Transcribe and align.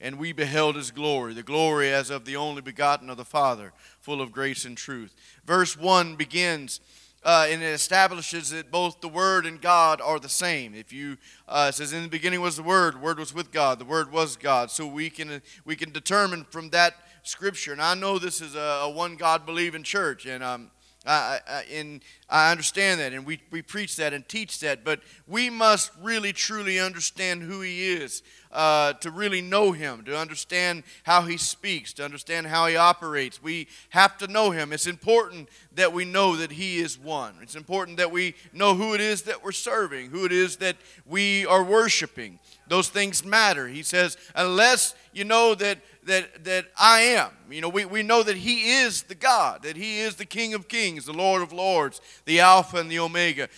and 0.00 0.18
we 0.18 0.32
beheld 0.32 0.76
his 0.76 0.90
glory, 0.90 1.34
the 1.34 1.42
glory 1.42 1.92
as 1.92 2.10
of 2.10 2.24
the 2.24 2.36
only 2.36 2.62
begotten 2.62 3.10
of 3.10 3.16
the 3.16 3.24
Father, 3.24 3.72
full 4.00 4.20
of 4.20 4.32
grace 4.32 4.64
and 4.64 4.76
truth. 4.76 5.14
Verse 5.44 5.76
1 5.76 6.16
begins. 6.16 6.80
Uh, 7.24 7.48
and 7.50 7.62
it 7.62 7.66
establishes 7.66 8.50
that 8.50 8.70
both 8.70 9.00
the 9.00 9.08
Word 9.08 9.44
and 9.44 9.60
God 9.60 10.00
are 10.00 10.20
the 10.20 10.28
same. 10.28 10.72
If 10.72 10.92
you 10.92 11.16
uh, 11.48 11.72
says 11.72 11.92
in 11.92 12.04
the 12.04 12.08
beginning 12.08 12.40
was 12.40 12.56
the 12.56 12.62
Word, 12.62 12.94
the 12.94 12.98
Word 12.98 13.18
was 13.18 13.34
with 13.34 13.50
God, 13.50 13.80
the 13.80 13.84
Word 13.84 14.12
was 14.12 14.36
God. 14.36 14.70
So 14.70 14.86
we 14.86 15.10
can 15.10 15.42
we 15.64 15.74
can 15.74 15.90
determine 15.90 16.46
from 16.48 16.70
that 16.70 16.94
Scripture. 17.24 17.72
And 17.72 17.82
I 17.82 17.94
know 17.94 18.20
this 18.20 18.40
is 18.40 18.54
a, 18.54 18.82
a 18.84 18.90
one 18.90 19.16
God 19.16 19.44
believing 19.44 19.82
church, 19.82 20.26
and 20.26 20.44
um, 20.44 20.70
I, 21.06 21.40
I, 21.48 21.64
and 21.72 22.00
I 22.28 22.50
understand 22.50 23.00
that, 23.00 23.12
and 23.12 23.24
we, 23.24 23.40
we 23.50 23.62
preach 23.62 23.96
that 23.96 24.12
and 24.12 24.28
teach 24.28 24.60
that, 24.60 24.84
but 24.84 25.00
we 25.26 25.48
must 25.48 25.90
really 26.02 26.32
truly 26.32 26.78
understand 26.78 27.42
who 27.42 27.60
He 27.60 27.92
is 27.92 28.22
uh, 28.50 28.94
to 28.94 29.10
really 29.10 29.40
know 29.40 29.72
Him, 29.72 30.04
to 30.04 30.18
understand 30.18 30.82
how 31.04 31.22
He 31.22 31.36
speaks, 31.36 31.92
to 31.94 32.04
understand 32.04 32.48
how 32.48 32.66
He 32.66 32.76
operates. 32.76 33.42
We 33.42 33.68
have 33.90 34.18
to 34.18 34.26
know 34.26 34.50
Him. 34.50 34.72
It's 34.72 34.88
important 34.88 35.48
that 35.76 35.92
we 35.92 36.04
know 36.04 36.36
that 36.36 36.52
He 36.52 36.78
is 36.78 36.98
one. 36.98 37.36
It's 37.42 37.54
important 37.56 37.96
that 37.98 38.10
we 38.10 38.34
know 38.52 38.74
who 38.74 38.94
it 38.94 39.00
is 39.00 39.22
that 39.22 39.42
we're 39.44 39.52
serving, 39.52 40.10
who 40.10 40.24
it 40.24 40.32
is 40.32 40.56
that 40.56 40.76
we 41.06 41.46
are 41.46 41.62
worshiping. 41.62 42.38
Those 42.66 42.88
things 42.88 43.24
matter. 43.24 43.68
He 43.68 43.82
says, 43.82 44.18
unless 44.34 44.94
you 45.12 45.24
know 45.24 45.54
that 45.54 45.78
that, 46.08 46.44
that 46.44 46.66
I 46.78 47.00
am. 47.00 47.30
You 47.50 47.60
know, 47.60 47.68
we, 47.68 47.84
we 47.84 48.02
know 48.02 48.22
that 48.22 48.36
He 48.36 48.80
is 48.80 49.04
the 49.04 49.14
God, 49.14 49.62
that 49.62 49.76
He 49.76 50.00
is 50.00 50.16
the 50.16 50.26
King 50.26 50.52
of 50.54 50.68
Kings, 50.68 51.06
the 51.06 51.12
Lord 51.12 51.40
of 51.40 51.52
Lords, 51.52 52.00
the 52.24 52.40
Alpha 52.40 52.78
and 52.78 52.90
the 52.90 52.98
Omega. 52.98 53.48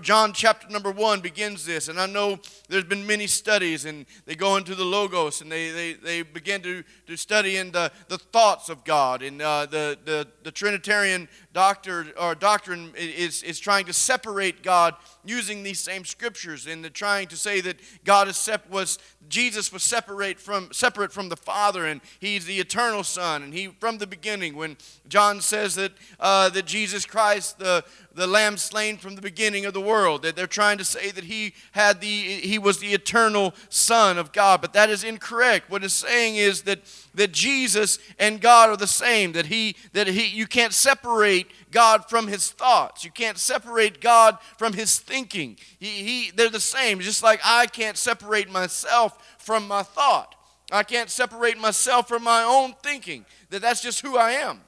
John 0.00 0.32
chapter 0.32 0.68
number 0.68 0.90
one 0.90 1.20
begins 1.20 1.64
this, 1.64 1.88
and 1.88 2.00
I 2.00 2.06
know 2.06 2.38
there's 2.68 2.84
been 2.84 3.06
many 3.06 3.26
studies, 3.26 3.84
and 3.84 4.06
they 4.26 4.34
go 4.34 4.56
into 4.56 4.74
the 4.74 4.84
Logos, 4.84 5.40
and 5.40 5.50
they, 5.50 5.70
they, 5.70 5.92
they 5.94 6.22
begin 6.22 6.62
to, 6.62 6.82
to 7.06 7.16
study 7.16 7.56
in 7.56 7.72
the, 7.72 7.90
the 8.08 8.18
thoughts 8.18 8.68
of 8.68 8.84
God, 8.84 9.22
and 9.22 9.40
uh, 9.40 9.66
the, 9.66 9.98
the, 10.04 10.26
the 10.42 10.50
Trinitarian 10.50 11.28
doctor, 11.52 12.06
or 12.20 12.34
doctrine 12.34 12.92
is, 12.96 13.42
is 13.42 13.58
trying 13.58 13.86
to 13.86 13.92
separate 13.92 14.62
God 14.62 14.94
using 15.24 15.62
these 15.62 15.80
same 15.80 16.04
scriptures, 16.04 16.66
and 16.66 16.82
they're 16.82 16.90
trying 16.90 17.28
to 17.28 17.36
say 17.36 17.60
that 17.60 17.76
God 18.04 18.28
is 18.28 18.36
sep- 18.36 18.70
was 18.70 18.98
Jesus 19.28 19.72
was 19.72 19.82
separate 19.82 20.40
from 20.40 20.72
separate 20.72 21.12
from 21.12 21.28
the 21.28 21.36
Father, 21.36 21.86
and 21.86 22.00
He's 22.18 22.46
the 22.46 22.58
eternal 22.60 23.04
Son, 23.04 23.42
and 23.42 23.52
He 23.52 23.68
from 23.78 23.98
the 23.98 24.06
beginning. 24.06 24.56
When 24.56 24.76
John 25.08 25.40
says 25.40 25.74
that 25.74 25.92
uh, 26.18 26.48
that 26.50 26.66
Jesus 26.66 27.04
Christ, 27.04 27.58
the 27.58 27.84
the 28.18 28.26
lamb 28.26 28.56
slain 28.56 28.98
from 28.98 29.14
the 29.14 29.22
beginning 29.22 29.64
of 29.64 29.72
the 29.72 29.80
world. 29.80 30.22
That 30.22 30.36
they're 30.36 30.46
trying 30.46 30.78
to 30.78 30.84
say 30.84 31.10
that 31.10 31.24
he 31.24 31.54
had 31.72 32.00
the 32.00 32.06
he 32.06 32.58
was 32.58 32.78
the 32.78 32.92
eternal 32.92 33.54
son 33.68 34.18
of 34.18 34.32
God, 34.32 34.60
but 34.60 34.72
that 34.72 34.90
is 34.90 35.04
incorrect. 35.04 35.70
What 35.70 35.84
it's 35.84 35.94
saying 35.94 36.36
is 36.36 36.62
that 36.62 36.80
that 37.14 37.32
Jesus 37.32 37.98
and 38.18 38.40
God 38.40 38.70
are 38.70 38.76
the 38.76 38.86
same, 38.86 39.32
that 39.32 39.46
he 39.46 39.76
that 39.92 40.08
he 40.08 40.26
you 40.26 40.46
can't 40.46 40.72
separate 40.72 41.50
God 41.70 42.08
from 42.08 42.26
his 42.26 42.50
thoughts. 42.50 43.04
You 43.04 43.10
can't 43.10 43.38
separate 43.38 44.00
God 44.00 44.38
from 44.56 44.72
his 44.72 44.98
thinking. 44.98 45.56
He, 45.78 45.86
he 45.86 46.30
they're 46.32 46.50
the 46.50 46.60
same, 46.60 47.00
just 47.00 47.22
like 47.22 47.40
I 47.44 47.66
can't 47.66 47.96
separate 47.96 48.50
myself 48.50 49.36
from 49.38 49.66
my 49.68 49.82
thought. 49.82 50.34
I 50.70 50.82
can't 50.82 51.08
separate 51.08 51.56
myself 51.58 52.08
from 52.08 52.24
my 52.24 52.42
own 52.42 52.74
thinking. 52.82 53.24
That 53.50 53.62
that's 53.62 53.80
just 53.80 54.00
who 54.00 54.18
I 54.18 54.32
am. 54.32 54.60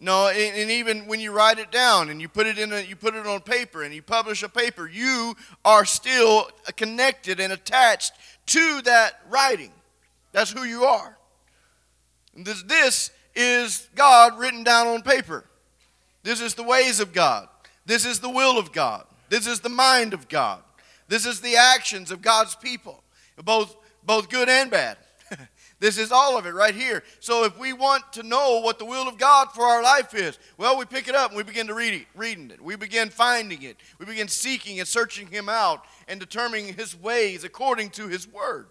No, 0.00 0.28
and 0.28 0.70
even 0.70 1.08
when 1.08 1.18
you 1.18 1.32
write 1.32 1.58
it 1.58 1.72
down 1.72 2.08
and 2.08 2.20
you 2.20 2.28
put 2.28 2.46
it 2.46 2.56
in 2.56 2.72
a, 2.72 2.80
you 2.80 2.94
put 2.94 3.14
it 3.14 3.26
on 3.26 3.40
paper 3.40 3.82
and 3.82 3.92
you 3.92 4.00
publish 4.00 4.44
a 4.44 4.48
paper, 4.48 4.88
you 4.88 5.34
are 5.64 5.84
still 5.84 6.48
connected 6.76 7.40
and 7.40 7.52
attached 7.52 8.12
to 8.46 8.80
that 8.82 9.20
writing. 9.28 9.72
That's 10.30 10.52
who 10.52 10.62
you 10.62 10.84
are. 10.84 11.18
And 12.36 12.46
this, 12.46 12.62
this 12.62 13.10
is 13.34 13.88
God 13.96 14.38
written 14.38 14.62
down 14.62 14.86
on 14.86 15.02
paper. 15.02 15.44
This 16.22 16.40
is 16.40 16.54
the 16.54 16.62
ways 16.62 17.00
of 17.00 17.12
God. 17.12 17.48
This 17.84 18.04
is 18.04 18.20
the 18.20 18.28
will 18.28 18.56
of 18.56 18.70
God. 18.70 19.04
This 19.30 19.48
is 19.48 19.60
the 19.60 19.68
mind 19.68 20.14
of 20.14 20.28
God. 20.28 20.62
This 21.08 21.26
is 21.26 21.40
the 21.40 21.56
actions 21.56 22.10
of 22.10 22.22
God's 22.22 22.54
people, 22.54 23.02
both, 23.42 23.74
both 24.04 24.28
good 24.28 24.48
and 24.48 24.70
bad. 24.70 24.96
This 25.80 25.96
is 25.96 26.10
all 26.10 26.36
of 26.36 26.46
it 26.46 26.54
right 26.54 26.74
here. 26.74 27.04
So 27.20 27.44
if 27.44 27.56
we 27.58 27.72
want 27.72 28.12
to 28.14 28.24
know 28.24 28.60
what 28.60 28.78
the 28.78 28.84
will 28.84 29.06
of 29.06 29.16
God 29.16 29.52
for 29.52 29.62
our 29.62 29.82
life 29.82 30.12
is, 30.12 30.38
well, 30.56 30.76
we 30.76 30.84
pick 30.84 31.06
it 31.06 31.14
up 31.14 31.30
and 31.30 31.36
we 31.36 31.44
begin 31.44 31.68
to 31.68 31.74
read 31.74 31.94
it, 31.94 32.06
reading 32.16 32.50
it. 32.50 32.60
We 32.60 32.74
begin 32.74 33.10
finding 33.10 33.62
it. 33.62 33.76
We 33.98 34.06
begin 34.06 34.26
seeking 34.26 34.80
and 34.80 34.88
searching 34.88 35.28
Him 35.28 35.48
out 35.48 35.84
and 36.08 36.18
determining 36.18 36.74
His 36.74 37.00
ways 37.00 37.44
according 37.44 37.90
to 37.90 38.08
His 38.08 38.26
Word. 38.26 38.66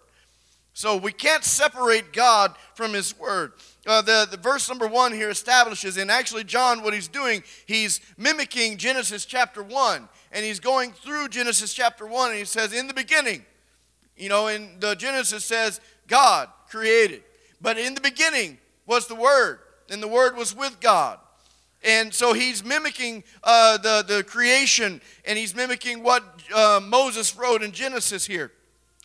So 0.74 0.96
we 0.96 1.10
can't 1.10 1.44
separate 1.44 2.12
God 2.12 2.54
from 2.74 2.92
His 2.92 3.18
Word. 3.18 3.52
Uh, 3.86 4.02
the, 4.02 4.28
the 4.30 4.36
verse 4.36 4.68
number 4.68 4.86
one 4.86 5.12
here 5.12 5.30
establishes, 5.30 5.96
and 5.96 6.10
actually, 6.10 6.44
John, 6.44 6.82
what 6.82 6.92
he's 6.92 7.08
doing, 7.08 7.42
he's 7.66 8.00
mimicking 8.18 8.76
Genesis 8.76 9.24
chapter 9.24 9.62
1. 9.62 10.08
And 10.30 10.44
he's 10.44 10.60
going 10.60 10.92
through 10.92 11.28
Genesis 11.28 11.72
chapter 11.72 12.06
1, 12.06 12.30
and 12.30 12.38
he 12.38 12.44
says, 12.44 12.74
In 12.74 12.86
the 12.86 12.92
beginning, 12.92 13.46
you 14.14 14.28
know, 14.28 14.48
in 14.48 14.78
the 14.78 14.94
Genesis 14.94 15.42
says, 15.42 15.80
God 16.06 16.50
created. 16.68 17.22
But 17.60 17.78
in 17.78 17.94
the 17.94 18.00
beginning 18.00 18.58
was 18.86 19.06
the 19.06 19.14
Word, 19.14 19.60
and 19.90 20.02
the 20.02 20.08
Word 20.08 20.36
was 20.36 20.54
with 20.54 20.80
God. 20.80 21.18
And 21.84 22.12
so 22.12 22.32
he's 22.32 22.64
mimicking 22.64 23.22
uh, 23.44 23.78
the, 23.78 24.04
the 24.06 24.24
creation, 24.24 25.00
and 25.24 25.38
he's 25.38 25.54
mimicking 25.54 26.02
what 26.02 26.24
uh, 26.54 26.80
Moses 26.82 27.36
wrote 27.36 27.62
in 27.62 27.72
Genesis 27.72 28.26
here. 28.26 28.52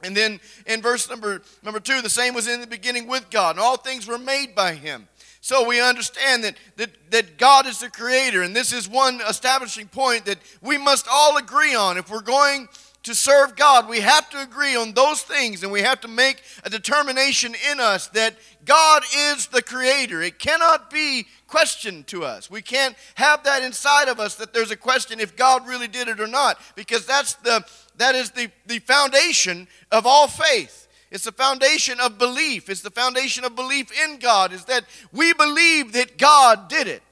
And 0.04 0.18
then 0.18 0.40
in 0.66 0.82
verse 0.82 1.10
number, 1.10 1.42
number 1.64 1.80
two, 1.80 2.02
the 2.02 2.10
same 2.10 2.34
was 2.34 2.48
in 2.48 2.62
the 2.62 2.68
beginning 2.68 3.08
with 3.08 3.30
God, 3.30 3.56
and 3.56 3.60
all 3.60 3.78
things 3.78 4.08
were 4.08 4.18
made 4.18 4.56
by 4.56 4.74
him. 4.74 5.08
So 5.40 5.68
we 5.68 5.82
understand 5.82 6.44
that, 6.46 6.56
that, 6.78 7.12
that 7.12 7.38
God 7.38 7.68
is 7.68 7.80
the 7.80 7.90
creator, 7.90 8.44
and 8.44 8.56
this 8.56 8.72
is 8.74 8.88
one 8.90 9.22
establishing 9.28 9.88
point 9.88 10.26
that 10.26 10.40
we 10.62 10.78
must 10.78 11.06
all 11.12 11.38
agree 11.38 11.76
on. 11.76 11.98
If 11.98 12.10
we're 12.10 12.22
going 12.22 12.70
to 13.04 13.14
serve 13.14 13.56
God, 13.58 13.90
we 13.90 14.00
have 14.00 14.30
to 14.30 14.42
agree 14.42 14.76
on 14.76 14.94
those 14.94 15.22
things 15.22 15.62
and 15.62 15.72
we 15.72 15.82
have 15.82 16.00
to 16.02 16.08
make 16.08 16.42
a 16.64 16.70
determination 16.70 17.54
in 17.72 17.80
us 17.80 18.08
that 18.10 18.36
God 18.64 19.04
is 19.16 19.48
the 19.48 19.62
creator. 19.62 20.22
It 20.22 20.40
cannot 20.40 20.90
be 20.90 21.28
questioned 21.48 22.08
to 22.08 22.24
us. 22.24 22.50
We 22.50 22.62
can't 22.62 22.96
have 23.16 23.44
that 23.44 23.62
inside 23.62 24.08
of 24.08 24.20
us 24.20 24.36
that 24.36 24.54
there's 24.54 24.72
a 24.72 24.78
question 24.78 25.20
if 25.20 25.36
God 25.36 25.68
really 25.68 25.90
did 25.90 26.08
it 26.08 26.22
or 26.22 26.28
not 26.28 26.60
because 26.76 27.06
that's 27.06 27.34
the 27.36 27.66
that 27.98 28.16
is 28.16 28.32
the, 28.32 28.50
the 28.66 28.80
foundation 28.80 29.68
of 29.92 30.08
all 30.08 30.28
faith. 30.28 30.88
It's 31.12 31.26
the 31.26 31.32
foundation 31.32 32.00
of 32.00 32.18
belief. 32.18 32.70
It's 32.70 32.82
the 32.82 32.90
foundation 32.90 33.44
of 33.44 33.56
belief 33.56 33.92
in 33.92 34.18
God 34.18 34.52
is 34.52 34.66
that 34.66 34.86
we 35.12 35.32
believe 35.34 35.94
that 35.94 36.18
God 36.18 36.70
did 36.70 36.88
it. 36.88 37.04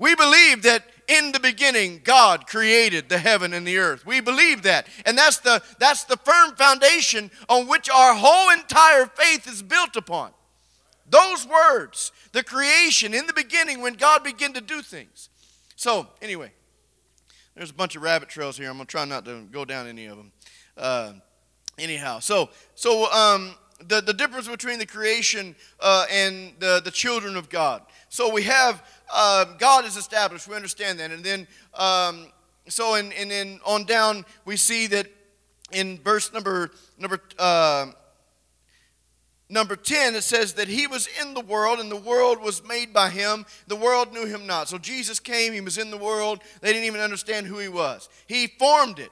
We 0.00 0.16
believe 0.16 0.62
that 0.62 0.82
in 1.10 1.32
the 1.32 1.40
beginning 1.40 2.00
god 2.04 2.46
created 2.46 3.08
the 3.08 3.18
heaven 3.18 3.52
and 3.52 3.66
the 3.66 3.78
earth. 3.78 4.06
We 4.06 4.20
believe 4.20 4.62
that. 4.62 4.86
And 5.04 5.18
that's 5.18 5.38
the 5.38 5.60
that's 5.78 6.04
the 6.04 6.16
firm 6.16 6.54
foundation 6.54 7.30
on 7.48 7.66
which 7.66 7.90
our 7.90 8.14
whole 8.14 8.50
entire 8.50 9.06
faith 9.06 9.46
is 9.48 9.62
built 9.62 9.96
upon. 9.96 10.30
Those 11.08 11.46
words 11.46 12.12
the 12.32 12.44
creation 12.44 13.12
in 13.12 13.26
the 13.26 13.32
beginning 13.32 13.82
when 13.82 13.94
god 13.94 14.22
began 14.22 14.52
to 14.52 14.60
do 14.60 14.82
things. 14.82 15.28
So 15.74 16.06
anyway 16.22 16.52
there's 17.56 17.70
a 17.70 17.74
bunch 17.74 17.96
of 17.96 18.02
rabbit 18.02 18.28
trails 18.28 18.56
here. 18.56 18.70
I'm 18.70 18.76
going 18.76 18.86
to 18.86 18.90
try 18.90 19.04
not 19.04 19.24
to 19.24 19.42
go 19.50 19.64
down 19.64 19.88
any 19.88 20.06
of 20.06 20.16
them. 20.16 20.32
Uh, 20.76 21.12
anyhow 21.76 22.20
so 22.20 22.50
so 22.76 23.10
um, 23.12 23.56
the, 23.86 24.00
the 24.00 24.12
difference 24.12 24.46
between 24.46 24.78
the 24.78 24.86
creation 24.86 25.54
uh, 25.80 26.04
and 26.10 26.52
the, 26.58 26.80
the 26.84 26.90
children 26.90 27.36
of 27.36 27.48
god 27.48 27.82
so 28.08 28.32
we 28.32 28.42
have 28.42 28.82
uh, 29.12 29.44
God 29.58 29.84
is 29.84 29.96
established. 29.96 30.48
We 30.48 30.56
understand 30.56 30.98
that. 31.00 31.10
And 31.10 31.24
then, 31.24 31.46
um, 31.74 32.26
so, 32.68 32.94
and, 32.94 33.12
and 33.12 33.30
then 33.30 33.60
on 33.64 33.84
down, 33.84 34.24
we 34.44 34.56
see 34.56 34.86
that 34.88 35.06
in 35.72 35.98
verse 35.98 36.32
number, 36.32 36.70
number, 36.98 37.20
uh, 37.38 37.86
number 39.48 39.76
10, 39.76 40.14
it 40.14 40.22
says 40.22 40.54
that 40.54 40.68
he 40.68 40.86
was 40.86 41.08
in 41.20 41.34
the 41.34 41.40
world 41.40 41.78
and 41.78 41.90
the 41.90 41.96
world 41.96 42.40
was 42.40 42.64
made 42.66 42.92
by 42.92 43.10
him. 43.10 43.46
The 43.66 43.76
world 43.76 44.12
knew 44.12 44.26
him 44.26 44.46
not. 44.46 44.68
So 44.68 44.78
Jesus 44.78 45.20
came, 45.20 45.52
he 45.52 45.60
was 45.60 45.78
in 45.78 45.90
the 45.90 45.96
world. 45.96 46.42
They 46.60 46.72
didn't 46.72 46.86
even 46.86 47.00
understand 47.00 47.46
who 47.46 47.58
he 47.58 47.68
was. 47.68 48.08
He 48.26 48.46
formed 48.46 48.98
it. 48.98 49.10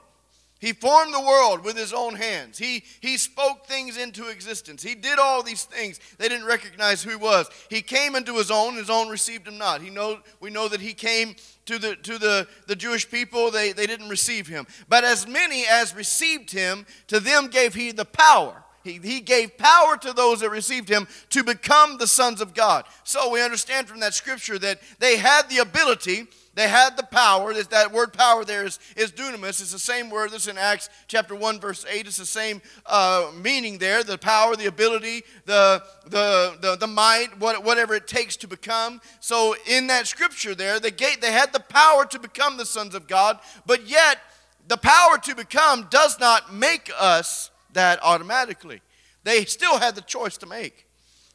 He 0.60 0.72
formed 0.72 1.14
the 1.14 1.20
world 1.20 1.64
with 1.64 1.76
his 1.76 1.92
own 1.92 2.16
hands. 2.16 2.58
He, 2.58 2.82
he 3.00 3.16
spoke 3.16 3.66
things 3.66 3.96
into 3.96 4.28
existence. 4.28 4.82
He 4.82 4.96
did 4.96 5.18
all 5.18 5.42
these 5.42 5.64
things. 5.64 6.00
They 6.18 6.28
didn't 6.28 6.46
recognize 6.46 7.02
who 7.02 7.10
he 7.10 7.16
was. 7.16 7.48
He 7.70 7.80
came 7.80 8.16
into 8.16 8.34
his 8.34 8.50
own, 8.50 8.74
his 8.74 8.90
own 8.90 9.08
received 9.08 9.46
him 9.46 9.56
not. 9.56 9.82
He 9.82 9.90
know, 9.90 10.18
we 10.40 10.50
know 10.50 10.66
that 10.68 10.80
he 10.80 10.94
came 10.94 11.36
to 11.66 11.78
the, 11.78 11.94
to 11.96 12.18
the, 12.18 12.48
the 12.66 12.74
Jewish 12.74 13.08
people, 13.08 13.50
they, 13.50 13.72
they 13.72 13.86
didn't 13.86 14.08
receive 14.08 14.48
him. 14.48 14.66
But 14.88 15.04
as 15.04 15.28
many 15.28 15.64
as 15.70 15.94
received 15.94 16.50
him, 16.50 16.86
to 17.06 17.20
them 17.20 17.48
gave 17.48 17.74
he 17.74 17.92
the 17.92 18.04
power. 18.04 18.64
He, 18.82 18.94
he 19.02 19.20
gave 19.20 19.58
power 19.58 19.96
to 19.98 20.12
those 20.12 20.40
that 20.40 20.50
received 20.50 20.88
him 20.88 21.06
to 21.30 21.44
become 21.44 21.98
the 21.98 22.06
sons 22.06 22.40
of 22.40 22.54
God. 22.54 22.84
So 23.04 23.30
we 23.30 23.42
understand 23.42 23.86
from 23.86 24.00
that 24.00 24.14
scripture 24.14 24.58
that 24.60 24.80
they 24.98 25.18
had 25.18 25.48
the 25.48 25.58
ability 25.58 26.26
they 26.58 26.66
had 26.66 26.96
the 26.96 27.04
power. 27.04 27.54
That 27.54 27.92
word 27.92 28.12
power 28.12 28.44
there 28.44 28.64
is, 28.64 28.80
is 28.96 29.12
dunamis. 29.12 29.60
It's 29.60 29.70
the 29.70 29.78
same 29.78 30.10
word 30.10 30.32
that's 30.32 30.48
in 30.48 30.58
Acts 30.58 30.90
chapter 31.06 31.36
1, 31.36 31.60
verse 31.60 31.86
8. 31.88 32.08
It's 32.08 32.16
the 32.16 32.26
same 32.26 32.60
uh, 32.84 33.30
meaning 33.40 33.78
there 33.78 34.02
the 34.02 34.18
power, 34.18 34.56
the 34.56 34.66
ability, 34.66 35.22
the, 35.44 35.84
the, 36.06 36.56
the, 36.60 36.74
the 36.74 36.88
might, 36.88 37.28
what, 37.38 37.62
whatever 37.62 37.94
it 37.94 38.08
takes 38.08 38.34
to 38.38 38.48
become. 38.48 39.00
So 39.20 39.54
in 39.68 39.86
that 39.86 40.08
scripture 40.08 40.52
there, 40.52 40.80
the 40.80 40.90
gate, 40.90 41.20
they 41.20 41.30
had 41.30 41.52
the 41.52 41.60
power 41.60 42.04
to 42.06 42.18
become 42.18 42.56
the 42.56 42.66
sons 42.66 42.96
of 42.96 43.06
God, 43.06 43.38
but 43.64 43.86
yet 43.86 44.18
the 44.66 44.78
power 44.78 45.16
to 45.16 45.36
become 45.36 45.86
does 45.90 46.18
not 46.18 46.52
make 46.52 46.90
us 46.98 47.52
that 47.74 48.00
automatically. 48.02 48.82
They 49.22 49.44
still 49.44 49.78
had 49.78 49.94
the 49.94 50.00
choice 50.00 50.36
to 50.38 50.46
make. 50.46 50.87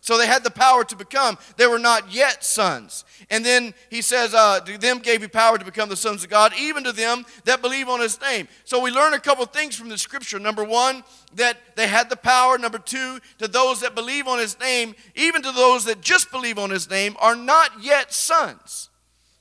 So 0.03 0.17
they 0.17 0.27
had 0.27 0.43
the 0.43 0.51
power 0.51 0.83
to 0.83 0.97
become. 0.97 1.37
They 1.55 1.65
were 1.65 1.79
not 1.79 2.11
yet 2.11 2.43
sons. 2.43 3.05
And 3.29 3.45
then 3.45 3.73
he 3.89 4.01
says, 4.01 4.33
uh, 4.33 4.59
To 4.59 4.77
them 4.77 4.99
gave 4.99 5.21
he 5.21 5.29
power 5.29 5.57
to 5.57 5.63
become 5.63 5.87
the 5.87 5.95
sons 5.95 6.25
of 6.25 6.29
God, 6.29 6.51
even 6.59 6.83
to 6.83 6.91
them 6.91 7.25
that 7.45 7.61
believe 7.61 7.87
on 7.87 8.01
his 8.01 8.19
name. 8.19 8.49
So 8.65 8.81
we 8.81 8.91
learn 8.91 9.13
a 9.13 9.19
couple 9.19 9.45
things 9.45 9.77
from 9.77 9.87
the 9.87 9.97
scripture. 9.97 10.39
Number 10.39 10.65
one, 10.65 11.05
that 11.35 11.57
they 11.77 11.87
had 11.87 12.09
the 12.09 12.17
power. 12.17 12.57
Number 12.57 12.79
two, 12.79 13.19
to 13.37 13.47
those 13.47 13.79
that 13.79 13.95
believe 13.95 14.27
on 14.27 14.39
his 14.39 14.59
name, 14.59 14.93
even 15.15 15.41
to 15.41 15.53
those 15.53 15.85
that 15.85 16.01
just 16.01 16.31
believe 16.31 16.59
on 16.59 16.69
his 16.69 16.89
name, 16.89 17.15
are 17.21 17.37
not 17.37 17.81
yet 17.81 18.11
sons. 18.11 18.89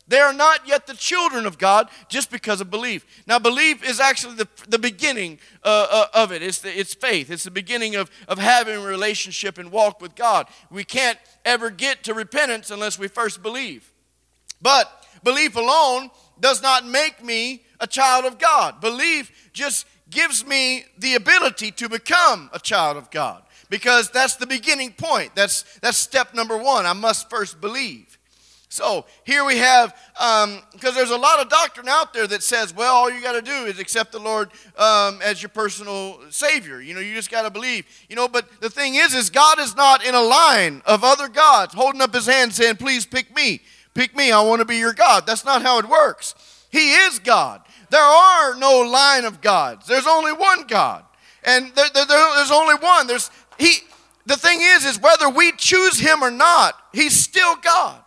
They 0.09 0.19
are 0.19 0.33
not 0.33 0.67
yet 0.67 0.87
the 0.87 0.95
children 0.95 1.47
of 1.47 1.59
God 1.59 1.89
just 2.09 2.31
because 2.31 2.61
of 2.61 2.71
belief. 2.71 3.07
Now, 3.27 3.39
belief 3.39 3.89
is 3.89 4.01
actually 4.01 4.35
the, 4.35 4.49
the 4.69 4.79
beginning 4.79 5.39
uh, 5.65 5.87
uh, 5.91 6.07
of 6.13 6.33
it. 6.33 6.43
It's, 6.43 6.59
the, 6.59 6.77
it's 6.77 6.93
faith. 6.93 7.31
It's 7.31 7.45
the 7.45 7.51
beginning 7.51 7.95
of, 7.95 8.11
of 8.27 8.39
having 8.39 8.77
a 8.77 8.81
relationship 8.81 9.59
and 9.59 9.71
walk 9.71 10.01
with 10.01 10.15
God. 10.15 10.49
We 10.71 10.85
can't 10.85 11.19
ever 11.45 11.71
get 11.71 12.03
to 12.05 12.15
repentance 12.15 12.71
unless 12.71 12.99
we 12.99 13.09
first 13.09 13.43
believe. 13.43 13.93
But 14.61 14.91
belief 15.23 15.57
alone 15.57 16.11
does 16.41 16.63
not 16.63 16.85
make 16.87 17.25
me 17.25 17.63
a 17.81 17.87
child 17.87 18.25
of 18.25 18.39
God. 18.39 18.81
Belief 18.81 19.51
just 19.53 19.87
gives 20.11 20.45
me 20.45 20.85
the 20.99 21.15
ability 21.15 21.71
to 21.71 21.89
become 21.89 22.51
a 22.53 22.59
child 22.59 22.97
of 22.97 23.11
God 23.11 23.43
because 23.71 24.11
that's 24.11 24.37
the 24.37 24.47
beginning 24.47 24.93
point. 24.93 25.35
That's, 25.35 25.63
that's 25.79 25.97
step 25.97 26.35
number 26.35 26.59
one. 26.59 26.87
I 26.87 26.93
must 26.93 27.31
first 27.31 27.61
believe. 27.61 28.19
So 28.73 29.05
here 29.25 29.45
we 29.45 29.59
have, 29.59 29.95
because 30.15 30.45
um, 30.45 30.95
there's 30.95 31.11
a 31.11 31.17
lot 31.19 31.41
of 31.41 31.51
doctrine 31.51 31.89
out 31.91 32.15
there 32.15 32.27
that 32.27 32.43
says, 32.43 32.75
well, 32.75 32.95
all 32.95 33.11
you 33.11 33.21
got 33.21 33.33
to 33.33 33.43
do 33.43 33.67
is 33.67 33.79
accept 33.79 34.13
the 34.13 34.19
Lord 34.19 34.51
um, 34.79 35.21
as 35.23 35.43
your 35.43 35.51
personal 35.51 36.19
Savior. 36.31 36.81
You 36.81 36.95
know, 36.95 37.01
you 37.01 37.15
just 37.15 37.31
got 37.31 37.43
to 37.43 37.51
believe. 37.51 37.85
You 38.09 38.17
know, 38.17 38.29
but 38.29 38.49
the 38.63 38.71
thing 38.71 38.95
is, 38.95 39.13
is 39.13 39.29
God 39.29 39.59
is 39.59 39.77
not 39.77 40.03
in 40.03 40.15
a 40.15 40.23
line 40.23 40.81
of 40.87 41.05
other 41.05 41.29
gods 41.29 41.75
holding 41.75 42.01
up 42.01 42.15
His 42.15 42.25
hand 42.25 42.55
saying, 42.55 42.77
please 42.77 43.05
pick 43.05 43.37
me, 43.37 43.61
pick 43.93 44.17
me. 44.17 44.33
I 44.33 44.41
want 44.41 44.61
to 44.61 44.65
be 44.65 44.79
your 44.79 44.95
God. 44.95 45.27
That's 45.27 45.45
not 45.45 45.61
how 45.61 45.79
it 45.79 45.87
works. 45.87 46.35
He 46.71 46.95
is 46.95 47.19
God. 47.19 47.61
There 47.91 48.01
are 48.01 48.55
no 48.55 48.81
line 48.81 49.27
of 49.27 49.43
gods. 49.43 49.87
There's 49.87 50.07
only 50.07 50.33
one 50.33 50.67
God, 50.67 51.05
and 51.45 51.75
there, 51.75 51.91
there, 51.93 52.07
there's 52.07 52.51
only 52.51 52.77
one. 52.77 53.07
There's 53.07 53.31
He. 53.59 53.81
The 54.25 54.39
thing 54.39 54.61
is, 54.63 54.87
is 54.87 54.99
whether 54.99 55.29
we 55.29 55.53
choose 55.53 55.99
Him 55.99 56.25
or 56.25 56.31
not, 56.31 56.75
He's 56.95 57.15
still 57.15 57.57
God. 57.57 58.03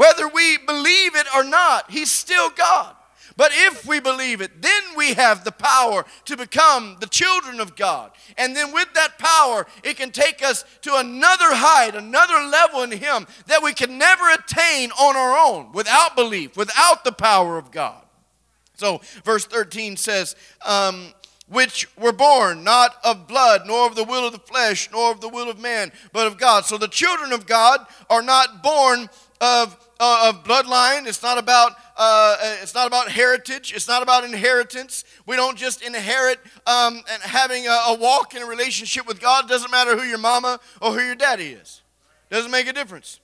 Whether 0.00 0.28
we 0.28 0.56
believe 0.56 1.14
it 1.14 1.26
or 1.36 1.44
not, 1.44 1.90
He's 1.90 2.10
still 2.10 2.48
God. 2.48 2.96
But 3.36 3.52
if 3.52 3.84
we 3.84 4.00
believe 4.00 4.40
it, 4.40 4.62
then 4.62 4.82
we 4.96 5.12
have 5.12 5.44
the 5.44 5.52
power 5.52 6.06
to 6.24 6.38
become 6.38 6.96
the 7.00 7.06
children 7.06 7.60
of 7.60 7.76
God. 7.76 8.10
And 8.38 8.56
then 8.56 8.72
with 8.72 8.88
that 8.94 9.18
power, 9.18 9.66
it 9.84 9.98
can 9.98 10.10
take 10.10 10.42
us 10.42 10.64
to 10.80 10.96
another 10.96 11.54
height, 11.54 11.94
another 11.94 12.48
level 12.48 12.80
in 12.80 12.92
Him 12.92 13.26
that 13.46 13.62
we 13.62 13.74
can 13.74 13.98
never 13.98 14.26
attain 14.30 14.90
on 14.92 15.16
our 15.16 15.36
own 15.36 15.70
without 15.72 16.16
belief, 16.16 16.56
without 16.56 17.04
the 17.04 17.12
power 17.12 17.58
of 17.58 17.70
God. 17.70 18.02
So, 18.76 19.02
verse 19.22 19.44
13 19.44 19.98
says, 19.98 20.34
um, 20.64 21.12
which 21.46 21.94
were 21.98 22.12
born 22.12 22.64
not 22.64 22.96
of 23.04 23.28
blood, 23.28 23.66
nor 23.66 23.86
of 23.86 23.96
the 23.96 24.04
will 24.04 24.26
of 24.26 24.32
the 24.32 24.38
flesh, 24.38 24.88
nor 24.90 25.12
of 25.12 25.20
the 25.20 25.28
will 25.28 25.50
of 25.50 25.60
man, 25.60 25.92
but 26.14 26.26
of 26.26 26.38
God. 26.38 26.64
So 26.64 26.78
the 26.78 26.88
children 26.88 27.32
of 27.32 27.44
God 27.44 27.86
are 28.08 28.22
not 28.22 28.62
born 28.62 29.10
of 29.42 29.76
uh, 30.00 30.30
of 30.30 30.42
bloodline. 30.42 31.06
It's 31.06 31.22
not 31.22 31.38
about 31.38 31.72
uh, 31.96 32.36
it's 32.62 32.74
not 32.74 32.86
about 32.86 33.10
heritage. 33.10 33.72
It's 33.74 33.86
not 33.86 34.02
about 34.02 34.24
inheritance. 34.24 35.04
We 35.26 35.36
don't 35.36 35.58
just 35.58 35.82
inherit 35.82 36.40
um, 36.66 37.02
and 37.12 37.22
having 37.22 37.66
a, 37.66 37.78
a, 37.88 37.98
walk 38.00 38.34
in 38.34 38.42
a 38.42 38.46
relationship 38.46 39.06
with 39.06 39.20
God. 39.20 39.44
It 39.44 39.48
doesn't 39.48 39.70
matter 39.70 39.96
who 39.96 40.04
your 40.04 40.18
mama 40.18 40.58
or 40.80 40.92
who 40.92 41.00
your 41.00 41.14
daddy 41.14 41.48
is. 41.48 41.82
Doesn't 42.30 42.50
make 42.50 42.66
a 42.66 42.72
difference. 42.72 43.20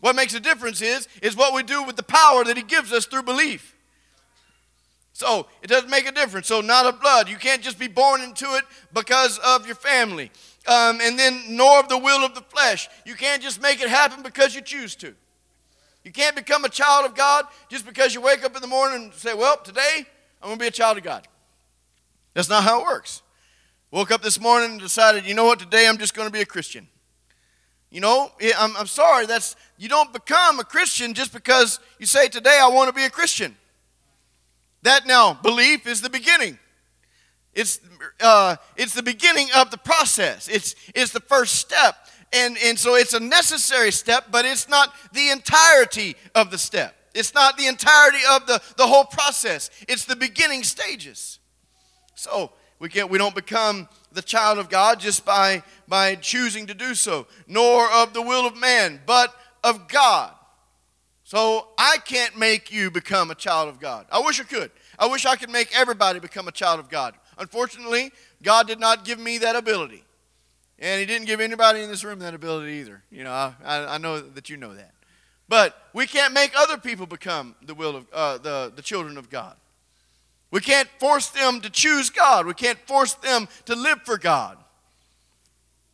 What 0.00 0.16
makes 0.16 0.34
a 0.34 0.40
difference 0.40 0.80
is 0.80 1.06
is 1.20 1.36
what 1.36 1.52
we 1.52 1.62
do 1.62 1.82
with 1.82 1.96
the 1.96 2.02
power 2.02 2.42
that 2.44 2.56
He 2.56 2.62
gives 2.62 2.92
us 2.92 3.04
through 3.04 3.24
belief. 3.24 3.76
So 5.12 5.46
it 5.62 5.68
doesn't 5.68 5.90
make 5.90 6.08
a 6.08 6.12
difference. 6.12 6.48
So 6.48 6.60
not 6.62 6.86
of 6.86 7.00
blood. 7.00 7.28
You 7.28 7.36
can't 7.36 7.62
just 7.62 7.78
be 7.78 7.86
born 7.86 8.22
into 8.22 8.46
it 8.54 8.64
because 8.92 9.38
of 9.44 9.66
your 9.66 9.76
family. 9.76 10.32
Um, 10.66 10.98
and 11.02 11.18
then 11.18 11.42
nor 11.50 11.78
of 11.78 11.88
the 11.88 11.98
will 11.98 12.24
of 12.24 12.34
the 12.34 12.40
flesh. 12.40 12.88
You 13.04 13.14
can't 13.14 13.42
just 13.42 13.60
make 13.60 13.82
it 13.82 13.88
happen 13.90 14.22
because 14.22 14.54
you 14.54 14.62
choose 14.62 14.96
to. 14.96 15.14
You 16.04 16.12
can't 16.12 16.36
become 16.36 16.64
a 16.64 16.68
child 16.68 17.06
of 17.06 17.14
God 17.14 17.46
just 17.70 17.86
because 17.86 18.14
you 18.14 18.20
wake 18.20 18.44
up 18.44 18.54
in 18.54 18.60
the 18.60 18.68
morning 18.68 19.04
and 19.04 19.14
say, 19.14 19.34
Well, 19.34 19.56
today 19.56 20.06
I'm 20.42 20.48
going 20.48 20.58
to 20.58 20.62
be 20.62 20.68
a 20.68 20.70
child 20.70 20.98
of 20.98 21.02
God. 21.02 21.26
That's 22.34 22.48
not 22.48 22.62
how 22.62 22.82
it 22.82 22.84
works. 22.84 23.22
Woke 23.90 24.10
up 24.10 24.22
this 24.22 24.40
morning 24.40 24.72
and 24.72 24.80
decided, 24.80 25.24
you 25.24 25.34
know 25.34 25.44
what, 25.44 25.58
today 25.58 25.88
I'm 25.88 25.98
just 25.98 26.14
going 26.14 26.28
to 26.28 26.32
be 26.32 26.40
a 26.40 26.46
Christian. 26.46 26.88
You 27.90 28.00
know, 28.00 28.32
I'm, 28.58 28.76
I'm 28.76 28.86
sorry, 28.86 29.24
that's 29.24 29.56
you 29.78 29.88
don't 29.88 30.12
become 30.12 30.58
a 30.58 30.64
Christian 30.64 31.14
just 31.14 31.32
because 31.32 31.80
you 31.98 32.06
say, 32.06 32.28
Today 32.28 32.58
I 32.60 32.68
want 32.68 32.88
to 32.88 32.94
be 32.94 33.04
a 33.04 33.10
Christian. 33.10 33.56
That 34.82 35.06
now, 35.06 35.32
belief 35.32 35.86
is 35.86 36.02
the 36.02 36.10
beginning. 36.10 36.58
It's, 37.54 37.80
uh, 38.20 38.56
it's 38.76 38.94
the 38.94 39.02
beginning 39.02 39.48
of 39.56 39.70
the 39.70 39.78
process. 39.78 40.48
It's, 40.48 40.74
it's 40.94 41.12
the 41.12 41.20
first 41.20 41.54
step. 41.54 41.96
And, 42.32 42.56
and 42.64 42.78
so 42.78 42.94
it's 42.94 43.14
a 43.14 43.20
necessary 43.20 43.92
step, 43.92 44.26
but 44.30 44.44
it's 44.44 44.68
not 44.68 44.94
the 45.12 45.30
entirety 45.30 46.16
of 46.34 46.50
the 46.50 46.58
step. 46.58 46.94
It's 47.14 47.32
not 47.32 47.56
the 47.56 47.66
entirety 47.66 48.18
of 48.30 48.46
the, 48.46 48.60
the 48.76 48.86
whole 48.86 49.04
process. 49.04 49.70
It's 49.88 50.04
the 50.04 50.16
beginning 50.16 50.64
stages. 50.64 51.38
So 52.16 52.52
we 52.80 52.88
can't 52.88 53.08
we 53.08 53.18
don't 53.18 53.34
become 53.34 53.88
the 54.12 54.22
child 54.22 54.58
of 54.58 54.68
God 54.68 55.00
just 55.00 55.24
by 55.24 55.62
by 55.86 56.16
choosing 56.16 56.66
to 56.66 56.74
do 56.74 56.94
so, 56.94 57.26
nor 57.46 57.90
of 57.90 58.12
the 58.14 58.22
will 58.22 58.46
of 58.46 58.56
man, 58.56 59.00
but 59.06 59.34
of 59.62 59.88
God. 59.88 60.32
So 61.22 61.68
I 61.78 61.98
can't 62.04 62.36
make 62.36 62.70
you 62.70 62.90
become 62.90 63.30
a 63.30 63.34
child 63.34 63.68
of 63.68 63.80
God. 63.80 64.06
I 64.12 64.20
wish 64.20 64.40
I 64.40 64.44
could. 64.44 64.70
I 64.98 65.06
wish 65.06 65.24
I 65.24 65.36
could 65.36 65.50
make 65.50 65.76
everybody 65.76 66.20
become 66.20 66.48
a 66.48 66.52
child 66.52 66.78
of 66.78 66.88
God. 66.88 67.14
Unfortunately, 67.38 68.12
God 68.42 68.66
did 68.66 68.78
not 68.78 69.04
give 69.04 69.18
me 69.18 69.38
that 69.38 69.56
ability. 69.56 70.03
And 70.78 71.00
he 71.00 71.06
didn't 71.06 71.26
give 71.26 71.40
anybody 71.40 71.82
in 71.82 71.88
this 71.88 72.04
room 72.04 72.18
that 72.18 72.34
ability 72.34 72.72
either. 72.72 73.02
You 73.10 73.24
know, 73.24 73.32
I, 73.32 73.54
I 73.64 73.98
know 73.98 74.20
that 74.20 74.50
you 74.50 74.56
know 74.56 74.74
that. 74.74 74.92
But 75.48 75.76
we 75.92 76.06
can't 76.06 76.32
make 76.32 76.52
other 76.56 76.78
people 76.78 77.06
become 77.06 77.54
the 77.64 77.74
will 77.74 77.96
of 77.96 78.06
uh, 78.12 78.38
the, 78.38 78.72
the 78.74 78.82
children 78.82 79.18
of 79.18 79.30
God. 79.30 79.56
We 80.50 80.60
can't 80.60 80.88
force 80.98 81.28
them 81.28 81.60
to 81.60 81.70
choose 81.70 82.10
God. 82.10 82.46
We 82.46 82.54
can't 82.54 82.78
force 82.86 83.14
them 83.14 83.48
to 83.66 83.74
live 83.74 84.02
for 84.02 84.18
God. 84.18 84.58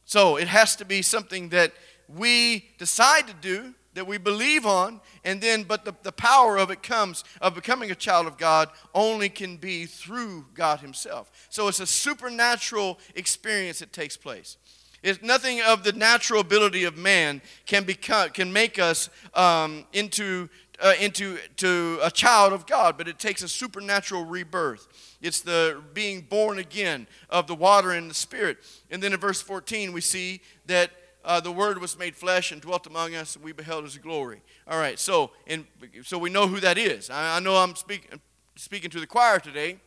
So 0.04 0.36
it 0.36 0.48
has 0.48 0.76
to 0.76 0.84
be 0.84 1.02
something 1.02 1.50
that 1.50 1.72
we 2.08 2.66
decide 2.78 3.26
to 3.28 3.34
do, 3.34 3.74
that 3.94 4.06
we 4.06 4.18
believe 4.18 4.66
on, 4.66 5.00
and 5.24 5.40
then, 5.40 5.64
but 5.64 5.84
the, 5.84 5.94
the 6.02 6.12
power 6.12 6.58
of 6.58 6.70
it 6.70 6.82
comes, 6.82 7.24
of 7.40 7.54
becoming 7.54 7.90
a 7.90 7.94
child 7.94 8.26
of 8.26 8.38
God, 8.38 8.68
only 8.94 9.28
can 9.28 9.56
be 9.56 9.86
through 9.86 10.46
God 10.54 10.80
Himself. 10.80 11.30
So 11.50 11.68
it's 11.68 11.80
a 11.80 11.86
supernatural 11.86 12.98
experience 13.14 13.80
that 13.80 13.92
takes 13.92 14.16
place. 14.16 14.56
It's 15.02 15.22
nothing 15.22 15.62
of 15.62 15.82
the 15.82 15.92
natural 15.92 16.40
ability 16.40 16.84
of 16.84 16.96
man 16.96 17.40
can 17.64 17.84
become 17.84 18.30
can 18.30 18.52
make 18.52 18.78
us 18.78 19.08
um, 19.32 19.86
into 19.94 20.50
uh, 20.80 20.94
into 21.00 21.38
to 21.56 21.98
a 22.02 22.10
child 22.10 22.52
of 22.52 22.66
God, 22.66 22.98
but 22.98 23.08
it 23.08 23.18
takes 23.18 23.42
a 23.42 23.48
supernatural 23.48 24.24
rebirth. 24.24 24.88
It's 25.22 25.40
the 25.40 25.82
being 25.94 26.22
born 26.22 26.58
again 26.58 27.06
of 27.28 27.46
the 27.46 27.54
water 27.54 27.92
and 27.92 28.10
the 28.10 28.14
spirit. 28.14 28.58
And 28.90 29.02
then 29.02 29.12
in 29.12 29.20
verse 29.20 29.40
14, 29.40 29.92
we 29.92 30.00
see 30.00 30.42
that 30.66 30.90
uh, 31.24 31.40
the 31.40 31.52
Word 31.52 31.80
was 31.80 31.98
made 31.98 32.16
flesh 32.16 32.52
and 32.52 32.60
dwelt 32.60 32.86
among 32.86 33.14
us, 33.14 33.36
and 33.36 33.44
we 33.44 33.52
beheld 33.52 33.84
His 33.84 33.98
glory. 33.98 34.42
All 34.66 34.78
right, 34.78 34.98
so 34.98 35.30
and 35.46 35.66
so 36.02 36.18
we 36.18 36.30
know 36.30 36.46
who 36.46 36.60
that 36.60 36.78
is. 36.78 37.10
I, 37.10 37.36
I 37.36 37.40
know 37.40 37.56
I'm 37.56 37.74
speaking 37.76 38.20
speaking 38.56 38.90
to 38.90 39.00
the 39.00 39.06
choir 39.06 39.38
today, 39.38 39.78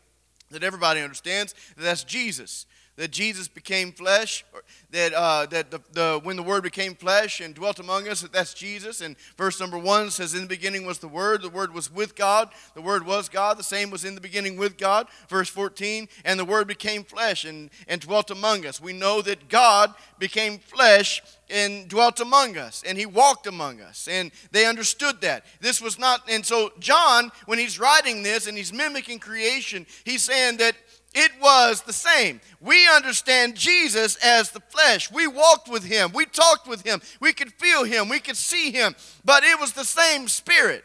that 0.52 0.63
everybody 0.63 1.02
understands. 1.02 1.54
That 1.75 1.84
that's 1.84 2.04
Jesus 2.04 2.66
that 2.96 3.12
Jesus 3.12 3.48
became 3.48 3.92
flesh, 3.92 4.46
that, 4.92 5.14
uh, 5.14 5.48
that 5.48 5.72
the, 5.72 5.82
the, 5.94 6.20
when 6.22 6.36
the 6.36 6.44
Word 6.44 6.64
became 6.64 6.94
flesh 6.94 7.42
and 7.42 7.56
dwelt 7.56 7.80
among 7.80 8.08
us, 8.08 8.22
that 8.22 8.32
that's 8.32 8.54
Jesus. 8.54 9.02
And 9.02 9.16
verse 9.38 9.60
number 9.60 9.78
one 9.78 10.12
says, 10.12 10.36
In 10.36 10.42
the 10.42 10.48
beginning 10.48 10.86
was 10.86 11.00
the 11.00 11.08
Word, 11.08 11.42
the 11.42 11.50
Word 11.50 11.74
was 11.74 11.92
with 11.92 12.16
God, 12.16 12.50
the 12.76 12.82
Word 12.82 13.06
was 13.06 13.30
God, 13.30 13.58
the 13.58 13.64
same 13.64 13.90
was 13.90 14.06
in 14.06 14.14
the 14.14 14.22
beginning 14.22 14.58
with 14.58 14.78
God. 14.78 15.08
Verse 15.28 15.50
14, 15.50 16.08
and 16.24 16.40
the 16.40 16.46
Word 16.46 16.68
became 16.68 17.04
flesh 17.04 17.46
and, 17.46 17.72
and 17.88 18.02
dwelt 18.02 18.30
among 18.30 18.66
us. 18.66 18.80
We 18.80 18.94
know 18.94 19.22
that 19.24 19.50
God 19.50 19.94
became 20.20 20.60
flesh 20.60 21.22
and 21.50 21.88
dwelt 21.88 22.20
among 22.20 22.58
us 22.58 22.84
and 22.86 22.98
he 22.98 23.06
walked 23.06 23.46
among 23.46 23.82
us 23.82 24.08
and 24.10 24.32
they 24.52 24.66
understood 24.66 25.22
that 25.22 25.46
this 25.60 25.82
was 25.82 26.00
not 26.00 26.22
and 26.30 26.46
so 26.46 26.72
john 26.80 27.32
when 27.46 27.60
he's 27.60 27.80
writing 27.80 28.24
this 28.24 28.48
and 28.48 28.58
he's 28.58 28.72
mimicking 28.72 29.20
creation 29.20 29.86
he's 30.04 30.24
saying 30.24 30.58
that 30.58 30.76
it 31.13 31.32
was 31.41 31.82
the 31.82 31.93
same. 31.93 32.41
We 32.60 32.88
understand 32.89 33.55
Jesus 33.55 34.15
as 34.24 34.50
the 34.50 34.62
flesh. 34.62 35.12
We 35.12 35.27
walked 35.27 35.70
with 35.70 35.84
him. 35.84 36.12
We 36.13 36.25
talked 36.25 36.67
with 36.67 36.86
him. 36.86 37.01
We 37.20 37.34
could 37.34 37.53
feel 37.53 37.84
him. 37.84 38.10
We 38.10 38.20
could 38.20 38.38
see 38.38 38.72
him. 38.72 38.96
But 39.24 39.43
it 39.43 39.60
was 39.60 39.74
the 39.74 39.86
same 39.86 40.27
spirit. 40.27 40.84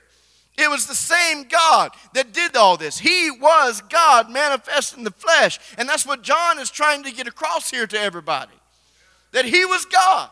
It 0.59 0.69
was 0.69 0.87
the 0.87 0.95
same 0.95 1.45
God 1.45 1.93
that 2.15 2.33
did 2.33 2.57
all 2.57 2.77
this. 2.77 2.99
He 2.99 3.31
was 3.31 3.81
God 3.89 4.29
manifest 4.29 4.97
in 4.97 5.05
the 5.05 5.13
flesh. 5.13 5.59
And 5.79 5.89
that's 5.89 6.05
what 6.05 6.23
John 6.23 6.59
is 6.59 6.71
trying 6.71 7.05
to 7.05 7.13
get 7.13 7.29
across 7.29 7.71
here 7.71 7.87
to 7.87 7.99
everybody 7.99 8.53
that 9.33 9.45
he 9.45 9.65
was 9.65 9.85
God. 9.85 10.31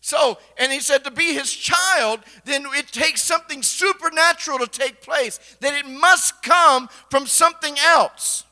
So, 0.00 0.38
and 0.56 0.72
he 0.72 0.80
said 0.80 1.04
to 1.04 1.10
be 1.10 1.34
his 1.34 1.52
child, 1.52 2.20
then 2.44 2.64
it 2.74 2.88
takes 2.88 3.20
something 3.20 3.62
supernatural 3.62 4.58
to 4.60 4.66
take 4.66 5.02
place, 5.02 5.38
that 5.60 5.74
it 5.74 5.90
must 5.90 6.42
come 6.42 6.88
from 7.10 7.26
something 7.26 7.76
else. 7.78 8.44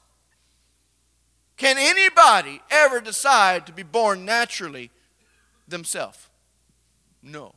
Can 1.56 1.76
anybody 1.78 2.60
ever 2.70 3.00
decide 3.00 3.66
to 3.66 3.72
be 3.72 3.82
born 3.82 4.24
naturally 4.24 4.90
themselves? 5.66 6.28
No. 7.22 7.54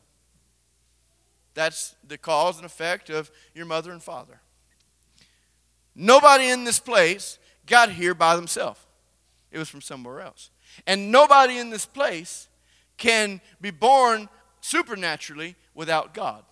That's 1.54 1.94
the 2.06 2.16
cause 2.16 2.56
and 2.56 2.64
effect 2.64 3.10
of 3.10 3.30
your 3.54 3.66
mother 3.66 3.92
and 3.92 4.02
father. 4.02 4.40
Nobody 5.94 6.48
in 6.48 6.64
this 6.64 6.78
place 6.78 7.38
got 7.66 7.90
here 7.90 8.14
by 8.14 8.36
themselves, 8.36 8.80
it 9.50 9.58
was 9.58 9.68
from 9.68 9.80
somewhere 9.80 10.20
else. 10.20 10.50
And 10.86 11.10
nobody 11.10 11.58
in 11.58 11.70
this 11.70 11.84
place 11.84 12.48
can 12.96 13.40
be 13.60 13.70
born 13.70 14.28
supernaturally 14.60 15.56
without 15.74 16.14
God. 16.14 16.44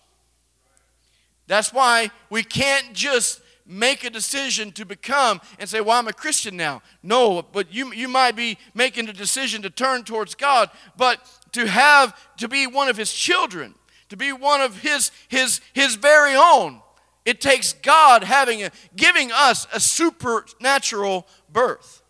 That's 1.47 1.73
why 1.73 2.11
we 2.29 2.43
can't 2.43 2.93
just 2.93 3.41
make 3.69 4.03
a 4.03 4.09
decision 4.09 4.71
to 4.71 4.85
become 4.85 5.39
and 5.59 5.69
say, 5.69 5.79
Well, 5.79 5.97
I'm 5.97 6.07
a 6.07 6.13
Christian 6.13 6.57
now. 6.57 6.81
No, 7.03 7.41
but 7.41 7.73
you, 7.73 7.93
you 7.93 8.07
might 8.07 8.35
be 8.35 8.57
making 8.73 9.07
a 9.07 9.13
decision 9.13 9.61
to 9.61 9.69
turn 9.69 10.03
towards 10.03 10.35
God, 10.35 10.69
but 10.97 11.19
to 11.53 11.67
have, 11.67 12.19
to 12.37 12.47
be 12.47 12.65
one 12.67 12.89
of 12.89 12.97
His 12.97 13.13
children, 13.13 13.75
to 14.09 14.17
be 14.17 14.33
one 14.33 14.59
of 14.59 14.79
His, 14.79 15.11
His, 15.27 15.61
His 15.73 15.95
very 15.95 16.35
own, 16.35 16.81
it 17.25 17.39
takes 17.39 17.73
God 17.73 18.23
having 18.23 18.63
a, 18.63 18.71
giving 18.95 19.31
us 19.31 19.67
a 19.71 19.79
supernatural 19.79 21.27
birth. 21.51 22.01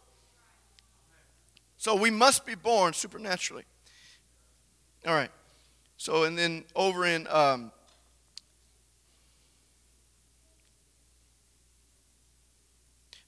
So 1.78 1.96
we 1.96 2.10
must 2.10 2.46
be 2.46 2.56
born 2.56 2.94
supernaturally. 2.94 3.64
All 5.06 5.14
right. 5.14 5.32
So, 5.98 6.24
and 6.24 6.38
then 6.38 6.64
over 6.76 7.06
in 7.06 7.28
um, 7.28 7.72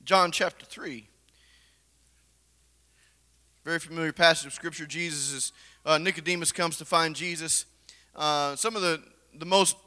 John 0.04 0.32
chapter 0.32 0.66
3. 0.66 1.08
Very 3.64 3.80
familiar 3.80 4.12
passage 4.12 4.48
of 4.48 4.54
Scripture. 4.54 4.86
Jesus 4.88 5.32
is, 5.32 5.54
uh, 5.86 5.98
Nicodemus 6.00 6.52
comes 6.52 6.78
to 6.78 6.86
find 6.86 7.16
Jesus. 7.16 7.66
Uh, 8.16 8.56
some 8.56 8.76
of 8.76 8.82
the, 8.82 9.02
the 9.38 9.46
most, 9.46 9.78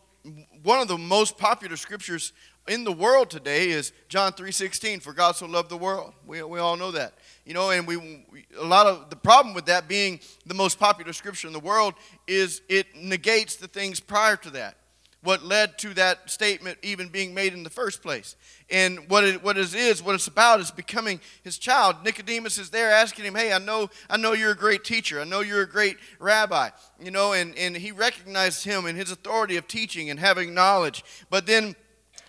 one 0.63 0.81
of 0.81 0.87
the 0.87 0.97
most 0.97 1.37
popular 1.37 1.77
scriptures 1.77 2.33
in 2.69 2.85
the 2.85 2.93
world 2.93 3.29
today 3.29 3.71
is 3.71 3.93
John 4.09 4.33
3:16 4.33 5.03
for 5.03 5.13
God 5.13 5.37
so 5.37 5.47
loved 5.47 5.69
the 5.69 5.77
world. 5.77 6.15
We, 6.25 6.43
we 6.45 6.61
all 6.61 6.77
know 6.77 6.93
that. 6.93 7.15
You 7.45 7.53
know, 7.53 7.71
and 7.71 7.87
we, 7.87 7.97
we, 7.97 8.47
a 8.57 8.65
lot 8.65 8.87
of 8.87 9.11
the 9.11 9.17
problem 9.17 9.55
with 9.55 9.67
that 9.67 9.89
being 9.89 10.21
the 10.47 10.55
most 10.55 10.79
popular 10.79 11.13
scripture 11.13 11.49
in 11.49 11.53
the 11.53 11.61
world 11.61 11.95
is 12.27 12.63
it 12.69 12.87
negates 12.97 13.57
the 13.57 13.67
things 13.67 14.01
prior 14.01 14.37
to 14.37 14.51
that 14.51 14.77
what 15.25 15.43
led 15.43 15.79
to 15.79 15.95
that 15.95 16.31
statement 16.31 16.79
even 16.83 17.09
being 17.09 17.35
made 17.35 17.55
in 17.55 17.65
the 17.65 17.71
first 17.71 18.03
place. 18.03 18.37
And 18.71 19.09
what 19.09 19.25
it, 19.25 19.43
what 19.43 19.57
it 19.57 19.75
is, 19.75 20.03
what 20.03 20.15
it's 20.15 20.27
about 20.27 20.61
is 20.61 20.71
becoming 20.71 21.19
his 21.43 21.59
child. 21.59 21.97
Nicodemus 22.05 22.59
is 22.59 22.71
there 22.71 22.91
asking 22.91 23.25
him, 23.25 23.35
Hey, 23.35 23.53
I 23.53 23.59
know, 23.59 23.89
I 24.09 24.19
know 24.19 24.35
you're 24.35 24.53
a 24.53 24.57
great 24.57 24.85
teacher. 24.85 25.21
I 25.21 25.25
know 25.25 25.41
you're 25.41 25.63
a 25.63 25.69
great 25.69 25.97
rabbi. 26.19 26.71
You 27.03 27.11
know, 27.11 27.33
and, 27.33 27.57
and 27.57 27.75
he 27.77 27.91
recognized 27.91 28.65
him 28.65 28.85
and 28.85 28.97
his 28.97 29.11
authority 29.11 29.57
of 29.57 29.67
teaching 29.67 30.11
and 30.11 30.21
having 30.21 30.55
knowledge. 30.55 31.03
But 31.31 31.47
then 31.47 31.75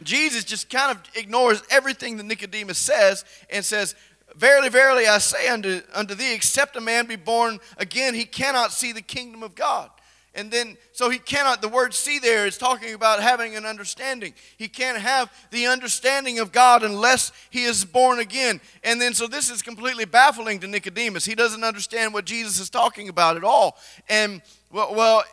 Jesus 0.02 0.44
just 0.44 0.70
kind 0.70 0.92
of 0.92 1.04
ignores 1.16 1.62
everything 1.70 2.18
that 2.18 2.24
Nicodemus 2.24 2.78
says 2.78 3.26
and 3.50 3.64
says, 3.64 3.94
Verily, 4.36 4.70
verily, 4.70 5.08
I 5.08 5.20
say 5.20 5.48
unto, 5.48 5.82
unto 5.94 6.16
thee, 6.16 6.34
except 6.34 6.76
a 6.76 6.82
man 6.82 7.06
be 7.06 7.16
born 7.16 7.60
again, 7.78 8.14
he 8.14 8.26
cannot 8.26 8.74
see 8.74 8.92
the 8.92 9.02
kingdom 9.02 9.44
of 9.44 9.56
God. 9.56 9.90
And 10.36 10.52
then, 10.52 10.78
so 10.92 11.10
he 11.10 11.18
cannot, 11.18 11.62
the 11.62 11.70
word 11.70 11.94
see 11.94 12.20
there 12.20 12.46
is 12.46 12.58
talking 12.58 12.94
about 12.94 13.22
having 13.22 13.56
an 13.56 13.66
understanding. 13.66 14.34
He 14.58 14.68
can't 14.68 14.98
have 14.98 15.32
the 15.50 15.66
understanding 15.66 16.40
of 16.40 16.52
God 16.52 16.84
unless 16.84 17.32
he 17.50 17.64
is 17.64 17.86
born 17.86 18.20
again. 18.20 18.60
And 18.84 19.02
then, 19.02 19.14
so 19.14 19.28
this 19.28 19.50
is 19.50 19.62
completely 19.62 20.04
baffling 20.04 20.60
to 20.60 20.68
Nicodemus. 20.68 21.24
He 21.24 21.36
doesn't 21.36 21.64
understand 21.64 22.14
what 22.14 22.26
Jesus 22.26 22.60
is 22.60 22.70
talking 22.70 23.08
about 23.08 23.38
at 23.38 23.46
all. 23.46 23.78
And, 24.10 24.42
well, 24.72 24.94
well 24.94 25.24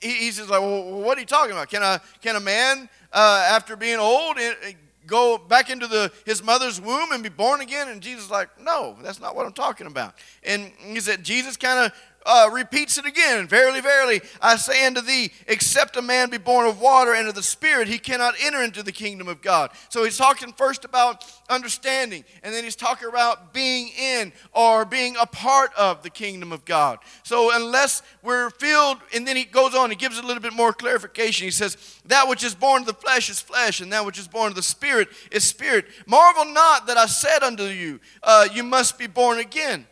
he, 0.00 0.12
he 0.12 0.30
says, 0.30 0.50
like, 0.50 0.60
well, 0.60 1.00
what 1.00 1.16
are 1.16 1.20
you 1.22 1.26
talking 1.26 1.52
about? 1.52 1.70
Can 1.70 1.82
a, 1.82 2.00
can 2.20 2.36
a 2.36 2.40
man, 2.40 2.88
uh, 3.14 3.48
after 3.50 3.76
being 3.76 3.98
old, 3.98 4.38
eh, 4.38 4.52
go 5.06 5.38
back 5.38 5.70
into 5.70 5.86
the, 5.86 6.12
his 6.26 6.42
mother's 6.42 6.80
womb 6.80 7.12
and 7.12 7.22
be 7.22 7.30
born 7.30 7.62
again? 7.62 7.88
And 7.88 8.02
Jesus 8.02 8.30
like, 8.30 8.48
no, 8.60 8.96
that's 9.02 9.20
not 9.20 9.34
what 9.34 9.46
I'm 9.46 9.54
talking 9.54 9.86
about. 9.86 10.14
And 10.44 10.70
he 10.80 11.00
said, 11.00 11.24
Jesus 11.24 11.56
kind 11.56 11.86
of 11.86 11.92
uh, 12.26 12.50
repeats 12.52 12.98
it 12.98 13.06
again 13.06 13.46
Verily, 13.46 13.80
verily, 13.80 14.20
I 14.40 14.56
say 14.56 14.86
unto 14.86 15.00
thee, 15.00 15.32
except 15.46 15.96
a 15.96 16.02
man 16.02 16.30
be 16.30 16.38
born 16.38 16.66
of 16.66 16.80
water 16.80 17.14
and 17.14 17.28
of 17.28 17.34
the 17.34 17.42
Spirit, 17.42 17.88
he 17.88 17.98
cannot 17.98 18.34
enter 18.42 18.62
into 18.62 18.82
the 18.82 18.92
kingdom 18.92 19.28
of 19.28 19.40
God. 19.42 19.70
So 19.88 20.04
he's 20.04 20.18
talking 20.18 20.52
first 20.52 20.84
about 20.84 21.24
understanding, 21.48 22.24
and 22.42 22.54
then 22.54 22.64
he's 22.64 22.76
talking 22.76 23.08
about 23.08 23.52
being 23.52 23.88
in 23.98 24.32
or 24.52 24.84
being 24.84 25.16
a 25.20 25.26
part 25.26 25.72
of 25.74 26.02
the 26.02 26.10
kingdom 26.10 26.52
of 26.52 26.64
God. 26.64 26.98
So 27.22 27.50
unless 27.54 28.02
we're 28.22 28.50
filled, 28.50 28.98
and 29.14 29.26
then 29.26 29.36
he 29.36 29.44
goes 29.44 29.74
on, 29.74 29.90
he 29.90 29.96
gives 29.96 30.18
a 30.18 30.22
little 30.22 30.42
bit 30.42 30.52
more 30.52 30.72
clarification. 30.72 31.44
He 31.44 31.50
says, 31.50 31.76
That 32.06 32.28
which 32.28 32.44
is 32.44 32.54
born 32.54 32.82
of 32.82 32.86
the 32.86 32.94
flesh 32.94 33.30
is 33.30 33.40
flesh, 33.40 33.80
and 33.80 33.92
that 33.92 34.04
which 34.04 34.18
is 34.18 34.28
born 34.28 34.48
of 34.48 34.54
the 34.54 34.62
Spirit 34.62 35.08
is 35.30 35.44
spirit. 35.44 35.86
Marvel 36.06 36.44
not 36.44 36.86
that 36.86 36.96
I 36.96 37.06
said 37.06 37.42
unto 37.42 37.64
you, 37.64 38.00
uh, 38.22 38.48
You 38.52 38.62
must 38.62 38.98
be 38.98 39.06
born 39.06 39.38
again. 39.38 39.86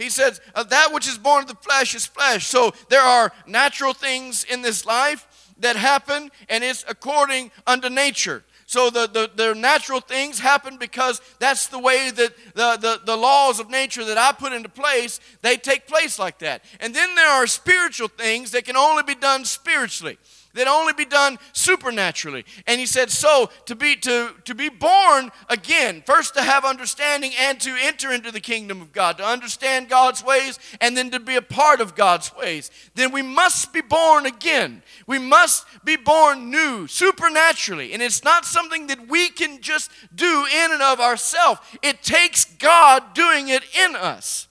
He 0.00 0.10
says, 0.10 0.40
uh, 0.54 0.62
That 0.64 0.92
which 0.92 1.06
is 1.06 1.18
born 1.18 1.42
of 1.42 1.48
the 1.48 1.56
flesh 1.56 1.94
is 1.94 2.06
flesh. 2.06 2.46
So 2.46 2.72
there 2.88 3.02
are 3.02 3.32
natural 3.46 3.92
things 3.92 4.44
in 4.44 4.62
this 4.62 4.86
life 4.86 5.26
that 5.58 5.76
happen, 5.76 6.30
and 6.48 6.64
it's 6.64 6.84
according 6.88 7.50
unto 7.66 7.88
nature. 7.88 8.44
So 8.66 8.88
the, 8.88 9.08
the, 9.08 9.30
the, 9.34 9.54
natural 9.54 10.00
things 10.00 10.38
happen 10.38 10.76
because 10.76 11.20
that's 11.40 11.66
the 11.66 11.78
way 11.80 12.12
that 12.12 12.32
the, 12.54 12.76
the, 12.76 13.00
the 13.04 13.16
laws 13.16 13.58
of 13.58 13.68
nature 13.68 14.04
that 14.04 14.16
I 14.16 14.30
put 14.30 14.52
into 14.52 14.68
place, 14.68 15.18
they 15.42 15.56
take 15.56 15.88
place 15.88 16.20
like 16.20 16.38
that. 16.38 16.64
And 16.78 16.94
then 16.94 17.16
there 17.16 17.28
are 17.28 17.48
spiritual 17.48 18.06
things 18.06 18.52
that 18.52 18.64
can 18.64 18.76
only 18.76 19.02
be 19.02 19.16
done 19.16 19.44
spiritually 19.44 20.18
that 20.54 20.66
only 20.66 20.92
be 20.92 21.04
done 21.04 21.38
supernaturally. 21.52 22.44
And 22.66 22.80
he 22.80 22.86
said 22.86 23.10
so 23.10 23.50
to 23.66 23.74
be 23.74 23.96
to 23.96 24.34
to 24.44 24.54
be 24.54 24.68
born 24.68 25.30
again 25.48 26.02
first 26.04 26.34
to 26.34 26.42
have 26.42 26.64
understanding 26.64 27.32
and 27.38 27.60
to 27.60 27.76
enter 27.80 28.10
into 28.12 28.30
the 28.30 28.40
kingdom 28.40 28.80
of 28.80 28.92
god 28.92 29.18
to 29.18 29.24
understand 29.24 29.88
god's 29.88 30.24
ways 30.24 30.58
and 30.80 30.96
then 30.96 31.10
to 31.10 31.20
be 31.20 31.36
a 31.36 31.42
part 31.42 31.80
of 31.80 31.94
god's 31.94 32.34
ways. 32.36 32.70
Then 32.94 33.12
we 33.12 33.22
must 33.22 33.72
be 33.72 33.80
born 33.80 34.26
again. 34.26 34.82
We 35.06 35.18
must 35.18 35.66
be 35.84 35.96
born 35.96 36.50
new 36.50 36.86
supernaturally. 36.86 37.92
And 37.92 38.02
it's 38.02 38.24
not 38.24 38.44
something 38.44 38.88
that 38.88 39.08
we 39.08 39.28
can 39.28 39.60
just 39.60 39.90
do 40.14 40.46
in 40.46 40.72
and 40.72 40.82
of 40.82 41.00
ourselves. 41.00 41.60
It 41.82 42.02
takes 42.02 42.44
god 42.44 43.14
doing 43.14 43.48
it 43.48 43.62
in 43.76 43.96
us. 43.96 44.48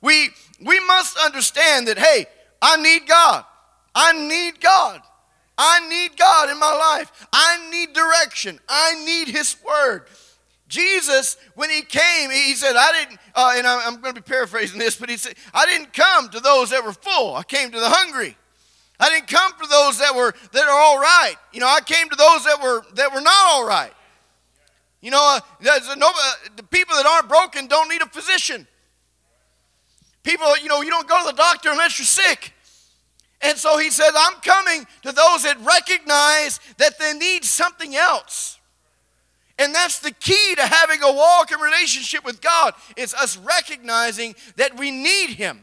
We 0.00 0.30
we 0.60 0.80
must 0.80 1.16
understand 1.18 1.88
that 1.88 1.98
hey 1.98 2.26
i 2.60 2.76
need 2.76 3.06
god 3.06 3.44
I 4.00 4.12
need 4.12 4.60
God. 4.60 5.02
I 5.58 5.88
need 5.88 6.16
God 6.16 6.50
in 6.50 6.58
my 6.60 6.72
life. 6.72 7.26
I 7.32 7.68
need 7.68 7.92
direction. 7.92 8.60
I 8.68 9.04
need 9.04 9.26
His 9.26 9.56
Word. 9.66 10.04
Jesus, 10.68 11.36
when 11.56 11.68
He 11.68 11.82
came, 11.82 12.30
He 12.30 12.54
said, 12.54 12.76
I 12.76 12.92
didn't, 12.92 13.18
uh, 13.34 13.54
and 13.56 13.66
I'm 13.66 14.00
going 14.00 14.14
to 14.14 14.20
be 14.20 14.24
paraphrasing 14.24 14.78
this, 14.78 14.94
but 14.94 15.10
He 15.10 15.16
said, 15.16 15.34
I 15.52 15.66
didn't 15.66 15.92
come 15.92 16.28
to 16.28 16.38
those 16.38 16.70
that 16.70 16.84
were 16.84 16.92
full. 16.92 17.34
I 17.34 17.42
came 17.42 17.72
to 17.72 17.80
the 17.80 17.88
hungry. 17.88 18.36
I 19.00 19.10
didn't 19.10 19.26
come 19.26 19.50
to 19.60 19.66
those 19.68 19.98
that 19.98 20.14
were 20.14 20.32
that 20.52 20.62
are 20.62 20.80
all 20.80 20.98
right. 21.00 21.34
You 21.52 21.58
know, 21.58 21.68
I 21.68 21.80
came 21.80 22.08
to 22.08 22.16
those 22.16 22.44
that 22.44 22.62
were 22.62 22.84
that 22.94 23.12
were 23.12 23.20
not 23.20 23.44
all 23.46 23.66
right. 23.66 23.92
You 25.00 25.10
know, 25.10 25.38
uh, 25.38 25.40
no, 25.96 26.08
uh, 26.08 26.32
the 26.56 26.62
people 26.64 26.96
that 26.96 27.06
aren't 27.06 27.28
broken 27.28 27.66
don't 27.66 27.88
need 27.88 28.02
a 28.02 28.06
physician. 28.06 28.66
People, 30.22 30.56
you 30.58 30.68
know, 30.68 30.82
you 30.82 30.90
don't 30.90 31.08
go 31.08 31.20
to 31.20 31.26
the 31.26 31.36
doctor 31.36 31.70
unless 31.70 31.98
you're 31.98 32.06
sick. 32.06 32.52
And 33.40 33.56
so 33.56 33.78
he 33.78 33.90
says, 33.90 34.12
I'm 34.16 34.40
coming 34.40 34.86
to 35.02 35.12
those 35.12 35.44
that 35.44 35.56
recognize 35.60 36.58
that 36.78 36.98
they 36.98 37.12
need 37.12 37.44
something 37.44 37.94
else. 37.94 38.58
And 39.58 39.74
that's 39.74 39.98
the 39.98 40.12
key 40.12 40.54
to 40.56 40.62
having 40.62 41.02
a 41.02 41.12
walk 41.12 41.50
in 41.50 41.58
relationship 41.58 42.24
with 42.24 42.40
God. 42.40 42.74
It's 42.96 43.14
us 43.14 43.36
recognizing 43.36 44.36
that 44.56 44.78
we 44.78 44.90
need 44.90 45.30
Him. 45.30 45.62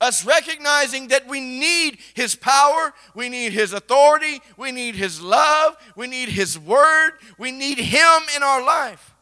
Us 0.00 0.24
recognizing 0.24 1.08
that 1.08 1.26
we 1.26 1.40
need 1.40 1.98
His 2.14 2.36
power, 2.36 2.94
we 3.14 3.28
need 3.28 3.52
His 3.52 3.72
authority, 3.72 4.40
we 4.56 4.70
need 4.70 4.94
His 4.94 5.20
love, 5.20 5.76
we 5.96 6.06
need 6.06 6.28
His 6.28 6.56
word, 6.56 7.14
we 7.36 7.50
need 7.50 7.78
Him 7.78 8.22
in 8.36 8.44
our 8.44 8.64
life. 8.64 9.16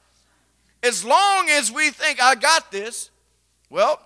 As 0.82 1.02
long 1.02 1.48
as 1.48 1.72
we 1.72 1.88
think, 1.88 2.22
I 2.22 2.34
got 2.34 2.70
this, 2.70 3.10
well, 3.70 4.00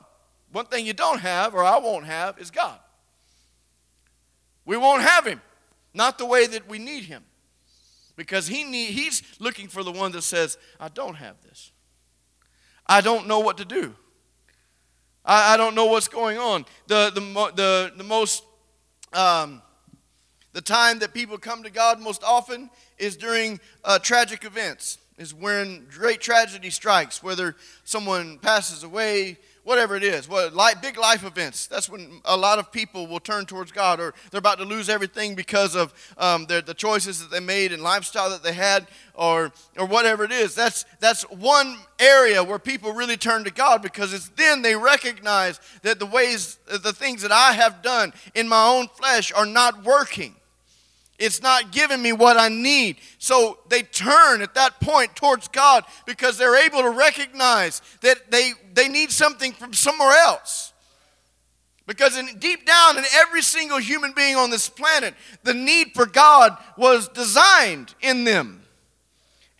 one 0.53 0.67
thing 0.67 0.87
you 0.87 0.93
don't 0.93 1.19
have, 1.21 1.55
or 1.55 1.65
I 1.65 1.79
won't 1.79 2.07
have, 2.07 2.39
is 2.39 2.53
God. 2.53 2.79
We 4.64 4.76
won't 4.76 5.02
have 5.02 5.26
Him, 5.26 5.40
not 5.95 6.19
the 6.19 6.26
way 6.26 6.47
that 6.47 6.69
we 6.69 6.79
need 6.79 7.05
Him. 7.05 7.25
Because 8.17 8.47
he 8.47 8.64
need, 8.64 8.90
He's 8.90 9.23
looking 9.38 9.69
for 9.69 9.83
the 9.83 9.93
one 9.93 10.12
that 10.12 10.23
says, 10.23 10.59
I 10.79 10.88
don't 10.88 11.14
have 11.14 11.37
this. 11.43 11.73
I 12.87 13.00
don't 13.00 13.26
know 13.26 13.40
what 13.40 13.57
to 13.59 13.64
do. 13.64 13.95
I, 15.25 15.55
I 15.55 15.57
don't 15.57 15.75
know 15.75 15.87
what's 15.87 16.09
going 16.09 16.38
on. 16.38 16.67
The, 16.87 17.11
the, 17.14 17.21
the, 17.55 17.93
the 17.97 18.05
most, 18.05 18.45
um, 19.12 19.62
the 20.52 20.61
time 20.61 20.99
that 20.99 21.14
people 21.14 21.38
come 21.38 21.62
to 21.62 21.71
God 21.71 22.00
most 22.00 22.23
often 22.25 22.69
is 22.99 23.17
during 23.17 23.61
uh, 23.85 23.99
tragic 23.99 24.45
events, 24.45 24.99
is 25.17 25.33
when 25.33 25.87
great 25.90 26.21
tragedy 26.21 26.71
strikes, 26.71 27.23
whether 27.23 27.57
someone 27.85 28.38
passes 28.38 28.83
away, 28.83 29.38
whatever 29.64 29.95
it 29.95 30.02
is, 30.02 30.29
what 30.29 30.55
big 30.81 30.97
life 30.97 31.25
events. 31.25 31.67
That's 31.67 31.88
when 31.88 32.21
a 32.25 32.37
lot 32.37 32.59
of 32.59 32.73
people 32.73 33.07
will 33.07 33.21
turn 33.21 33.47
towards 33.47 33.73
God, 33.73 34.00
or 34.00 34.14
they're 34.31 34.38
about 34.38 34.59
to 34.59 34.64
lose 34.64 34.88
everything 34.88 35.35
because 35.35 35.75
of 35.75 35.93
um, 36.19 36.47
their, 36.47 36.62
the 36.62 36.75
choices 36.75 37.21
that 37.21 37.31
they 37.31 37.40
made 37.40 37.73
and 37.73 37.83
lifestyle 37.83 38.31
that 38.31 38.43
they 38.43 38.52
had, 38.52 38.87
or 39.14 39.52
or 39.79 39.87
whatever 39.87 40.25
it 40.25 40.33
is. 40.33 40.55
That's 40.55 40.85
that's 40.99 41.23
one 41.31 41.76
area 41.99 42.43
where 42.43 42.59
people 42.59 42.93
really 42.93 43.17
turn 43.17 43.45
to 43.45 43.52
God 43.52 43.83
because 43.83 44.12
it's 44.12 44.29
then 44.31 44.62
they 44.62 44.75
recognize 44.75 45.61
that 45.83 45.99
the 45.99 46.07
ways, 46.07 46.59
the 46.67 46.93
things 46.93 47.23
that 47.23 47.33
I 47.33 47.52
have 47.52 47.83
done 47.83 48.12
in 48.35 48.49
my 48.49 48.67
own 48.67 48.88
flesh 48.88 49.33
are 49.33 49.47
not 49.47 49.85
working. 49.85 50.37
It's 51.21 51.43
not 51.43 51.71
giving 51.71 52.00
me 52.00 52.15
what 52.15 52.39
I 52.39 52.49
need. 52.49 52.97
So 53.19 53.59
they 53.69 53.83
turn 53.83 54.41
at 54.41 54.55
that 54.55 54.81
point 54.81 55.15
towards 55.15 55.49
God 55.49 55.85
because 56.07 56.39
they're 56.39 56.65
able 56.65 56.81
to 56.81 56.89
recognize 56.89 57.83
that 58.00 58.31
they, 58.31 58.53
they 58.73 58.89
need 58.89 59.11
something 59.12 59.53
from 59.53 59.75
somewhere 59.75 60.17
else. 60.25 60.73
Because 61.87 62.17
in, 62.17 62.39
deep 62.39 62.65
down 62.65 62.97
in 62.97 63.05
every 63.15 63.43
single 63.43 63.79
human 63.79 64.12
being 64.12 64.37
on 64.37 64.49
this 64.49 64.71
planet, 64.71 65.15
the 65.43 65.53
need 65.53 65.89
for 65.93 66.07
God 66.07 66.57
was 66.79 67.09
designed 67.09 67.95
in 68.00 68.25
them. 68.25 68.62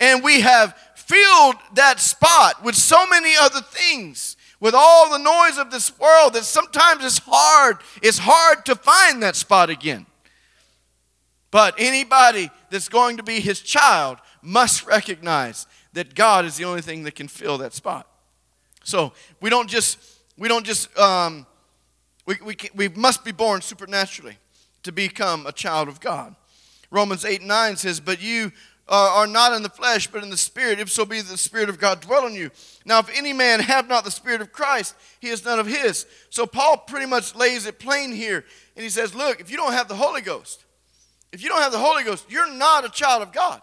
And 0.00 0.25
we 0.25 0.40
have 0.40 0.75
filled 0.95 1.57
that 1.75 2.00
spot 2.00 2.64
with 2.64 2.75
so 2.75 3.05
many 3.07 3.35
other 3.38 3.61
things, 3.61 4.37
with 4.61 4.75
all 4.75 5.11
the 5.11 5.19
noise 5.19 5.59
of 5.59 5.71
this 5.71 5.99
world, 5.99 6.33
that 6.33 6.45
sometimes 6.45 7.05
it's 7.05 7.21
hard, 7.23 7.79
it's 8.00 8.19
hard 8.19 8.64
to 8.64 8.75
find 8.76 9.23
that 9.23 9.37
spot 9.37 9.69
again. 9.69 10.07
But 11.50 11.75
anybody 11.78 12.50
that's 12.71 12.88
going 12.88 13.16
to 13.16 13.23
be 13.23 13.40
his 13.40 13.61
child 13.61 14.19
must 14.42 14.87
recognize 14.87 15.66
that 15.92 16.14
God 16.14 16.45
is 16.45 16.57
the 16.57 16.64
only 16.64 16.83
thing 16.83 17.02
that 17.04 17.14
can 17.14 17.28
fill 17.28 17.59
that 17.59 17.73
spot. 17.73 18.07
So 18.85 19.12
we 19.40 19.50
don't 19.50 19.69
just 19.69 19.99
we 20.38 20.49
don't 20.49 20.64
just 20.64 20.97
um, 20.99 21.47
we, 22.26 22.37
we, 22.45 22.57
we 22.75 22.88
must 22.88 23.25
be 23.25 23.33
born 23.33 23.61
supernaturally 23.61 24.38
to 24.85 24.92
become 24.92 25.47
a 25.47 25.52
child 25.52 25.88
of 25.88 26.00
God. 26.00 26.35
Romans 26.90 27.25
8 27.25 27.40
and 27.40 27.49
9 27.49 27.76
says, 27.76 28.00
But 28.00 28.23
you 28.23 28.52
uh, 28.88 29.12
are 29.14 29.26
not 29.26 29.52
in 29.52 29.62
the 29.62 29.68
flesh, 29.68 30.07
but 30.07 30.22
in 30.22 30.31
the 30.31 30.37
spirit, 30.37 30.81
if 30.81 30.90
so 30.90 31.05
be 31.05 31.20
the 31.20 31.37
spirit 31.37 31.68
of 31.68 31.79
God 31.79 32.01
dwell 32.01 32.27
in 32.27 32.35
you. 32.35 32.51
Now, 32.85 32.98
if 32.98 33.11
any 33.16 33.33
man 33.33 33.61
have 33.61 33.88
not 33.88 34.05
the 34.05 34.11
spirit 34.11 34.40
of 34.40 34.53
Christ, 34.53 34.94
he 35.20 35.29
is 35.29 35.44
none 35.44 35.59
of 35.59 35.66
his. 35.66 36.07
So 36.31 36.46
Paul 36.46 36.79
pretty 36.79 37.07
much 37.07 37.35
lays 37.35 37.66
it 37.66 37.79
plain 37.79 38.12
here, 38.12 38.44
and 38.77 38.83
he 38.83 38.90
says, 38.90 39.14
Look, 39.14 39.40
if 39.40 39.51
you 39.51 39.57
don't 39.57 39.72
have 39.72 39.88
the 39.88 39.94
Holy 39.94 40.20
Ghost, 40.20 40.64
if 41.33 41.43
you 41.43 41.49
don't 41.49 41.61
have 41.61 41.73
the 41.73 41.79
Holy 41.79 42.05
Ghost, 42.05 42.27
you're 42.29 42.53
not 42.53 42.85
a 42.85 42.88
child 42.88 43.23
of 43.23 43.33
God. 43.33 43.62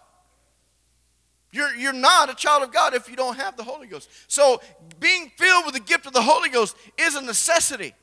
You're, 1.51 1.73
you're 1.75 1.93
not 1.93 2.30
a 2.30 2.36
child 2.36 2.63
of 2.63 2.71
God 2.71 2.93
if 2.93 3.10
you 3.10 3.15
don't 3.15 3.38
have 3.38 3.58
the 3.58 3.63
Holy 3.63 3.88
Ghost. 3.88 4.10
So, 4.27 4.62
being 4.99 5.32
filled 5.38 5.65
with 5.65 5.73
the 5.73 5.80
gift 5.80 6.06
of 6.06 6.13
the 6.13 6.21
Holy 6.21 6.49
Ghost 6.49 6.75
is 6.97 7.15
a 7.15 7.21
necessity. 7.21 7.93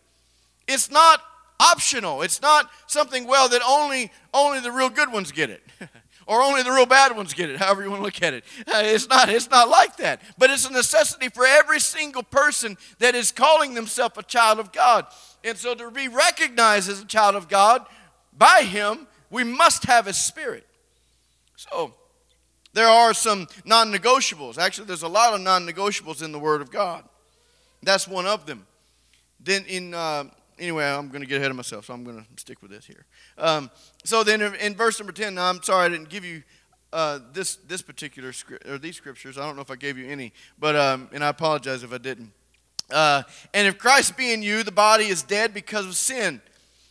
It's 0.66 0.90
not 0.90 1.20
optional. 1.61 2.22
It's 2.22 2.40
not 2.40 2.70
something, 2.87 3.27
well, 3.27 3.48
that 3.50 3.62
only, 3.66 4.11
only 4.33 4.61
the 4.61 4.72
real 4.72 4.88
good 4.88 5.12
ones 5.12 5.31
get 5.31 5.50
it. 5.50 5.62
or 6.27 6.40
only 6.42 6.62
the 6.62 6.70
real 6.70 6.87
bad 6.87 7.16
ones 7.16 7.35
get 7.35 7.50
it, 7.50 7.57
however 7.61 7.83
you 7.83 7.90
want 7.90 8.00
to 8.00 8.05
look 8.05 8.22
at 8.22 8.35
it. 8.35 8.44
Uh, 8.66 8.83
it's 8.85 9.09
not, 9.09 9.29
it's 9.29 9.50
not 9.50 9.68
like 9.68 9.96
that. 9.98 10.20
But 10.38 10.50
it's 10.50 10.68
a 10.68 10.72
necessity 10.72 11.29
for 11.29 11.44
every 11.46 11.81
single 11.81 12.22
person 12.22 12.77
that 12.98 13.14
is 13.14 13.31
calling 13.31 13.74
themselves 13.74 14.16
a 14.18 14.22
child 14.22 14.59
of 14.59 14.72
God. 14.72 15.07
And 15.42 15.57
so 15.57 15.74
to 15.74 15.90
be 15.90 16.09
recognized 16.09 16.88
as 16.88 17.00
a 17.00 17.07
child 17.07 17.35
of 17.35 17.48
God 17.48 17.87
by 18.37 18.62
Him 18.62 19.07
we 19.30 19.44
must 19.44 19.84
have 19.84 20.06
His 20.06 20.16
Spirit. 20.16 20.66
So, 21.56 21.94
there 22.72 22.88
are 22.88 23.14
some 23.14 23.46
non 23.64 23.92
negotiables. 23.92 24.58
Actually, 24.58 24.87
there's 24.87 25.02
a 25.02 25.08
lot 25.08 25.34
of 25.34 25.40
non 25.40 25.66
negotiables 25.66 26.22
in 26.22 26.32
the 26.32 26.38
Word 26.38 26.60
of 26.60 26.70
God. 26.70 27.04
That's 27.82 28.08
one 28.08 28.26
of 28.26 28.46
them. 28.46 28.66
Then, 29.40 29.64
in, 29.66 29.94
uh, 29.94 30.24
anyway, 30.58 30.84
I'm 30.84 31.08
going 31.08 31.20
to 31.20 31.26
get 31.26 31.38
ahead 31.38 31.50
of 31.50 31.56
myself, 31.56 31.87
so 31.87 31.94
I'm 31.94 32.04
going 32.04 32.18
to 32.18 32.26
stick 32.37 32.62
with 32.62 32.70
this 32.70 32.84
here. 32.84 33.04
Um, 33.38 33.70
so, 34.04 34.24
then 34.24 34.42
in 34.42 34.74
verse 34.74 34.98
number 34.98 35.12
10, 35.12 35.34
now 35.34 35.48
I'm 35.48 35.62
sorry 35.62 35.87
I 35.87 35.88
didn't 35.88 36.08
give 36.08 36.24
you 36.24 36.42
uh, 36.92 37.20
this, 37.32 37.56
this 37.56 37.82
particular 37.82 38.32
script, 38.32 38.66
or 38.66 38.78
these 38.78 38.96
scriptures. 38.96 39.38
I 39.38 39.46
don't 39.46 39.56
know 39.56 39.62
if 39.62 39.70
I 39.70 39.76
gave 39.76 39.96
you 39.98 40.08
any, 40.08 40.32
but, 40.58 40.76
um, 40.76 41.08
and 41.12 41.22
I 41.24 41.28
apologize 41.28 41.82
if 41.82 41.92
I 41.92 41.98
didn't. 41.98 42.32
Uh, 42.90 43.22
and 43.52 43.66
if 43.66 43.78
Christ 43.78 44.16
be 44.16 44.32
in 44.32 44.42
you, 44.42 44.62
the 44.62 44.72
body 44.72 45.06
is 45.06 45.22
dead 45.22 45.54
because 45.54 45.87
of 45.87 45.96
sin 45.96 46.40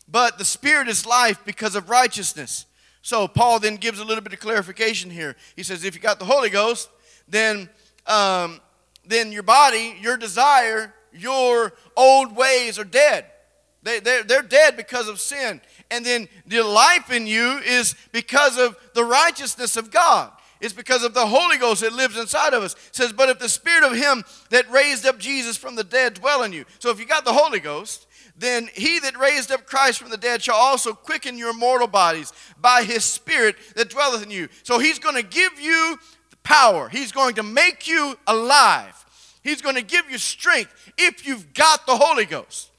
but 0.07 0.37
the 0.37 0.45
spirit 0.45 0.87
is 0.87 1.05
life 1.05 1.39
because 1.45 1.75
of 1.75 1.89
righteousness. 1.89 2.65
So 3.01 3.27
Paul 3.27 3.59
then 3.59 3.75
gives 3.75 3.99
a 3.99 4.05
little 4.05 4.23
bit 4.23 4.33
of 4.33 4.39
clarification 4.39 5.09
here. 5.09 5.35
He 5.55 5.63
says, 5.63 5.83
if 5.83 5.95
you 5.95 6.01
got 6.01 6.19
the 6.19 6.25
Holy 6.25 6.49
Ghost, 6.49 6.89
then 7.27 7.69
um, 8.05 8.59
then 9.05 9.31
your 9.31 9.43
body, 9.43 9.95
your 9.99 10.17
desire, 10.17 10.93
your 11.11 11.73
old 11.95 12.35
ways 12.35 12.79
are 12.79 12.85
dead. 12.85 13.25
They, 13.83 13.99
they're, 13.99 14.23
they're 14.23 14.41
dead 14.41 14.77
because 14.77 15.09
of 15.09 15.19
sin. 15.19 15.59
And 15.91 16.05
then 16.05 16.29
the 16.47 16.61
life 16.63 17.11
in 17.11 17.27
you 17.27 17.57
is 17.59 17.95
because 18.11 18.57
of 18.57 18.77
the 18.93 19.03
righteousness 19.03 19.75
of 19.75 19.91
God. 19.91 20.31
It's 20.61 20.73
because 20.73 21.03
of 21.03 21.13
the 21.13 21.27
Holy 21.27 21.57
Ghost 21.57 21.81
that 21.81 21.91
lives 21.91 22.17
inside 22.17 22.53
of 22.53 22.63
us. 22.63 22.73
It 22.73 22.95
says, 22.95 23.11
but 23.11 23.27
if 23.27 23.39
the 23.39 23.49
Spirit 23.49 23.83
of 23.83 23.97
Him 23.97 24.23
that 24.49 24.71
raised 24.71 25.05
up 25.05 25.17
Jesus 25.17 25.57
from 25.57 25.75
the 25.75 25.83
dead 25.83 26.13
dwell 26.13 26.43
in 26.43 26.53
you. 26.53 26.63
So 26.79 26.89
if 26.89 26.99
you 26.99 27.05
got 27.05 27.25
the 27.25 27.33
Holy 27.33 27.59
Ghost, 27.59 28.07
then 28.35 28.69
he 28.73 28.99
that 28.99 29.17
raised 29.17 29.51
up 29.51 29.65
Christ 29.65 29.99
from 29.99 30.09
the 30.09 30.17
dead 30.17 30.41
shall 30.41 30.55
also 30.55 30.93
quicken 30.93 31.37
your 31.37 31.53
mortal 31.53 31.87
bodies 31.87 32.33
by 32.59 32.83
his 32.83 33.03
Spirit 33.03 33.55
that 33.75 33.89
dwelleth 33.89 34.23
in 34.23 34.31
you. 34.31 34.49
So 34.63 34.79
he's 34.79 34.99
going 34.99 35.15
to 35.15 35.23
give 35.23 35.59
you 35.59 35.97
power, 36.43 36.89
he's 36.89 37.11
going 37.11 37.35
to 37.35 37.43
make 37.43 37.87
you 37.87 38.17
alive, 38.27 39.05
he's 39.43 39.61
going 39.61 39.75
to 39.75 39.81
give 39.81 40.09
you 40.09 40.17
strength 40.17 40.73
if 40.97 41.25
you've 41.25 41.53
got 41.53 41.85
the 41.85 41.95
Holy 41.95 42.25
Ghost. 42.25 42.69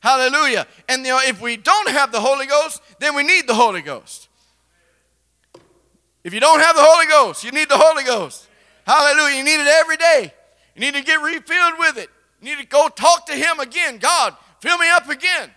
Hallelujah. 0.00 0.66
And 0.88 1.04
you 1.04 1.12
know, 1.12 1.20
if 1.22 1.40
we 1.40 1.56
don't 1.56 1.90
have 1.90 2.12
the 2.12 2.20
Holy 2.20 2.46
Ghost, 2.46 2.80
then 3.00 3.16
we 3.16 3.22
need 3.22 3.48
the 3.48 3.54
Holy 3.54 3.82
Ghost. 3.82 4.28
If 6.22 6.34
you 6.34 6.40
don't 6.40 6.60
have 6.60 6.76
the 6.76 6.84
Holy 6.84 7.06
Ghost, 7.06 7.42
you 7.42 7.50
need 7.52 7.68
the 7.68 7.78
Holy 7.78 8.04
Ghost. 8.04 8.46
Hallelujah. 8.86 9.38
You 9.38 9.44
need 9.44 9.60
it 9.60 9.66
every 9.66 9.96
day. 9.96 10.32
You 10.74 10.80
need 10.80 10.94
to 10.94 11.02
get 11.02 11.20
refilled 11.20 11.78
with 11.78 11.98
it. 11.98 12.10
You 12.40 12.54
need 12.54 12.62
to 12.62 12.68
go 12.68 12.88
talk 12.88 13.26
to 13.26 13.32
Him 13.34 13.60
again. 13.60 13.98
God, 13.98 14.36
Fill 14.60 14.78
me 14.78 14.88
up 14.90 15.08
again. 15.08 15.50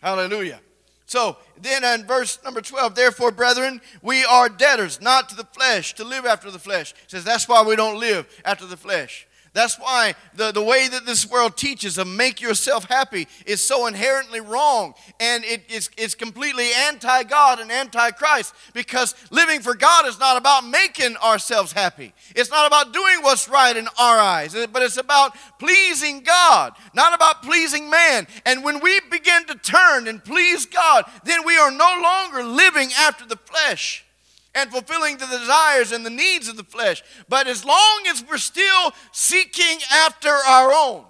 Hallelujah. 0.00 0.60
So 1.06 1.36
then 1.60 1.84
in 1.84 2.06
verse 2.06 2.38
number 2.42 2.60
12, 2.60 2.94
therefore, 2.94 3.32
brethren, 3.32 3.80
we 4.00 4.24
are 4.24 4.48
debtors, 4.48 5.00
not 5.00 5.28
to 5.28 5.36
the 5.36 5.44
flesh, 5.44 5.94
to 5.94 6.04
live 6.04 6.24
after 6.24 6.50
the 6.50 6.58
flesh. 6.58 6.92
It 7.04 7.10
says 7.10 7.24
that's 7.24 7.48
why 7.48 7.62
we 7.62 7.76
don't 7.76 8.00
live 8.00 8.26
after 8.44 8.66
the 8.66 8.76
flesh. 8.76 9.26
That's 9.54 9.78
why 9.78 10.14
the, 10.34 10.50
the 10.50 10.62
way 10.62 10.88
that 10.88 11.04
this 11.04 11.28
world 11.28 11.58
teaches 11.58 11.98
of 11.98 12.06
make 12.06 12.40
yourself 12.40 12.86
happy 12.86 13.28
is 13.44 13.62
so 13.62 13.86
inherently 13.86 14.40
wrong. 14.40 14.94
And 15.20 15.44
it 15.44 15.70
is 15.70 15.90
it's 15.98 16.14
completely 16.14 16.70
anti 16.72 17.24
God 17.24 17.60
and 17.60 17.70
anti 17.70 18.12
Christ 18.12 18.54
because 18.72 19.14
living 19.30 19.60
for 19.60 19.74
God 19.74 20.06
is 20.06 20.18
not 20.18 20.38
about 20.38 20.66
making 20.66 21.16
ourselves 21.18 21.72
happy. 21.72 22.14
It's 22.34 22.50
not 22.50 22.66
about 22.66 22.94
doing 22.94 23.16
what's 23.20 23.46
right 23.46 23.76
in 23.76 23.88
our 23.98 24.18
eyes, 24.18 24.54
but 24.72 24.82
it's 24.82 24.96
about 24.96 25.36
pleasing 25.58 26.22
God, 26.22 26.72
not 26.94 27.14
about 27.14 27.42
pleasing 27.42 27.90
man. 27.90 28.26
And 28.46 28.64
when 28.64 28.80
we 28.80 29.00
begin 29.10 29.44
to 29.46 29.54
turn 29.56 30.08
and 30.08 30.24
please 30.24 30.64
God, 30.64 31.04
then 31.24 31.44
we 31.44 31.58
are 31.58 31.70
no 31.70 32.00
longer 32.02 32.42
living 32.42 32.88
after 32.98 33.26
the 33.26 33.36
flesh. 33.36 34.06
And 34.54 34.70
fulfilling 34.70 35.18
the 35.18 35.26
desires 35.26 35.92
and 35.92 36.04
the 36.04 36.10
needs 36.10 36.48
of 36.48 36.56
the 36.56 36.64
flesh. 36.64 37.02
But 37.28 37.46
as 37.46 37.64
long 37.64 38.04
as 38.08 38.22
we're 38.22 38.38
still 38.38 38.92
seeking 39.12 39.78
after 39.90 40.28
our 40.28 40.72
own, 40.72 41.04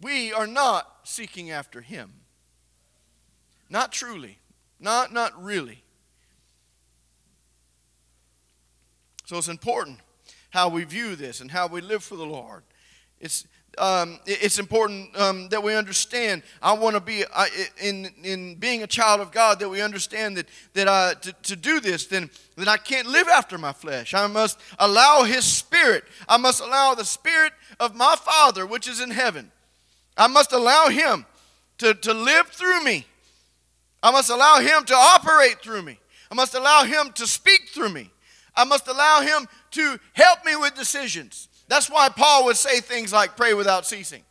we 0.00 0.32
are 0.32 0.46
not 0.46 1.00
seeking 1.04 1.50
after 1.50 1.80
Him. 1.80 2.12
Not 3.68 3.92
truly. 3.92 4.38
Not, 4.80 5.12
not 5.12 5.40
really. 5.42 5.82
So 9.26 9.38
it's 9.38 9.48
important 9.48 10.00
how 10.50 10.68
we 10.68 10.84
view 10.84 11.16
this 11.16 11.40
and 11.40 11.50
how 11.50 11.66
we 11.68 11.80
live 11.80 12.02
for 12.02 12.16
the 12.16 12.26
Lord. 12.26 12.64
It's, 13.20 13.46
um, 13.78 14.20
it's 14.26 14.58
important 14.58 15.16
um, 15.18 15.48
that 15.48 15.62
we 15.62 15.74
understand. 15.74 16.42
I 16.60 16.74
want 16.74 16.94
to 16.94 17.00
be 17.00 17.24
uh, 17.32 17.46
in 17.80 18.10
in 18.22 18.56
being 18.56 18.82
a 18.82 18.86
child 18.86 19.20
of 19.20 19.32
God 19.32 19.58
that 19.60 19.68
we 19.68 19.80
understand 19.80 20.36
that 20.36 20.46
that 20.74 20.88
I, 20.88 21.14
to, 21.14 21.32
to 21.32 21.56
do 21.56 21.80
this, 21.80 22.06
then 22.06 22.30
then 22.56 22.68
I 22.68 22.76
can't 22.76 23.08
live 23.08 23.28
after 23.28 23.56
my 23.58 23.72
flesh. 23.72 24.14
I 24.14 24.26
must 24.26 24.58
allow 24.78 25.24
His 25.24 25.44
Spirit. 25.44 26.04
I 26.28 26.36
must 26.36 26.60
allow 26.60 26.94
the 26.94 27.04
Spirit 27.04 27.52
of 27.80 27.94
my 27.94 28.14
Father, 28.16 28.66
which 28.66 28.86
is 28.86 29.00
in 29.00 29.10
heaven. 29.10 29.50
I 30.16 30.26
must 30.26 30.52
allow 30.52 30.88
Him 30.88 31.24
to, 31.78 31.94
to 31.94 32.14
live 32.14 32.48
through 32.48 32.84
me. 32.84 33.06
I 34.02 34.10
must 34.10 34.30
allow 34.30 34.58
Him 34.60 34.84
to 34.84 34.94
operate 34.94 35.60
through 35.62 35.82
me. 35.82 35.98
I 36.30 36.34
must 36.34 36.54
allow 36.54 36.84
Him 36.84 37.12
to 37.14 37.26
speak 37.26 37.68
through 37.68 37.90
me. 37.90 38.10
I 38.54 38.64
must 38.64 38.86
allow 38.86 39.22
Him 39.22 39.48
to 39.72 39.98
help 40.12 40.44
me 40.44 40.56
with 40.56 40.74
decisions. 40.74 41.48
That's 41.68 41.90
why 41.90 42.08
Paul 42.08 42.44
would 42.46 42.56
say 42.56 42.80
things 42.80 43.12
like 43.12 43.36
pray 43.36 43.54
without 43.54 43.86
ceasing. 43.86 44.22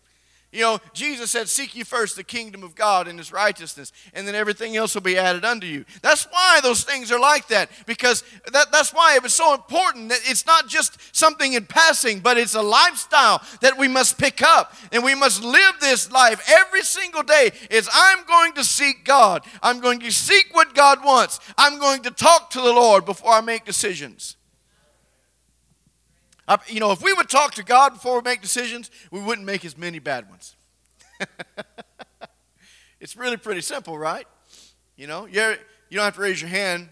You 0.51 0.61
know, 0.61 0.79
Jesus 0.91 1.31
said, 1.31 1.47
Seek 1.47 1.77
ye 1.77 1.83
first 1.83 2.17
the 2.17 2.25
kingdom 2.25 2.61
of 2.61 2.75
God 2.75 3.07
and 3.07 3.17
his 3.17 3.31
righteousness, 3.31 3.93
and 4.13 4.27
then 4.27 4.35
everything 4.35 4.75
else 4.75 4.93
will 4.93 5.01
be 5.01 5.17
added 5.17 5.45
unto 5.45 5.65
you. 5.65 5.85
That's 6.01 6.25
why 6.25 6.59
those 6.61 6.83
things 6.83 7.09
are 7.09 7.19
like 7.19 7.47
that, 7.47 7.69
because 7.85 8.25
that, 8.51 8.69
that's 8.69 8.93
why 8.93 9.15
it 9.15 9.23
was 9.23 9.33
so 9.33 9.53
important 9.53 10.09
that 10.09 10.19
it's 10.25 10.45
not 10.45 10.67
just 10.67 10.97
something 11.15 11.53
in 11.53 11.65
passing, 11.67 12.19
but 12.19 12.37
it's 12.37 12.55
a 12.55 12.61
lifestyle 12.61 13.41
that 13.61 13.77
we 13.77 13.87
must 13.87 14.17
pick 14.17 14.43
up, 14.43 14.73
and 14.91 15.05
we 15.05 15.15
must 15.15 15.41
live 15.41 15.75
this 15.79 16.11
life 16.11 16.45
every 16.49 16.81
single 16.81 17.23
day. 17.23 17.51
Is 17.69 17.89
I'm 17.93 18.25
going 18.25 18.51
to 18.53 18.65
seek 18.65 19.05
God, 19.05 19.45
I'm 19.63 19.79
going 19.79 20.01
to 20.01 20.11
seek 20.11 20.49
what 20.51 20.75
God 20.75 21.01
wants, 21.01 21.39
I'm 21.57 21.79
going 21.79 22.01
to 22.01 22.11
talk 22.11 22.49
to 22.51 22.59
the 22.59 22.73
Lord 22.73 23.05
before 23.05 23.31
I 23.31 23.39
make 23.39 23.63
decisions. 23.63 24.35
I, 26.51 26.57
you 26.67 26.81
know, 26.81 26.91
if 26.91 27.01
we 27.01 27.13
would 27.13 27.29
talk 27.29 27.53
to 27.53 27.63
God 27.63 27.93
before 27.93 28.15
we 28.15 28.23
make 28.23 28.41
decisions, 28.41 28.91
we 29.09 29.21
wouldn't 29.21 29.47
make 29.47 29.63
as 29.63 29.77
many 29.77 29.99
bad 29.99 30.29
ones. 30.29 30.57
it's 32.99 33.15
really 33.15 33.37
pretty 33.37 33.61
simple, 33.61 33.97
right? 33.97 34.27
You 34.97 35.07
know, 35.07 35.27
you're, 35.27 35.51
you 35.51 35.95
don't 35.95 36.03
have 36.03 36.15
to 36.15 36.21
raise 36.21 36.41
your 36.41 36.49
hand, 36.49 36.89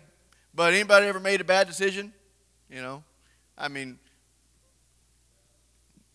but 0.55 0.73
anybody 0.73 1.07
ever 1.07 1.19
made 1.19 1.41
a 1.41 1.43
bad 1.43 1.67
decision? 1.67 2.13
You 2.69 2.81
know, 2.81 3.03
I 3.57 3.67
mean, 3.67 3.99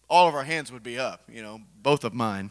all 0.09 0.27
of 0.27 0.35
our 0.35 0.45
hands 0.45 0.73
would 0.73 0.83
be 0.83 0.99
up, 0.99 1.21
you 1.29 1.43
know, 1.43 1.61
both 1.83 2.05
of 2.05 2.15
mine. 2.15 2.49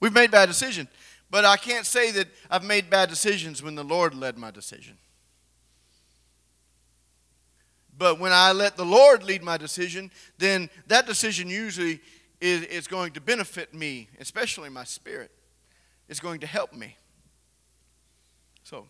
We've 0.00 0.12
made 0.12 0.30
bad 0.30 0.50
decisions, 0.50 0.90
but 1.30 1.46
I 1.46 1.56
can't 1.56 1.86
say 1.86 2.10
that 2.10 2.28
I've 2.50 2.62
made 2.64 2.90
bad 2.90 3.08
decisions 3.08 3.62
when 3.62 3.74
the 3.74 3.84
Lord 3.84 4.14
led 4.14 4.36
my 4.36 4.50
decision. 4.50 4.98
But 7.98 8.20
when 8.20 8.32
I 8.32 8.52
let 8.52 8.76
the 8.76 8.84
Lord 8.84 9.22
lead 9.22 9.42
my 9.42 9.56
decision, 9.56 10.10
then 10.38 10.68
that 10.86 11.06
decision 11.06 11.48
usually 11.48 12.00
is, 12.40 12.62
is 12.64 12.86
going 12.86 13.12
to 13.12 13.20
benefit 13.20 13.72
me, 13.72 14.08
especially 14.20 14.68
my 14.68 14.84
spirit. 14.84 15.30
It's 16.08 16.20
going 16.20 16.40
to 16.40 16.46
help 16.46 16.72
me. 16.72 16.96
So, 18.62 18.86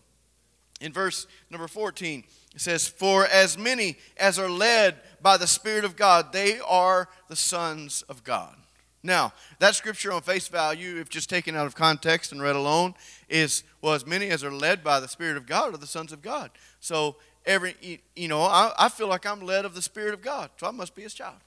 in 0.81 0.91
verse 0.91 1.27
number 1.49 1.67
14, 1.67 2.23
it 2.53 2.61
says, 2.61 2.87
For 2.87 3.25
as 3.25 3.57
many 3.57 3.97
as 4.17 4.37
are 4.37 4.49
led 4.49 4.97
by 5.21 5.37
the 5.37 5.47
Spirit 5.47 5.85
of 5.85 5.95
God, 5.95 6.33
they 6.33 6.59
are 6.59 7.07
the 7.29 7.35
sons 7.35 8.03
of 8.09 8.23
God. 8.23 8.55
Now, 9.03 9.31
that 9.59 9.75
scripture 9.75 10.11
on 10.11 10.21
face 10.21 10.47
value, 10.47 10.97
if 10.97 11.09
just 11.09 11.29
taken 11.29 11.55
out 11.55 11.65
of 11.65 11.75
context 11.75 12.31
and 12.31 12.41
read 12.41 12.55
alone, 12.55 12.93
is, 13.29 13.63
well, 13.81 13.93
as 13.93 14.05
many 14.05 14.29
as 14.29 14.43
are 14.43 14.51
led 14.51 14.83
by 14.83 14.99
the 14.99 15.07
Spirit 15.07 15.37
of 15.37 15.45
God 15.45 15.73
are 15.73 15.77
the 15.77 15.87
sons 15.87 16.11
of 16.11 16.21
God. 16.21 16.51
So 16.79 17.15
every, 17.47 18.01
you 18.15 18.27
know, 18.27 18.41
I, 18.41 18.73
I 18.77 18.89
feel 18.89 19.07
like 19.07 19.25
I'm 19.25 19.41
led 19.41 19.65
of 19.65 19.73
the 19.73 19.81
Spirit 19.81 20.13
of 20.13 20.21
God, 20.21 20.51
so 20.57 20.67
I 20.67 20.71
must 20.71 20.93
be 20.93 21.01
His 21.01 21.13
child. 21.13 21.37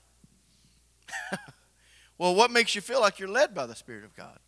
well, 2.18 2.34
what 2.34 2.50
makes 2.50 2.74
you 2.74 2.80
feel 2.80 3.00
like 3.00 3.20
you're 3.20 3.28
led 3.28 3.54
by 3.54 3.66
the 3.66 3.76
Spirit 3.76 4.04
of 4.04 4.16
God? 4.16 4.38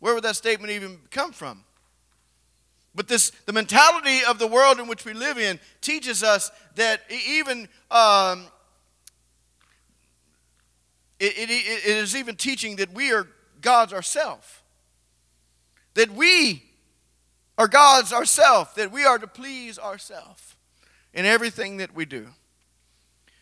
Where 0.00 0.14
would 0.14 0.24
that 0.24 0.36
statement 0.36 0.72
even 0.72 0.98
come 1.10 1.32
from? 1.32 1.64
But 2.94 3.06
this, 3.06 3.30
the 3.46 3.52
mentality 3.52 4.20
of 4.28 4.38
the 4.38 4.46
world 4.46 4.80
in 4.80 4.88
which 4.88 5.04
we 5.04 5.12
live 5.12 5.38
in 5.38 5.60
teaches 5.80 6.22
us 6.22 6.50
that 6.74 7.02
even 7.10 7.68
um, 7.90 8.46
it, 11.20 11.36
it, 11.36 11.50
it 11.50 11.96
is 11.96 12.16
even 12.16 12.34
teaching 12.34 12.76
that 12.76 12.92
we 12.92 13.12
are 13.12 13.28
God's 13.60 13.92
ourselves. 13.92 14.46
That 15.94 16.10
we 16.12 16.67
are 17.58 17.68
God's 17.68 18.12
ourself, 18.12 18.76
that 18.76 18.92
we 18.92 19.04
are 19.04 19.18
to 19.18 19.26
please 19.26 19.78
ourself 19.78 20.56
in 21.12 21.26
everything 21.26 21.78
that 21.78 21.94
we 21.94 22.06
do. 22.06 22.28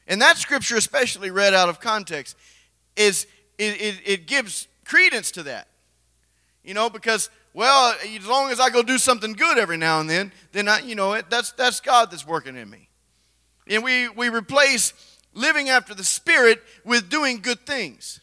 And 0.08 0.20
that 0.22 0.38
scripture, 0.38 0.76
especially 0.76 1.30
read 1.30 1.52
out 1.52 1.68
of 1.68 1.78
context, 1.78 2.36
is 2.96 3.26
it, 3.58 3.80
it, 3.80 4.00
it 4.04 4.26
gives 4.26 4.66
credence 4.84 5.30
to 5.32 5.42
that. 5.44 5.68
You 6.64 6.74
know, 6.74 6.88
because 6.88 7.30
well, 7.52 7.94
as 8.04 8.26
long 8.26 8.50
as 8.50 8.60
I 8.60 8.70
go 8.70 8.82
do 8.82 8.98
something 8.98 9.32
good 9.32 9.56
every 9.56 9.78
now 9.78 10.00
and 10.00 10.10
then, 10.10 10.32
then 10.52 10.68
I, 10.68 10.80
you 10.80 10.94
know, 10.94 11.14
it, 11.14 11.30
that's 11.30 11.52
that's 11.52 11.80
God 11.80 12.10
that's 12.10 12.26
working 12.26 12.56
in 12.56 12.68
me. 12.68 12.88
And 13.68 13.82
we 13.82 14.08
we 14.08 14.28
replace 14.28 14.92
living 15.32 15.68
after 15.68 15.94
the 15.94 16.04
Spirit 16.04 16.62
with 16.84 17.08
doing 17.08 17.40
good 17.40 17.60
things. 17.60 18.20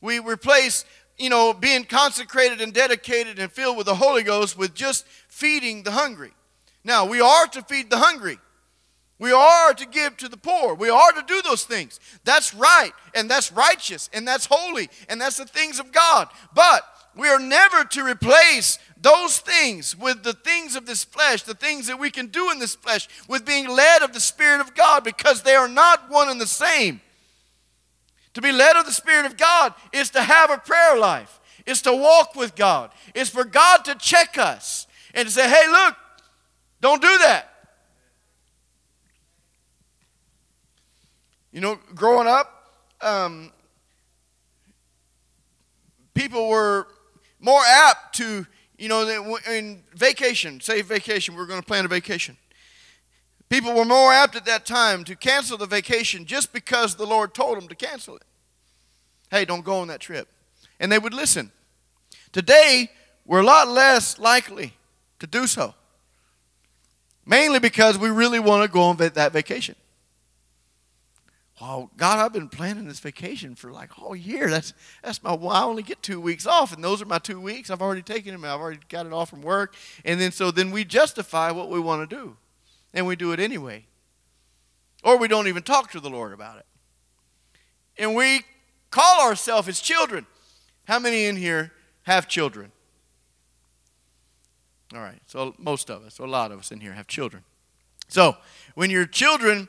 We 0.00 0.18
replace 0.18 0.84
you 1.18 1.28
know, 1.28 1.52
being 1.52 1.84
consecrated 1.84 2.60
and 2.60 2.72
dedicated 2.72 3.38
and 3.38 3.50
filled 3.50 3.76
with 3.76 3.86
the 3.86 3.94
Holy 3.94 4.22
Ghost 4.22 4.58
with 4.58 4.74
just 4.74 5.06
feeding 5.28 5.82
the 5.82 5.92
hungry. 5.92 6.32
Now, 6.82 7.06
we 7.06 7.20
are 7.20 7.46
to 7.46 7.62
feed 7.62 7.90
the 7.90 7.98
hungry. 7.98 8.38
We 9.18 9.32
are 9.32 9.72
to 9.72 9.86
give 9.86 10.16
to 10.18 10.28
the 10.28 10.36
poor. 10.36 10.74
We 10.74 10.90
are 10.90 11.12
to 11.12 11.24
do 11.26 11.40
those 11.42 11.64
things. 11.64 12.00
That's 12.24 12.52
right, 12.52 12.92
and 13.14 13.30
that's 13.30 13.52
righteous, 13.52 14.10
and 14.12 14.26
that's 14.26 14.46
holy, 14.46 14.90
and 15.08 15.20
that's 15.20 15.36
the 15.36 15.46
things 15.46 15.78
of 15.78 15.92
God. 15.92 16.28
But 16.52 16.82
we 17.16 17.28
are 17.28 17.38
never 17.38 17.84
to 17.84 18.04
replace 18.04 18.78
those 19.00 19.38
things 19.38 19.96
with 19.96 20.24
the 20.24 20.32
things 20.32 20.74
of 20.74 20.86
this 20.86 21.04
flesh, 21.04 21.42
the 21.44 21.54
things 21.54 21.86
that 21.86 21.98
we 21.98 22.10
can 22.10 22.26
do 22.26 22.50
in 22.50 22.58
this 22.58 22.74
flesh, 22.74 23.08
with 23.28 23.44
being 23.44 23.68
led 23.68 24.02
of 24.02 24.12
the 24.12 24.20
Spirit 24.20 24.60
of 24.60 24.74
God, 24.74 25.04
because 25.04 25.42
they 25.42 25.54
are 25.54 25.68
not 25.68 26.10
one 26.10 26.28
and 26.28 26.40
the 26.40 26.46
same. 26.46 27.00
To 28.34 28.42
be 28.42 28.52
led 28.52 28.76
of 28.76 28.84
the 28.84 28.92
Spirit 28.92 29.26
of 29.26 29.36
God 29.36 29.74
is 29.92 30.10
to 30.10 30.22
have 30.22 30.50
a 30.50 30.58
prayer 30.58 30.98
life, 30.98 31.40
is 31.66 31.82
to 31.82 31.92
walk 31.94 32.34
with 32.34 32.54
God, 32.54 32.90
is 33.14 33.30
for 33.30 33.44
God 33.44 33.84
to 33.84 33.94
check 33.94 34.36
us 34.36 34.86
and 35.14 35.26
to 35.26 35.32
say, 35.32 35.48
hey, 35.48 35.68
look, 35.68 35.94
don't 36.80 37.00
do 37.00 37.18
that. 37.18 37.50
You 41.52 41.60
know, 41.60 41.78
growing 41.94 42.26
up, 42.26 42.72
um, 43.00 43.52
people 46.14 46.48
were 46.48 46.88
more 47.38 47.62
apt 47.64 48.16
to, 48.16 48.44
you 48.76 48.88
know, 48.88 49.38
in 49.48 49.84
vacation, 49.94 50.60
say 50.60 50.82
vacation, 50.82 51.36
we're 51.36 51.46
going 51.46 51.60
to 51.60 51.66
plan 51.66 51.84
a 51.84 51.88
vacation. 51.88 52.36
People 53.48 53.74
were 53.74 53.84
more 53.84 54.12
apt 54.12 54.36
at 54.36 54.46
that 54.46 54.66
time 54.66 55.04
to 55.04 55.14
cancel 55.14 55.56
the 55.56 55.66
vacation 55.66 56.24
just 56.24 56.52
because 56.52 56.94
the 56.94 57.06
Lord 57.06 57.34
told 57.34 57.58
them 57.58 57.68
to 57.68 57.74
cancel 57.74 58.16
it. 58.16 58.24
Hey, 59.30 59.44
don't 59.44 59.64
go 59.64 59.78
on 59.78 59.88
that 59.88 60.00
trip. 60.00 60.28
And 60.80 60.90
they 60.90 60.98
would 60.98 61.14
listen. 61.14 61.52
Today, 62.32 62.90
we're 63.24 63.40
a 63.40 63.44
lot 63.44 63.68
less 63.68 64.18
likely 64.18 64.74
to 65.20 65.26
do 65.26 65.46
so. 65.46 65.74
Mainly 67.26 67.58
because 67.58 67.96
we 67.96 68.10
really 68.10 68.38
want 68.38 68.62
to 68.62 68.72
go 68.72 68.82
on 68.82 68.96
that 68.96 69.32
vacation. 69.32 69.76
Oh, 71.60 71.88
God, 71.96 72.18
I've 72.18 72.32
been 72.32 72.48
planning 72.48 72.88
this 72.88 72.98
vacation 72.98 73.54
for 73.54 73.70
like 73.70 73.98
all 73.98 74.16
year. 74.16 74.50
That's 74.50 74.74
that's 75.02 75.22
my 75.22 75.32
why. 75.32 75.60
I 75.60 75.62
only 75.62 75.84
get 75.84 76.02
two 76.02 76.20
weeks 76.20 76.46
off, 76.46 76.74
and 76.74 76.82
those 76.82 77.00
are 77.00 77.06
my 77.06 77.18
two 77.18 77.40
weeks. 77.40 77.70
I've 77.70 77.80
already 77.80 78.02
taken 78.02 78.32
them. 78.32 78.44
I've 78.44 78.60
already 78.60 78.80
got 78.88 79.06
it 79.06 79.12
off 79.12 79.30
from 79.30 79.40
work, 79.40 79.76
and 80.04 80.20
then 80.20 80.32
so 80.32 80.50
then 80.50 80.72
we 80.72 80.84
justify 80.84 81.52
what 81.52 81.70
we 81.70 81.78
want 81.78 82.08
to 82.08 82.16
do 82.16 82.36
and 82.94 83.06
we 83.06 83.16
do 83.16 83.32
it 83.32 83.40
anyway. 83.40 83.84
Or 85.02 85.18
we 85.18 85.28
don't 85.28 85.48
even 85.48 85.62
talk 85.62 85.90
to 85.90 86.00
the 86.00 86.08
Lord 86.08 86.32
about 86.32 86.58
it. 86.58 86.66
And 87.98 88.14
we 88.14 88.42
call 88.90 89.26
ourselves 89.26 89.66
his 89.66 89.80
children. 89.80 90.26
How 90.84 90.98
many 90.98 91.26
in 91.26 91.36
here 91.36 91.72
have 92.04 92.28
children? 92.28 92.72
All 94.94 95.00
right, 95.00 95.20
so 95.26 95.54
most 95.58 95.90
of 95.90 96.04
us, 96.04 96.18
a 96.18 96.24
lot 96.24 96.52
of 96.52 96.60
us 96.60 96.70
in 96.70 96.80
here 96.80 96.92
have 96.92 97.06
children. 97.06 97.42
So 98.08 98.36
when 98.74 98.90
your 98.90 99.06
children 99.06 99.68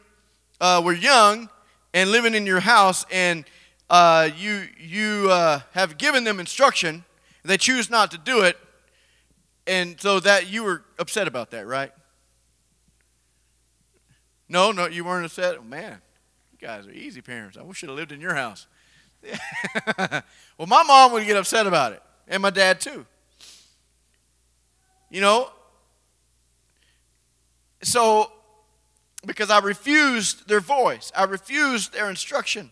uh, 0.62 0.82
were 0.84 0.94
young 0.94 1.50
and 1.94 2.12
living 2.12 2.36
in 2.36 2.46
your 2.46 2.60
house, 2.60 3.06
and 3.12 3.46
uh, 3.90 4.30
you 4.38 4.68
you 4.78 5.30
uh, 5.32 5.62
have 5.72 5.98
given 5.98 6.26
them 6.26 6.40
instruction, 6.40 7.06
they 7.44 7.58
choose 7.58 7.90
not 7.90 8.12
to 8.12 8.18
do 8.18 8.42
it, 8.42 8.58
and 9.66 10.00
so 10.00 10.20
that 10.20 10.48
you 10.48 10.64
were 10.64 10.84
upset 11.00 11.28
about 11.28 11.52
that, 11.52 11.66
right? 11.66 11.92
No, 14.48 14.72
no, 14.72 14.88
you 14.88 15.04
weren't 15.04 15.26
upset. 15.26 15.58
Oh, 15.60 15.64
man, 15.64 16.02
you 16.52 16.68
guys 16.68 16.88
are 16.88 16.92
easy 16.92 17.22
parents. 17.22 17.58
I 17.58 17.64
wish 17.64 17.84
I'd 17.84 17.90
lived 17.90 18.12
in 18.12 18.22
your 18.22 18.36
house. 18.36 18.68
well, 19.98 20.68
my 20.68 20.84
mom 20.84 21.12
would 21.14 21.26
get 21.26 21.36
upset 21.36 21.66
about 21.66 21.94
it, 21.94 22.04
and 22.28 22.42
my 22.42 22.52
dad 22.52 22.80
too. 22.80 23.06
You 25.10 25.22
know, 25.22 25.50
so 27.82 28.32
because 29.26 29.50
I 29.50 29.60
refused 29.60 30.48
their 30.48 30.60
voice, 30.60 31.12
I 31.16 31.24
refused 31.24 31.94
their 31.94 32.10
instruction. 32.10 32.72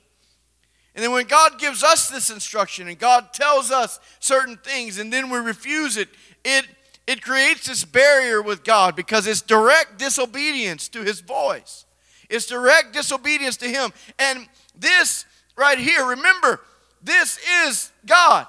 And 0.95 1.03
then 1.03 1.11
when 1.11 1.25
God 1.25 1.57
gives 1.57 1.83
us 1.83 2.09
this 2.09 2.29
instruction 2.29 2.87
and 2.87 2.99
God 2.99 3.33
tells 3.33 3.71
us 3.71 3.99
certain 4.19 4.57
things 4.57 4.99
and 4.99 5.11
then 5.11 5.29
we 5.29 5.39
refuse 5.39 5.97
it, 5.97 6.07
it 6.45 6.67
it 7.05 7.21
creates 7.21 7.67
this 7.67 7.83
barrier 7.83 8.41
with 8.41 8.63
God 8.63 8.95
because 8.95 9.27
it's 9.27 9.41
direct 9.41 9.97
disobedience 9.97 10.87
to 10.89 11.03
his 11.03 11.19
voice. 11.19 11.85
It's 12.29 12.45
direct 12.45 12.93
disobedience 12.93 13.57
to 13.57 13.67
him. 13.67 13.91
And 14.17 14.47
this 14.75 15.25
right 15.55 15.77
here, 15.77 16.05
remember, 16.05 16.61
this 17.01 17.37
is 17.65 17.91
God. 18.05 18.47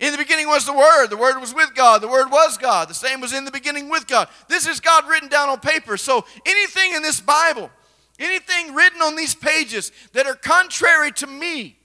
In 0.00 0.10
the 0.10 0.18
beginning 0.18 0.48
was 0.48 0.66
the 0.66 0.72
Word. 0.72 1.06
The 1.06 1.16
Word 1.16 1.38
was 1.38 1.54
with 1.54 1.74
God. 1.74 2.02
The 2.02 2.08
Word 2.08 2.30
was 2.30 2.58
God. 2.58 2.88
The 2.88 2.94
same 2.94 3.20
was 3.20 3.32
in 3.32 3.44
the 3.44 3.52
beginning 3.52 3.88
with 3.88 4.08
God. 4.08 4.28
This 4.48 4.66
is 4.66 4.80
God 4.80 5.08
written 5.08 5.28
down 5.28 5.48
on 5.48 5.60
paper. 5.60 5.96
So 5.96 6.24
anything 6.44 6.94
in 6.94 7.02
this 7.02 7.20
Bible, 7.20 7.70
anything 8.18 8.74
written 8.74 9.00
on 9.02 9.14
these 9.14 9.34
pages 9.34 9.92
that 10.12 10.26
are 10.26 10.34
contrary 10.34 11.12
to 11.12 11.28
me, 11.28 11.78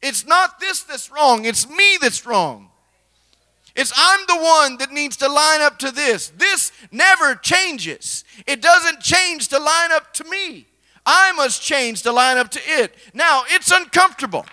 it's 0.00 0.24
not 0.24 0.60
this 0.60 0.84
that's 0.84 1.10
wrong, 1.10 1.44
it's 1.44 1.68
me 1.68 1.98
that's 2.00 2.24
wrong. 2.24 2.69
It's 3.76 3.92
I'm 3.96 4.20
the 4.26 4.36
one 4.36 4.78
that 4.78 4.92
needs 4.92 5.16
to 5.18 5.28
line 5.28 5.60
up 5.60 5.78
to 5.80 5.90
this. 5.90 6.28
This 6.36 6.72
never 6.90 7.34
changes. 7.34 8.24
It 8.46 8.60
doesn't 8.60 9.00
change 9.00 9.48
to 9.48 9.58
line 9.58 9.92
up 9.92 10.12
to 10.14 10.24
me. 10.24 10.66
I 11.06 11.32
must 11.32 11.62
change 11.62 12.02
to 12.02 12.12
line 12.12 12.36
up 12.36 12.50
to 12.50 12.60
it. 12.64 12.94
Now, 13.14 13.44
it's 13.48 13.70
uncomfortable. 13.70 14.44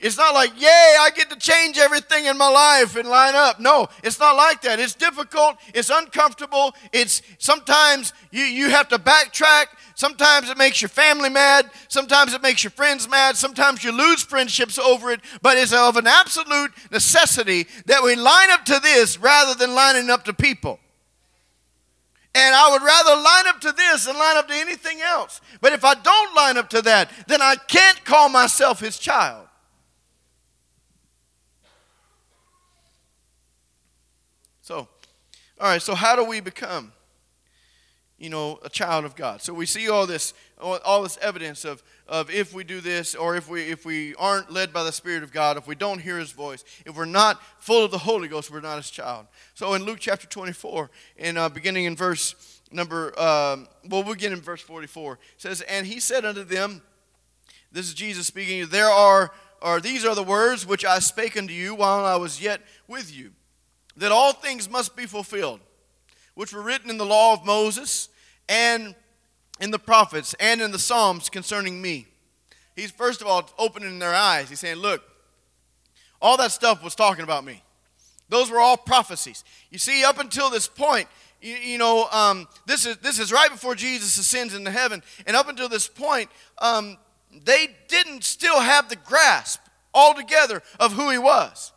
It's 0.00 0.16
not 0.16 0.32
like, 0.32 0.52
yay, 0.60 0.96
I 1.00 1.10
get 1.14 1.28
to 1.30 1.36
change 1.36 1.76
everything 1.76 2.26
in 2.26 2.38
my 2.38 2.48
life 2.48 2.94
and 2.94 3.08
line 3.08 3.34
up. 3.34 3.58
No, 3.58 3.88
it's 4.04 4.20
not 4.20 4.36
like 4.36 4.62
that. 4.62 4.78
It's 4.78 4.94
difficult, 4.94 5.56
it's 5.74 5.90
uncomfortable. 5.90 6.72
It's 6.92 7.20
sometimes 7.38 8.12
you, 8.30 8.44
you 8.44 8.70
have 8.70 8.88
to 8.88 8.98
backtrack. 8.98 9.66
Sometimes 9.98 10.48
it 10.48 10.56
makes 10.56 10.80
your 10.80 10.88
family 10.90 11.28
mad. 11.28 11.68
Sometimes 11.88 12.32
it 12.32 12.40
makes 12.40 12.62
your 12.62 12.70
friends 12.70 13.08
mad. 13.08 13.36
Sometimes 13.36 13.82
you 13.82 13.90
lose 13.90 14.22
friendships 14.22 14.78
over 14.78 15.10
it. 15.10 15.18
But 15.42 15.58
it's 15.58 15.72
of 15.72 15.96
an 15.96 16.06
absolute 16.06 16.70
necessity 16.92 17.66
that 17.86 18.04
we 18.04 18.14
line 18.14 18.52
up 18.52 18.64
to 18.66 18.78
this 18.78 19.18
rather 19.18 19.58
than 19.58 19.74
lining 19.74 20.08
up 20.08 20.24
to 20.26 20.32
people. 20.32 20.78
And 22.32 22.54
I 22.54 22.70
would 22.70 22.82
rather 22.82 23.20
line 23.20 23.48
up 23.48 23.60
to 23.62 23.72
this 23.72 24.04
than 24.04 24.16
line 24.16 24.36
up 24.36 24.46
to 24.46 24.54
anything 24.54 25.00
else. 25.00 25.40
But 25.60 25.72
if 25.72 25.84
I 25.84 25.94
don't 25.94 26.32
line 26.36 26.58
up 26.58 26.70
to 26.70 26.82
that, 26.82 27.10
then 27.26 27.42
I 27.42 27.56
can't 27.56 28.04
call 28.04 28.28
myself 28.28 28.78
his 28.78 29.00
child. 29.00 29.48
So, 34.62 34.76
all 34.76 34.88
right, 35.58 35.82
so 35.82 35.96
how 35.96 36.14
do 36.14 36.22
we 36.22 36.38
become, 36.38 36.92
you 38.18 38.30
know, 38.30 38.58
a 38.64 38.68
child 38.68 39.04
of 39.04 39.14
God? 39.14 39.42
So 39.42 39.54
we 39.54 39.66
see 39.66 39.88
all 39.88 40.06
this, 40.06 40.34
all 40.60 41.02
this 41.02 41.18
evidence 41.22 41.64
of, 41.64 41.82
of 42.06 42.30
if 42.30 42.52
we 42.52 42.64
do 42.64 42.80
this 42.80 43.14
or 43.14 43.36
if 43.36 43.48
we, 43.48 43.62
if 43.62 43.84
we 43.84 44.14
aren't 44.16 44.50
led 44.50 44.72
by 44.72 44.84
the 44.84 44.92
Spirit 44.92 45.22
of 45.22 45.32
God, 45.32 45.56
if 45.56 45.66
we 45.66 45.74
don't 45.74 46.00
hear 46.00 46.18
His 46.18 46.32
voice, 46.32 46.64
if 46.84 46.96
we're 46.96 47.04
not 47.04 47.40
full 47.58 47.84
of 47.84 47.90
the 47.90 47.98
Holy 47.98 48.28
Ghost, 48.28 48.50
we're 48.50 48.60
not 48.60 48.76
His 48.76 48.90
child. 48.90 49.26
So 49.54 49.74
in 49.74 49.84
Luke 49.84 49.98
chapter 50.00 50.26
24, 50.26 50.90
in, 51.16 51.36
uh, 51.36 51.48
beginning 51.48 51.84
in 51.84 51.96
verse 51.96 52.60
number, 52.70 53.08
um, 53.18 53.68
well, 53.88 54.02
we'll 54.02 54.14
begin 54.14 54.32
in 54.32 54.40
verse 54.40 54.62
44, 54.62 55.18
says, 55.36 55.60
And 55.62 55.86
he 55.86 56.00
said 56.00 56.24
unto 56.24 56.44
them, 56.44 56.82
this 57.70 57.86
is 57.86 57.94
Jesus 57.94 58.26
speaking, 58.26 58.66
there 58.68 58.88
are, 58.88 59.30
or 59.60 59.80
these 59.80 60.04
are 60.04 60.14
the 60.14 60.22
words 60.22 60.66
which 60.66 60.84
I 60.84 60.98
spake 61.00 61.36
unto 61.36 61.52
you 61.52 61.74
while 61.74 62.04
I 62.04 62.16
was 62.16 62.40
yet 62.40 62.60
with 62.86 63.14
you 63.14 63.32
that 63.98 64.12
all 64.12 64.32
things 64.32 64.70
must 64.70 64.96
be 64.96 65.06
fulfilled, 65.06 65.60
which 66.38 66.52
were 66.52 66.62
written 66.62 66.88
in 66.88 66.98
the 66.98 67.04
law 67.04 67.32
of 67.32 67.44
Moses 67.44 68.08
and 68.48 68.94
in 69.60 69.72
the 69.72 69.78
prophets 69.78 70.36
and 70.38 70.60
in 70.60 70.70
the 70.70 70.78
Psalms 70.78 71.28
concerning 71.28 71.82
me. 71.82 72.06
He's 72.76 72.92
first 72.92 73.20
of 73.20 73.26
all 73.26 73.50
opening 73.58 73.98
their 73.98 74.14
eyes. 74.14 74.48
He's 74.48 74.60
saying, 74.60 74.76
Look, 74.76 75.02
all 76.22 76.36
that 76.36 76.52
stuff 76.52 76.84
was 76.84 76.94
talking 76.94 77.24
about 77.24 77.44
me. 77.44 77.64
Those 78.28 78.52
were 78.52 78.60
all 78.60 78.76
prophecies. 78.76 79.42
You 79.70 79.78
see, 79.78 80.04
up 80.04 80.20
until 80.20 80.48
this 80.48 80.68
point, 80.68 81.08
you, 81.42 81.56
you 81.56 81.76
know, 81.76 82.06
um, 82.12 82.46
this, 82.66 82.86
is, 82.86 82.98
this 82.98 83.18
is 83.18 83.32
right 83.32 83.50
before 83.50 83.74
Jesus 83.74 84.16
ascends 84.16 84.54
into 84.54 84.70
heaven. 84.70 85.02
And 85.26 85.34
up 85.34 85.48
until 85.48 85.68
this 85.68 85.88
point, 85.88 86.30
um, 86.58 86.98
they 87.44 87.74
didn't 87.88 88.22
still 88.22 88.60
have 88.60 88.88
the 88.88 88.96
grasp 88.96 89.60
altogether 89.92 90.62
of 90.78 90.92
who 90.92 91.10
he 91.10 91.18
was. 91.18 91.72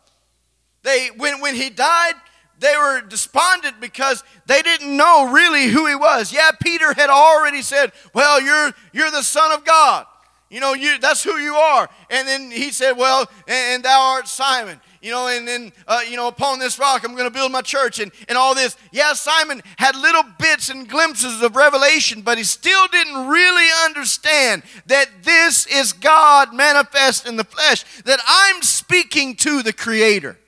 They, 0.84 1.08
when, 1.16 1.40
when 1.40 1.56
he 1.56 1.68
died, 1.68 2.14
they 2.62 2.76
were 2.76 3.02
despondent 3.02 3.80
because 3.80 4.22
they 4.46 4.62
didn't 4.62 4.96
know 4.96 5.32
really 5.32 5.66
who 5.66 5.86
he 5.86 5.96
was. 5.96 6.32
Yeah, 6.32 6.50
Peter 6.62 6.94
had 6.94 7.10
already 7.10 7.60
said, 7.60 7.92
Well, 8.14 8.40
you're, 8.40 8.72
you're 8.92 9.10
the 9.10 9.24
Son 9.24 9.52
of 9.52 9.64
God. 9.64 10.06
You 10.48 10.60
know, 10.60 10.72
you, 10.72 10.98
that's 10.98 11.24
who 11.24 11.38
you 11.38 11.54
are. 11.54 11.88
And 12.08 12.28
then 12.28 12.50
he 12.50 12.70
said, 12.70 12.92
Well, 12.92 13.28
and, 13.48 13.74
and 13.74 13.84
thou 13.84 14.14
art 14.14 14.28
Simon. 14.28 14.80
You 15.00 15.10
know, 15.10 15.26
and 15.26 15.48
then, 15.48 15.72
uh, 15.88 16.02
you 16.08 16.16
know, 16.16 16.28
upon 16.28 16.60
this 16.60 16.78
rock 16.78 17.02
I'm 17.04 17.16
going 17.16 17.28
to 17.28 17.34
build 17.34 17.50
my 17.50 17.62
church 17.62 17.98
and, 17.98 18.12
and 18.28 18.38
all 18.38 18.54
this. 18.54 18.76
Yeah, 18.92 19.14
Simon 19.14 19.60
had 19.76 19.96
little 19.96 20.22
bits 20.38 20.68
and 20.68 20.88
glimpses 20.88 21.42
of 21.42 21.56
revelation, 21.56 22.22
but 22.22 22.38
he 22.38 22.44
still 22.44 22.86
didn't 22.86 23.26
really 23.26 23.68
understand 23.84 24.62
that 24.86 25.08
this 25.22 25.66
is 25.66 25.92
God 25.92 26.54
manifest 26.54 27.26
in 27.26 27.36
the 27.36 27.44
flesh, 27.44 27.84
that 28.04 28.20
I'm 28.24 28.62
speaking 28.62 29.34
to 29.36 29.64
the 29.64 29.72
Creator. 29.72 30.38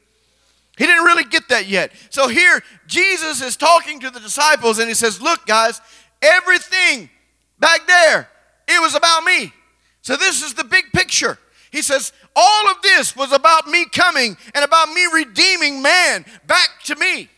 He 0.77 0.87
didn't 0.87 1.05
really 1.05 1.25
get 1.25 1.49
that 1.49 1.67
yet. 1.67 1.93
So 2.11 2.29
here, 2.29 2.63
Jesus 2.87 3.41
is 3.41 3.57
talking 3.57 4.01
to 4.01 4.11
the 4.11 4.21
disciples 4.21 4.79
and 4.79 4.89
he 4.89 4.95
says, 4.95 5.21
Look, 5.21 5.47
guys, 5.47 5.81
everything 6.21 7.11
back 7.59 7.87
there, 7.87 8.29
it 8.67 8.81
was 8.81 8.95
about 8.95 9.25
me. 9.25 9.53
So 10.03 10.17
this 10.17 10.43
is 10.43 10.55
the 10.55 10.65
big 10.65 10.87
picture. 10.93 11.39
He 11.71 11.81
says, 11.81 12.13
All 12.35 12.69
of 12.71 12.83
this 12.83 13.15
was 13.15 13.33
about 13.33 13.69
me 13.69 13.87
coming 13.87 14.37
and 14.55 14.65
about 14.65 14.91
me 14.91 15.07
redeeming 15.13 15.81
man 15.81 16.25
back 16.47 16.69
to 16.85 16.97
me. 16.97 17.29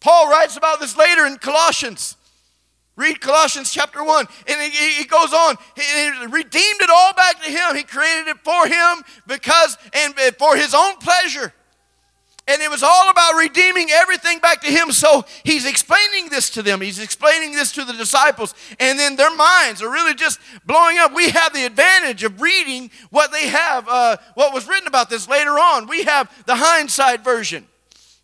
Paul 0.00 0.30
writes 0.30 0.56
about 0.56 0.80
this 0.80 0.96
later 0.96 1.26
in 1.26 1.36
Colossians. 1.38 2.16
Read 2.94 3.20
Colossians 3.20 3.72
chapter 3.72 4.04
1. 4.04 4.26
And 4.48 4.72
he, 4.72 5.04
goes 5.04 5.32
on. 5.32 5.56
He 5.76 6.26
redeemed 6.26 6.80
it 6.80 6.90
all 6.90 7.14
back 7.14 7.42
to 7.42 7.50
him. 7.50 7.74
He 7.74 7.84
created 7.84 8.28
it 8.28 8.38
for 8.44 8.66
him 8.66 9.02
because 9.26 9.78
and 9.92 10.14
for 10.38 10.56
his 10.56 10.74
own 10.74 10.96
pleasure. 10.96 11.52
And 12.48 12.60
it 12.60 12.70
was 12.70 12.82
all 12.82 13.08
about 13.08 13.36
redeeming 13.36 13.88
everything 13.90 14.40
back 14.40 14.62
to 14.62 14.66
Him. 14.66 14.90
So 14.90 15.24
He's 15.44 15.64
explaining 15.64 16.28
this 16.28 16.50
to 16.50 16.62
them. 16.62 16.80
He's 16.80 16.98
explaining 16.98 17.52
this 17.52 17.72
to 17.72 17.84
the 17.84 17.92
disciples. 17.92 18.54
And 18.80 18.98
then 18.98 19.16
their 19.16 19.34
minds 19.34 19.80
are 19.80 19.90
really 19.90 20.14
just 20.14 20.40
blowing 20.66 20.98
up. 20.98 21.14
We 21.14 21.30
have 21.30 21.52
the 21.52 21.64
advantage 21.64 22.24
of 22.24 22.40
reading 22.40 22.90
what 23.10 23.30
they 23.30 23.46
have, 23.48 23.86
uh, 23.88 24.16
what 24.34 24.52
was 24.52 24.66
written 24.66 24.88
about 24.88 25.08
this 25.08 25.28
later 25.28 25.52
on. 25.52 25.86
We 25.86 26.04
have 26.04 26.30
the 26.46 26.56
hindsight 26.56 27.22
version. 27.22 27.66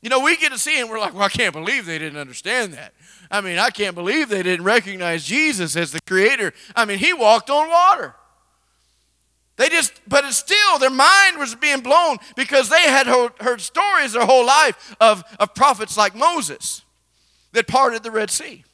You 0.00 0.10
know, 0.10 0.20
we 0.20 0.36
get 0.36 0.52
to 0.52 0.58
see 0.58 0.78
it 0.78 0.82
and 0.82 0.90
we're 0.90 1.00
like, 1.00 1.14
well, 1.14 1.24
I 1.24 1.28
can't 1.28 1.52
believe 1.52 1.86
they 1.86 1.98
didn't 1.98 2.18
understand 2.18 2.72
that. 2.74 2.94
I 3.30 3.40
mean, 3.40 3.58
I 3.58 3.70
can't 3.70 3.94
believe 3.94 4.28
they 4.28 4.42
didn't 4.42 4.64
recognize 4.64 5.24
Jesus 5.24 5.76
as 5.76 5.92
the 5.92 6.00
Creator. 6.00 6.54
I 6.74 6.84
mean, 6.84 6.98
He 6.98 7.12
walked 7.12 7.50
on 7.50 7.68
water. 7.68 8.14
They 9.58 9.68
just, 9.68 10.00
but 10.06 10.24
it's 10.24 10.36
still, 10.36 10.78
their 10.78 10.88
mind 10.88 11.36
was 11.36 11.54
being 11.56 11.80
blown 11.80 12.18
because 12.36 12.68
they 12.68 12.82
had 12.82 13.06
heard, 13.06 13.60
stories 13.60 14.12
their 14.12 14.24
whole 14.24 14.46
life 14.46 14.96
of, 15.00 15.24
of 15.40 15.52
prophets 15.54 15.96
like 15.96 16.14
Moses 16.14 16.82
that 17.52 17.66
parted 17.66 18.04
the 18.04 18.12
Red 18.12 18.30
Sea 18.30 18.64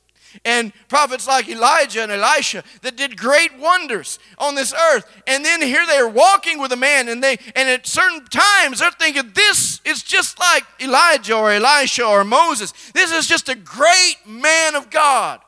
and 0.44 0.73
prophets 0.88 1.27
like 1.27 1.49
Elijah 1.49 2.03
and 2.03 2.12
Elisha 2.12 2.62
that 2.83 2.97
did 2.97 3.16
great 3.16 3.57
wonders 3.59 4.18
on 4.37 4.55
this 4.55 4.75
earth. 4.75 5.07
And 5.27 5.42
then 5.42 5.62
here 5.62 5.87
they 5.87 5.97
are 5.97 6.09
walking 6.09 6.59
with 6.59 6.73
a 6.73 6.77
man, 6.77 7.09
and 7.09 7.23
they 7.23 7.38
and 7.55 7.68
at 7.68 7.87
certain 7.87 8.25
times 8.27 8.81
they're 8.81 8.90
thinking, 8.90 9.33
this 9.35 9.81
is 9.85 10.03
just 10.03 10.38
like 10.38 10.64
Elijah 10.81 11.37
or 11.37 11.51
Elisha 11.51 12.05
or 12.05 12.25
Moses. 12.25 12.73
This 12.92 13.12
is 13.12 13.27
just 13.27 13.49
a 13.49 13.55
great 13.55 14.16
man 14.27 14.75
of 14.75 14.90
God. 14.90 15.40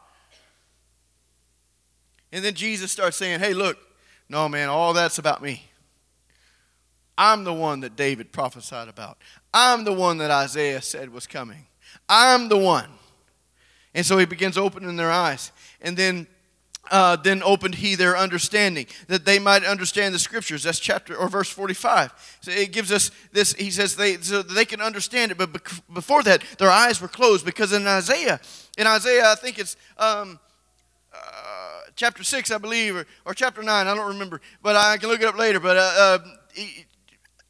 And 2.33 2.45
then 2.45 2.55
Jesus 2.55 2.93
starts 2.93 3.17
saying, 3.17 3.41
Hey, 3.41 3.55
look, 3.55 3.79
no, 4.29 4.49
man, 4.49 4.69
all 4.69 4.93
that's 4.93 5.19
about 5.19 5.43
me. 5.43 5.63
I'm 7.19 7.45
the 7.45 7.53
one 7.53 7.81
that 7.81 7.97
David 7.97 8.33
prophesied 8.33 8.89
about. 8.89 9.19
I'm 9.55 9.85
the 9.85 9.93
one 9.93 10.19
that 10.19 10.31
Isaiah 10.31 10.83
said 10.83 11.11
was 11.11 11.27
coming. 11.27 11.67
I'm 12.09 12.49
the 12.49 12.59
one. 12.59 12.91
And 13.95 14.05
so 14.05 14.19
he 14.19 14.27
begins 14.27 14.59
opening 14.59 14.97
their 14.97 15.11
eyes. 15.11 15.53
And 15.81 15.97
then 15.97 16.27
uh, 16.91 17.17
then 17.17 17.43
opened 17.43 17.77
he 17.77 17.95
their 17.95 18.17
understanding 18.17 18.87
that 19.09 19.25
they 19.25 19.39
might 19.39 19.65
understand 19.65 20.15
the 20.15 20.19
scriptures 20.19 20.63
that's 20.63 20.79
chapter 20.79 21.17
or 21.17 21.29
verse 21.29 21.51
45 21.51 22.39
so 22.41 22.51
it 22.51 22.73
gives 22.73 22.93
us 22.93 23.11
this 23.33 23.55
he 23.55 23.71
says 23.71 23.97
they 23.97 24.17
so 24.19 24.43
they 24.43 24.65
can 24.65 24.81
understand 24.81 25.33
it 25.33 25.39
but 25.39 25.53
before 25.93 26.23
that 26.23 26.43
their 26.59 26.71
eyes 26.71 27.01
were 27.01 27.09
closed 27.09 27.45
because 27.45 27.73
in 27.73 27.87
isaiah 27.87 28.41
in 28.79 28.87
isaiah 28.87 29.29
i 29.31 29.35
think 29.35 29.59
it's 29.59 29.77
um, 29.99 30.39
uh, 31.13 31.76
chapter 31.97 32.23
6, 32.23 32.51
I 32.51 32.59
believe, 32.59 32.95
or, 32.95 33.07
or 33.25 33.35
chapter 33.35 33.63
9, 33.63 33.87
I 33.87 33.95
don't 33.95 34.07
remember, 34.07 34.41
but 34.63 34.77
I 34.77 34.99
can 34.99 35.09
look 35.09 35.21
it 35.21 35.27
up 35.27 35.37
later. 35.37 35.59
But 35.59 35.77
uh, 35.77 35.93
uh, 35.97 36.19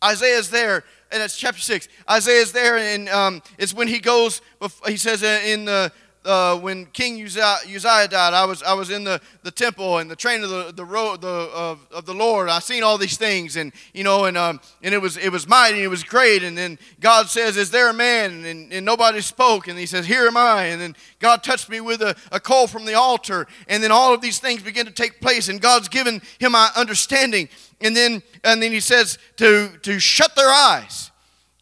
Isaiah's 0.03 0.49
there, 0.51 0.85
and 1.13 1.23
it's 1.23 1.37
chapter 1.37 1.61
6. 1.61 1.89
Isaiah's 2.09 2.53
there, 2.53 2.79
and 2.79 3.09
um, 3.09 3.43
it's 3.59 3.75
when 3.75 3.89
he 3.89 3.99
goes, 3.99 4.41
he 4.87 4.97
says 4.97 5.23
in 5.23 5.67
the 5.67 5.93
uh, 6.27 6.59
when 6.59 6.87
King 6.87 7.23
Uzziah, 7.25 8.09
died, 8.09 8.13
I 8.13 8.45
was, 8.45 8.63
I 8.63 8.75
was 8.75 8.91
in 8.91 9.05
the, 9.05 9.21
the 9.45 9.51
temple 9.51 9.99
and 9.99 10.11
the 10.11 10.17
train 10.17 10.43
of 10.43 10.51
the, 10.51 10.73
the 10.75 10.85
road 10.85 11.21
the, 11.21 11.29
of, 11.29 11.87
of 11.93 12.05
the 12.05 12.13
Lord. 12.13 12.49
I 12.49 12.59
seen 12.59 12.83
all 12.83 12.99
these 12.99 13.17
things, 13.17 13.57
and 13.57 13.73
you 13.95 14.03
know, 14.05 14.25
and 14.25 14.37
um, 14.37 14.61
and 14.83 14.93
it 14.93 14.99
was 14.99 15.17
it 15.17 15.31
was 15.31 15.47
mighty, 15.47 15.77
and 15.77 15.85
it 15.85 15.89
was 15.89 16.03
great. 16.03 16.43
And 16.43 16.59
then 16.59 16.79
God 17.01 17.29
says, 17.29 17.57
"Is 17.57 17.71
there 17.71 17.91
a 17.91 17.95
man?" 17.95 18.45
And, 18.45 18.73
and 18.73 18.85
nobody 18.85 19.21
spoke, 19.21 19.69
and 19.69 19.79
He 19.79 19.87
says, 19.87 20.07
"Here 20.07 20.27
am 20.27 20.37
I." 20.37 20.65
And 20.65 20.81
then 20.81 20.97
God 21.21 21.43
touched 21.43 21.69
me 21.69 21.81
with 21.81 22.03
a, 22.03 22.17
a 22.33 22.41
coal 22.41 22.67
from 22.67 22.85
the 22.85 22.95
altar, 22.95 23.47
and 23.69 23.83
then 23.83 23.93
all 23.93 24.13
of 24.13 24.21
these 24.21 24.41
things 24.41 24.63
begin 24.63 24.87
to 24.87 24.93
take 24.93 25.21
place, 25.21 25.49
and 25.49 25.61
God's 25.61 25.89
given 25.89 26.21
him 26.39 26.53
my 26.53 26.71
understanding. 26.77 27.49
And 27.81 27.97
then 27.97 28.23
and 28.43 28.63
then 28.63 28.73
He 28.73 28.81
says 28.81 29.19
to 29.37 29.71
to 29.83 30.01
shut 30.01 30.35
their 30.35 30.51
eyes, 30.51 31.13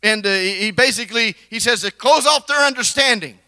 and 0.03 0.25
uh, 0.25 0.31
he 0.31 0.71
basically 0.71 1.37
he 1.51 1.61
says 1.61 1.83
to 1.83 1.91
close 1.91 2.27
off 2.27 2.47
their 2.47 2.65
understanding 2.65 3.39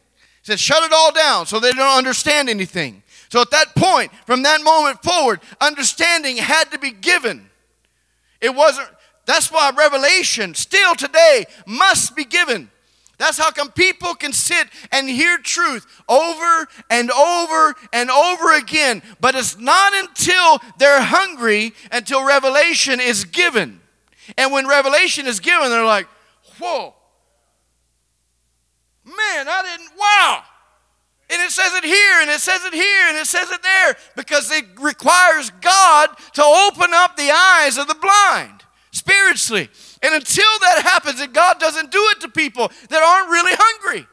says, 0.47 0.61
shut 0.61 0.85
it 0.85 0.93
all 0.93 1.13
down 1.13 1.45
so 1.45 1.59
they 1.59 1.73
don't 1.73 1.99
understand 1.99 2.49
anything. 2.49 3.03
So 3.31 3.41
at 3.41 3.51
that 3.51 3.75
point, 3.75 4.13
from 4.27 4.45
that 4.45 4.63
moment 4.63 5.03
forward, 5.03 5.41
understanding 5.61 6.37
had 6.37 6.71
to 6.71 6.79
be 6.79 6.93
given. 6.93 7.51
It 8.41 8.55
wasn't, 8.55 8.89
that's 9.25 9.51
why 9.51 9.73
revelation 9.77 10.55
still 10.55 10.95
today 10.95 11.47
must 11.67 12.15
be 12.15 12.25
given. 12.25 12.71
That's 13.19 13.39
how 13.39 13.51
come 13.51 13.73
people 13.73 14.15
can 14.15 14.33
sit 14.33 14.69
and 14.93 15.09
hear 15.09 15.39
truth 15.39 15.85
over 16.09 16.69
and 16.91 17.11
over 17.11 17.75
and 17.93 18.09
over 18.09 18.57
again. 18.57 19.03
But 19.21 19.35
it's 19.35 19.59
not 19.59 19.95
until 19.95 20.61
they're 20.79 21.01
hungry 21.01 21.73
until 21.91 22.25
revelation 22.25 23.01
is 23.01 23.25
given. 23.25 23.81
And 24.39 24.53
when 24.53 24.69
revelation 24.69 25.27
is 25.27 25.41
given, 25.41 25.71
they're 25.71 25.85
like, 25.85 26.07
whoa, 26.61 26.95
Man, 29.07 29.49
I 29.49 29.63
didn't, 29.63 29.91
wow. 29.99 30.43
And 31.31 31.41
it 31.43 31.51
says 31.51 31.73
it 31.75 31.85
here, 31.85 32.21
and 32.21 32.31
it 32.31 32.41
says 32.41 32.65
it 32.65 32.75
here, 32.75 33.09
and 33.09 33.17
it 33.17 33.27
says 33.27 33.51
it 33.51 33.63
there, 33.63 33.97
because 34.17 34.51
it 34.51 34.65
requires 34.81 35.51
God 35.61 36.09
to 36.35 36.43
open 36.43 36.91
up 36.93 37.17
the 37.17 37.31
eyes 37.31 37.79
of 37.79 37.89
the 37.89 37.95
blind 37.95 38.63
spiritually. 38.91 39.69
And 40.03 40.15
until 40.15 40.59
that 40.61 40.83
happens, 40.83 41.21
and 41.21 41.33
God 41.33 41.59
doesn't 41.59 41.91
do 41.91 42.05
it 42.13 42.21
to 42.21 42.29
people 42.29 42.71
that 42.91 43.03
aren't 43.03 43.31
really 43.31 43.53
hungry. 43.55 44.07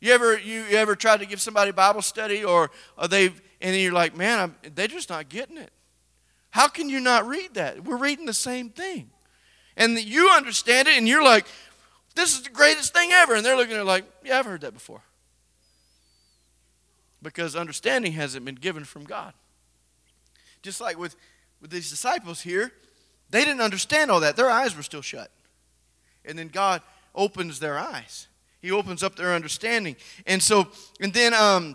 You 0.00 0.12
ever 0.12 0.36
you, 0.36 0.62
you 0.62 0.76
ever 0.76 0.96
tried 0.96 1.20
to 1.20 1.26
give 1.26 1.40
somebody 1.40 1.70
Bible 1.70 2.02
study, 2.02 2.44
or, 2.44 2.70
or 2.98 3.06
they've 3.06 3.40
and 3.60 3.76
you're 3.76 3.92
like, 3.92 4.16
man, 4.16 4.38
I'm, 4.40 4.56
they're 4.74 4.88
just 4.88 5.08
not 5.08 5.28
getting 5.28 5.56
it. 5.56 5.70
How 6.50 6.66
can 6.66 6.88
you 6.88 6.98
not 6.98 7.28
read 7.28 7.54
that? 7.54 7.84
We're 7.84 7.96
reading 7.96 8.26
the 8.26 8.34
same 8.34 8.70
thing, 8.70 9.10
and 9.76 9.96
you 9.96 10.28
understand 10.30 10.88
it, 10.88 10.98
and 10.98 11.06
you're 11.06 11.22
like, 11.22 11.46
this 12.14 12.34
is 12.34 12.42
the 12.42 12.50
greatest 12.50 12.92
thing 12.92 13.10
ever. 13.12 13.34
And 13.34 13.44
they're 13.44 13.56
looking 13.56 13.74
at 13.74 13.80
it 13.80 13.84
like, 13.84 14.04
yeah, 14.24 14.38
I've 14.38 14.46
heard 14.46 14.62
that 14.62 14.74
before. 14.74 15.02
Because 17.22 17.54
understanding 17.54 18.12
hasn't 18.12 18.44
been 18.44 18.56
given 18.56 18.84
from 18.84 19.04
God. 19.04 19.32
Just 20.62 20.80
like 20.80 20.98
with, 20.98 21.16
with 21.60 21.70
these 21.70 21.90
disciples 21.90 22.40
here, 22.40 22.72
they 23.30 23.44
didn't 23.44 23.60
understand 23.60 24.10
all 24.10 24.20
that. 24.20 24.36
Their 24.36 24.50
eyes 24.50 24.76
were 24.76 24.82
still 24.82 25.02
shut. 25.02 25.30
And 26.24 26.38
then 26.38 26.48
God 26.48 26.82
opens 27.14 27.60
their 27.60 27.78
eyes. 27.78 28.28
He 28.60 28.70
opens 28.70 29.02
up 29.02 29.16
their 29.16 29.34
understanding. 29.34 29.96
And 30.26 30.42
so, 30.42 30.68
and 31.00 31.12
then 31.12 31.34
um, 31.34 31.74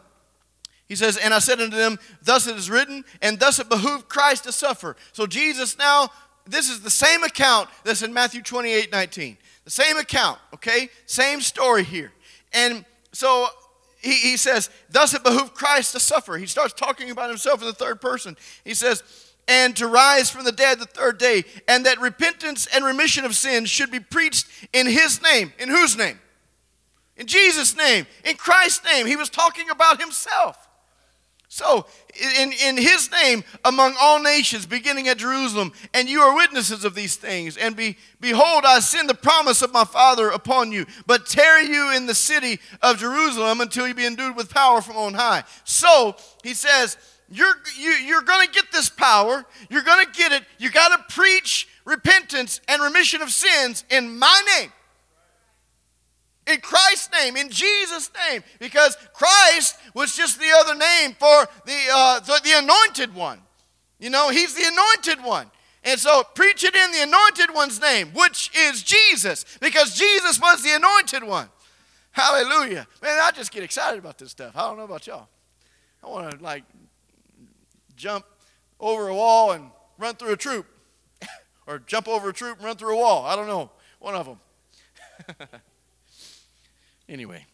he 0.88 0.96
says, 0.96 1.18
And 1.18 1.34
I 1.34 1.40
said 1.40 1.60
unto 1.60 1.76
them, 1.76 2.00
Thus 2.22 2.48
it 2.48 2.56
is 2.56 2.70
written, 2.70 3.04
and 3.22 3.40
thus 3.40 3.60
it 3.60 3.70
behooved 3.70 4.08
Christ 4.08 4.46
to 4.46 4.52
suffer. 4.52 4.96
So 5.12 5.28
Jesus 5.28 5.78
now, 5.78 6.10
this 6.50 6.70
is 6.70 6.82
the 6.82 6.90
same 6.90 7.24
account 7.24 7.70
that's 7.84 8.02
in 8.02 8.14
Matthew 8.14 8.42
28 8.42 8.92
19. 8.92 9.38
The 9.66 9.72
same 9.72 9.98
account, 9.98 10.40
okay? 10.54 10.90
Same 11.06 11.42
story 11.42 11.84
here. 11.84 12.12
And 12.54 12.86
so 13.12 13.48
he, 14.02 14.14
he 14.14 14.38
says, 14.38 14.70
Thus 14.90 15.14
it 15.14 15.24
behooved 15.24 15.54
Christ 15.54 15.94
to 15.94 16.00
suffer. 16.00 16.38
He 16.38 16.46
starts 16.46 16.74
talking 16.74 17.10
about 17.10 17.30
himself 17.30 17.62
in 17.62 17.68
the 17.68 17.74
third 17.74 18.00
person. 18.00 18.38
He 18.64 18.74
says, 18.74 19.04
and 19.48 19.76
to 19.78 19.88
rise 19.88 20.30
from 20.30 20.44
the 20.44 20.52
dead 20.52 20.80
the 20.80 20.86
third 20.86 21.18
day, 21.18 21.44
and 21.68 21.86
that 21.86 22.02
repentance 22.02 22.68
and 22.74 22.84
remission 22.84 23.24
of 23.24 23.36
sins 23.36 23.70
should 23.70 23.90
be 23.90 24.00
preached 24.00 24.48
in 24.74 24.88
his 24.88 25.22
name. 25.22 25.54
In 25.58 25.70
whose 25.70 25.98
name? 25.98 26.20
In 27.16 27.28
Jesus' 27.28 27.76
name, 27.76 28.06
in 28.26 28.36
Christ's 28.36 28.86
name. 28.86 29.08
He 29.08 29.16
was 29.16 29.30
talking 29.30 29.70
about 29.70 30.02
himself. 30.02 30.67
So, 31.50 31.86
in, 32.40 32.52
in 32.52 32.78
his 32.78 33.10
name, 33.10 33.44
among 33.64 33.96
all 34.00 34.22
nations, 34.22 34.66
beginning 34.66 35.08
at 35.08 35.18
Jerusalem, 35.18 35.72
and 35.94 36.10
you 36.10 36.20
are 36.20 36.36
witnesses 36.36 36.84
of 36.84 36.94
these 36.94 37.16
things. 37.16 37.56
And 37.56 37.74
be, 37.74 37.98
behold, 38.20 38.66
I 38.66 38.80
send 38.82 39.10
the 39.10 39.14
promise 39.14 39.62
of 39.62 39.72
my 39.72 39.86
Father 39.86 40.30
upon 40.30 40.74
you, 40.74 40.86
but 41.06 41.26
tarry 41.26 41.68
you 41.68 41.96
in 41.96 42.06
the 42.06 42.14
city 42.14 42.60
of 42.82 42.98
Jerusalem 42.98 43.62
until 43.62 43.88
you 43.88 43.94
be 43.94 44.06
endued 44.06 44.36
with 44.36 44.54
power 44.54 44.82
from 44.82 44.98
on 44.98 45.14
high. 45.14 45.46
So, 45.64 46.18
he 46.44 46.54
says, 46.54 46.98
you're, 47.30 47.56
you, 47.80 47.92
you're 47.92 48.22
going 48.24 48.46
to 48.46 48.54
get 48.54 48.72
this 48.74 48.90
power. 48.90 49.46
You're 49.70 49.84
going 49.84 50.06
to 50.06 50.12
get 50.12 50.34
it. 50.34 50.44
You 50.58 50.70
got 50.70 50.98
to 50.98 51.16
preach 51.16 51.70
repentance 51.86 52.60
and 52.68 52.82
remission 52.82 53.22
of 53.22 53.32
sins 53.32 53.86
in 53.90 54.20
my 54.20 54.42
name 54.60 54.72
in 56.48 56.62
Christ's 56.62 57.10
name, 57.12 57.36
in 57.36 57.50
Jesus' 57.50 58.10
name, 58.30 58.44
because 58.58 58.98
Christ 59.14 59.78
was 59.94 60.16
just 60.16 60.40
the 60.40 60.52
other 60.60 60.76
name 60.76 61.14
for 61.20 61.48
the, 61.66 61.78
uh, 61.94 62.20
the, 62.22 62.40
the, 62.44 62.58
anointed 62.58 63.14
one. 63.14 63.42
You 64.00 64.10
know, 64.10 64.30
he's 64.30 64.56
the 64.56 64.66
anointed 64.66 65.24
one. 65.24 65.52
And 65.84 66.00
so 66.00 66.24
preach 66.36 66.64
it 66.64 66.76
in 66.76 66.92
the 66.92 67.04
anointed 67.04 67.54
one's 67.54 67.82
name, 67.82 68.12
which 68.14 68.52
is 68.58 68.82
Jesus, 68.82 69.46
because 69.60 69.96
Jesus 69.96 70.40
was 70.40 70.64
the 70.64 70.74
anointed 70.74 71.24
one. 71.24 71.50
Hallelujah. 72.12 72.88
Man, 73.02 73.20
I 73.22 73.32
just 73.32 73.52
get 73.52 73.64
excited 73.64 74.00
about 74.00 74.18
this 74.18 74.32
stuff. 74.32 74.54
I 74.56 74.62
don't 74.62 74.78
know 74.78 74.86
about 74.86 75.06
y'all. 75.06 75.28
I 76.04 76.08
want 76.08 76.32
to, 76.32 76.44
like, 76.44 76.64
jump 77.96 78.26
over 78.80 79.10
a 79.10 79.16
wall 79.16 79.52
and 79.52 79.70
run 79.98 80.16
through 80.16 80.32
a 80.32 80.38
troop, 80.38 80.66
or 81.68 81.80
jump 81.80 82.08
over 82.08 82.30
a 82.30 82.34
troop 82.34 82.58
and 82.58 82.66
run 82.66 82.78
through 82.78 82.96
a 82.96 82.98
wall. 82.98 83.26
I 83.26 83.36
don't 83.36 83.48
know. 83.48 83.70
One 84.00 84.16
of 84.16 84.26
them. 84.26 84.40
Anyway, 87.10 87.46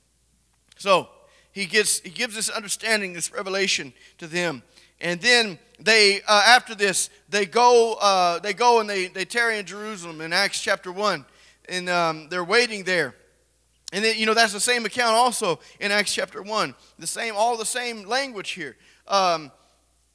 so 0.77 1.07
he 1.51 1.65
gets 1.65 1.99
he 1.99 2.09
gives 2.09 2.35
this 2.35 2.49
understanding, 2.49 3.13
this 3.13 3.31
revelation 3.31 3.93
to 4.17 4.27
them, 4.27 4.63
and 4.99 5.21
then 5.21 5.59
they 5.79 6.21
uh, 6.27 6.43
after 6.45 6.73
this 6.75 7.09
they 7.29 7.45
go 7.45 7.93
uh, 8.01 8.39
they 8.39 8.53
go 8.53 8.79
and 8.79 8.89
they 8.89 9.07
they 9.07 9.25
tarry 9.25 9.59
in 9.59 9.65
Jerusalem 9.65 10.21
in 10.21 10.33
Acts 10.33 10.61
chapter 10.61 10.91
one, 10.91 11.25
and 11.69 11.89
um, 11.89 12.27
they're 12.29 12.43
waiting 12.43 12.83
there. 12.83 13.15
And 13.93 14.03
then, 14.03 14.17
you 14.17 14.25
know, 14.25 14.33
that's 14.33 14.53
the 14.53 14.59
same 14.59 14.85
account 14.85 15.15
also 15.15 15.59
in 15.79 15.91
Acts 15.91 16.15
chapter 16.15 16.41
1. 16.41 16.73
The 16.97 17.05
same, 17.05 17.35
all 17.37 17.55
the 17.57 17.65
same 17.65 18.07
language 18.07 18.49
here. 18.49 18.75
Um, 19.07 19.51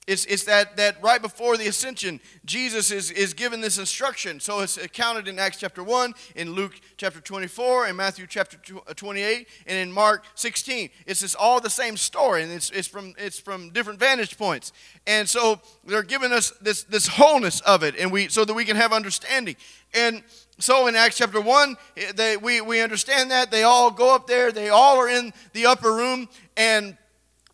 it's, 0.09 0.25
it's 0.25 0.44
that, 0.44 0.79
that 0.79 0.97
right 1.03 1.21
before 1.21 1.59
the 1.59 1.66
ascension, 1.66 2.18
Jesus 2.47 2.90
is, 2.90 3.11
is 3.11 3.35
given 3.35 3.61
this 3.61 3.77
instruction. 3.77 4.40
So 4.40 4.61
it's 4.61 4.79
accounted 4.79 5.29
in 5.29 5.38
Acts 5.38 5.59
chapter 5.59 5.85
1, 5.85 6.14
in 6.35 6.55
Luke 6.55 6.81
chapter 6.97 7.21
24, 7.21 7.88
in 7.88 7.97
Matthew 7.97 8.27
chapter 8.27 8.57
uh, 8.88 8.94
28, 8.94 9.47
and 9.66 9.77
in 9.77 9.92
Mark 9.92 10.25
16. 10.35 10.88
It's 11.07 11.21
just 11.21 11.37
all 11.37 11.61
the 11.61 11.68
same 11.68 11.99
story, 11.99 12.42
and 12.42 12.51
it's, 12.51 12.71
it's, 12.71 12.88
from, 12.88 13.12
it's 13.18 13.38
from 13.38 13.68
different 13.68 14.01
vantage 14.01 14.38
points. 14.38 14.73
And 15.07 15.29
so 15.29 15.61
they're 15.85 16.03
giving 16.03 16.33
us 16.33 16.53
this, 16.62 16.85
this 16.85 17.07
wholeness 17.07 17.61
of 17.61 17.83
it, 17.83 17.94
and 17.99 18.11
we, 18.11 18.29
so 18.29 18.47
that 18.47 18.55
we 18.55 18.64
can 18.64 18.77
have 18.77 18.94
understanding. 18.94 19.57
And 19.92 20.23
so 20.59 20.87
in 20.87 20.97
Acts 20.97 21.18
chapter 21.18 21.40
1, 21.42 21.77
eh, 21.99 22.12
they, 22.16 22.38
we, 22.38 22.62
we 22.62 22.81
understand 22.81 23.31
that. 23.31 23.51
They 23.51 23.62
all 23.62 23.90
go 23.90 24.14
up 24.14 24.27
there, 24.27 24.53
they 24.53 24.71
all 24.71 24.97
are 24.97 25.09
in 25.11 25.35
the 25.53 25.66
upper 25.66 25.92
room, 25.92 26.31
and 26.57 26.97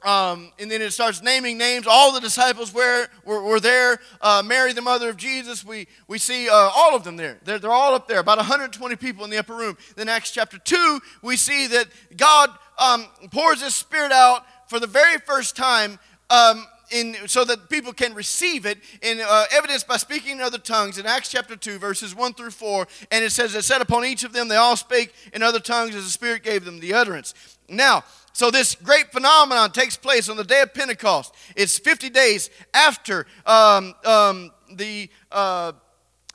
um, 0.05 0.53
and 0.59 0.71
then 0.71 0.83
it 0.83 0.93
starts 0.93 1.23
naming 1.23 1.57
names. 1.57 1.87
All 1.89 2.13
the 2.13 2.21
disciples 2.21 2.73
were, 2.73 3.09
were, 3.25 3.43
were 3.43 3.61
there. 3.61 3.99
Uh, 4.21 4.43
Mary, 4.45 4.73
the 4.73 4.83
mother 4.83 5.09
of 5.09 5.17
Jesus, 5.17 5.65
we, 5.65 5.87
we 6.09 6.19
see 6.19 6.49
uh, 6.49 6.53
all 6.53 6.95
of 6.95 7.05
them 7.05 7.17
there. 7.17 7.39
They're, 7.45 7.59
they're 7.59 7.73
all 7.73 7.95
up 7.95 8.07
there, 8.07 8.21
about 8.21 8.37
120 8.37 8.97
people 8.97 9.25
in 9.25 9.31
the 9.31 9.39
upper 9.39 9.55
room. 9.55 9.79
Then, 9.97 10.09
Acts 10.09 10.31
chapter 10.31 10.59
2, 10.59 11.01
we 11.23 11.37
see 11.37 11.67
that 11.69 11.89
God 12.17 12.51
um, 12.79 13.07
pours 13.31 13.63
His 13.63 13.75
Spirit 13.75 14.13
out 14.13 14.45
for 14.69 14.79
the 14.79 14.87
very 14.87 15.19
first 15.19 15.57
time 15.57 15.99
um, 16.29 16.67
in, 16.91 17.17
so 17.27 17.45
that 17.45 17.71
people 17.71 17.93
can 17.93 18.15
receive 18.15 18.67
it 18.67 18.79
in 19.03 19.21
uh, 19.21 19.45
evidence 19.53 19.85
by 19.85 19.97
speaking 19.97 20.33
in 20.33 20.41
other 20.41 20.59
tongues 20.59 20.99
in 20.99 21.07
acts 21.07 21.31
chapter 21.31 21.57
2 21.57 21.79
verses 21.79 22.15
1 22.15 22.35
through 22.35 22.51
4 22.51 22.87
and 23.11 23.25
it 23.25 23.31
says 23.31 23.55
it 23.55 23.65
said 23.65 23.81
upon 23.81 24.05
each 24.05 24.23
of 24.23 24.33
them 24.33 24.49
they 24.49 24.57
all 24.57 24.77
spake 24.77 25.15
in 25.33 25.43
other 25.43 25.61
tongues 25.61 25.95
as 25.95 26.05
the 26.05 26.11
spirit 26.11 26.43
gave 26.43 26.65
them 26.65 26.81
the 26.81 26.93
utterance 26.93 27.35
now 27.69 28.05
so, 28.35 28.51
this 28.51 28.75
great 28.75 29.13
phenomenon 29.13 29.71
takes 29.71 29.97
place 29.97 30.29
on 30.29 30.37
the 30.37 30.43
day 30.43 30.61
of 30.61 30.75
Pentecost. 30.75 31.33
It's 31.55 31.79
50 31.79 32.11
days 32.11 32.51
after 32.75 33.27
um, 33.47 33.95
um, 34.05 34.51
the, 34.73 35.09
uh, 35.31 35.71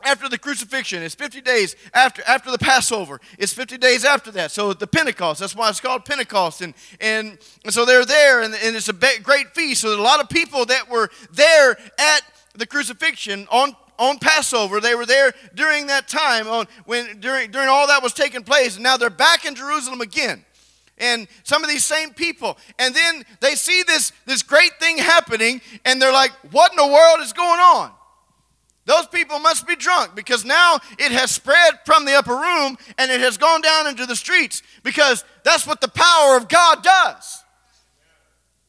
after 0.06 0.30
the 0.30 0.38
crucifixion. 0.38 1.04
It's 1.04 1.14
50 1.14 1.42
days 1.42 1.76
after, 1.94 2.24
after 2.26 2.52
the 2.52 2.58
Passover. 2.58 3.20
It's 3.38 3.52
50 3.52 3.78
days 3.80 4.06
after 4.06 4.32
that. 4.32 4.52
So 4.52 4.72
the 4.72 4.88
Pentecost, 4.88 5.42
that's 5.42 5.58
why 5.58 5.68
it's 5.68 5.82
called 5.82 6.06
Pentecost. 6.06 6.62
And, 6.62 6.74
and, 7.02 7.38
and 7.66 7.74
so 7.74 7.84
they're 7.84 8.06
there, 8.06 8.44
and, 8.44 8.56
and 8.56 8.78
it's 8.78 8.88
a 8.88 8.94
great 8.94 9.54
feast. 9.54 9.82
So 9.82 9.94
a 9.94 10.02
lot 10.02 10.22
of 10.22 10.30
people 10.30 10.66
that 10.68 10.90
were 10.90 11.10
there 11.34 11.72
at 11.98 12.22
the 12.56 12.66
crucifixion 12.66 13.46
on, 13.52 13.76
on 13.98 14.20
Passover, 14.20 14.80
they 14.80 14.96
were 14.96 15.06
there 15.06 15.34
during 15.54 15.88
that 15.88 16.08
time, 16.08 16.48
on, 16.48 16.66
when, 16.86 17.20
during, 17.20 17.52
during 17.52 17.68
all 17.68 17.88
that 17.88 18.02
was 18.02 18.14
taking 18.14 18.44
place. 18.44 18.76
And 18.76 18.84
now 18.84 18.96
they're 18.96 19.10
back 19.10 19.44
in 19.46 19.54
Jerusalem 19.54 20.00
again 20.00 20.46
and 21.00 21.28
some 21.44 21.64
of 21.64 21.70
these 21.70 21.86
same 21.86 22.12
people 22.12 22.58
and 22.78 22.94
then 22.94 23.24
they 23.40 23.56
see 23.56 23.84
this 23.84 24.12
this 24.26 24.44
great 24.44 24.80
thing 24.80 24.98
happening 24.98 25.62
and 25.86 26.02
they're 26.02 26.14
like 26.14 26.32
what 26.52 26.72
in 26.72 26.78
the 26.78 26.88
world 26.88 27.20
is 27.22 27.34
going 27.34 27.60
on 27.60 27.92
those 28.90 29.06
people 29.06 29.38
must 29.38 29.68
be 29.68 29.76
drunk 29.76 30.16
because 30.16 30.44
now 30.44 30.80
it 30.98 31.12
has 31.12 31.30
spread 31.30 31.76
from 31.86 32.06
the 32.06 32.14
upper 32.14 32.36
room 32.36 32.76
and 32.98 33.12
it 33.12 33.22
has 33.22 33.38
gone 33.38 33.62
down 33.62 33.86
into 33.86 34.08
the 34.08 34.16
streets 34.16 34.64
because 34.82 35.24
that's 35.44 35.68
what 35.68 35.80
the 35.80 35.90
power 35.90 36.36
of 36.36 36.48
God 36.48 36.82
does. 36.82 37.44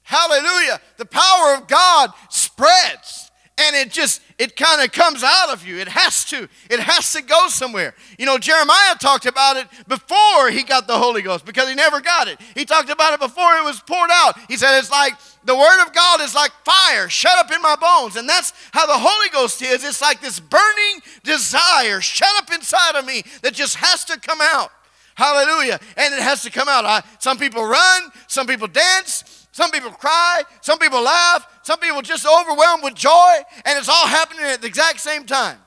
Hallelujah. 0.03 0.79
The 0.99 1.07
power 1.07 1.55
of 1.55 1.69
God 1.69 2.11
spreads 2.29 3.30
and 3.61 3.77
it 3.77 3.91
just 3.91 4.23
it 4.39 4.57
kind 4.57 4.83
of 4.83 4.91
comes 4.93 5.23
out 5.23 5.51
of 5.51 5.67
you. 5.67 5.79
It 5.79 5.89
has 5.89 6.25
to 6.27 6.49
it 6.71 6.81
has 6.81 7.13
to 7.13 7.23
go 7.23 7.49
somewhere. 7.49 7.95
You 8.19 8.27
know 8.27 8.39
jeremiah 8.39 8.95
talked 8.99 9.27
about 9.27 9.57
it 9.57 9.67
before 9.87 10.51
he 10.51 10.63
got 10.63 10.87
the 10.87 10.97
holy 10.97 11.23
ghost 11.23 11.45
because 11.45 11.69
he 11.69 11.75
never 11.75 12.01
got 12.01 12.29
it. 12.29 12.41
He 12.55 12.65
talked 12.65 12.91
about 12.91 13.13
it 13.13 13.21
before 13.21 13.53
it 13.57 13.65
was 13.65 13.81
poured 13.81 14.11
out. 14.13 14.39
He 14.49 14.57
said 14.57 14.79
it's 14.79 14.91
like 14.91 15.15
the 15.45 15.55
word 15.55 15.83
of 15.85 15.93
god 15.93 16.21
is 16.21 16.35
like 16.35 16.53
fire 16.65 17.09
shut 17.09 17.39
up 17.39 17.53
in 17.53 17.61
my 17.61 17.77
bones. 17.77 18.17
And 18.17 18.29
that's 18.29 18.53
how 18.73 18.87
the 18.87 18.97
holy 18.97 19.29
ghost 19.31 19.61
is. 19.63 19.85
It's 19.85 20.01
like 20.01 20.21
this 20.21 20.41
burning 20.41 21.03
desire 21.23 22.01
shut 22.01 22.31
up 22.37 22.53
inside 22.53 22.97
of 22.97 23.05
me 23.05 23.23
that 23.43 23.55
just 23.55 23.77
has 23.77 24.05
to 24.07 24.19
come 24.19 24.41
out. 24.41 24.71
Hallelujah. 25.15 25.79
And 25.99 26.15
it 26.15 26.21
has 26.21 26.43
to 26.45 26.51
come 26.51 26.69
out. 26.69 26.87
I, 26.87 27.03
some 27.19 27.37
people 27.37 27.63
run 27.65 28.11
some 28.27 28.47
people 28.47 28.69
dance 28.69 29.40
some 29.53 29.71
people 29.71 29.91
cry, 29.91 30.43
some 30.61 30.79
people 30.79 31.03
laugh, 31.03 31.47
some 31.63 31.79
people 31.81 32.03
just 32.03 32.27
overwhelmed 32.27 32.85
with 32.85 32.95
joy, 32.95 33.33
and 33.65 33.79
it's 33.79 33.89
all 33.89 34.07
happening 34.07 34.45
at 34.45 34.61
the 34.61 34.69
exact 34.69 35.01
same 35.01 35.27
time. 35.27 35.59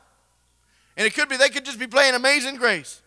And 0.95 1.05
it 1.05 1.13
could 1.13 1.27
be 1.27 1.37
they 1.37 1.49
could 1.49 1.65
just 1.65 1.79
be 1.79 1.87
playing 1.87 2.15
Amazing 2.15 2.55
Grace. 2.55 3.01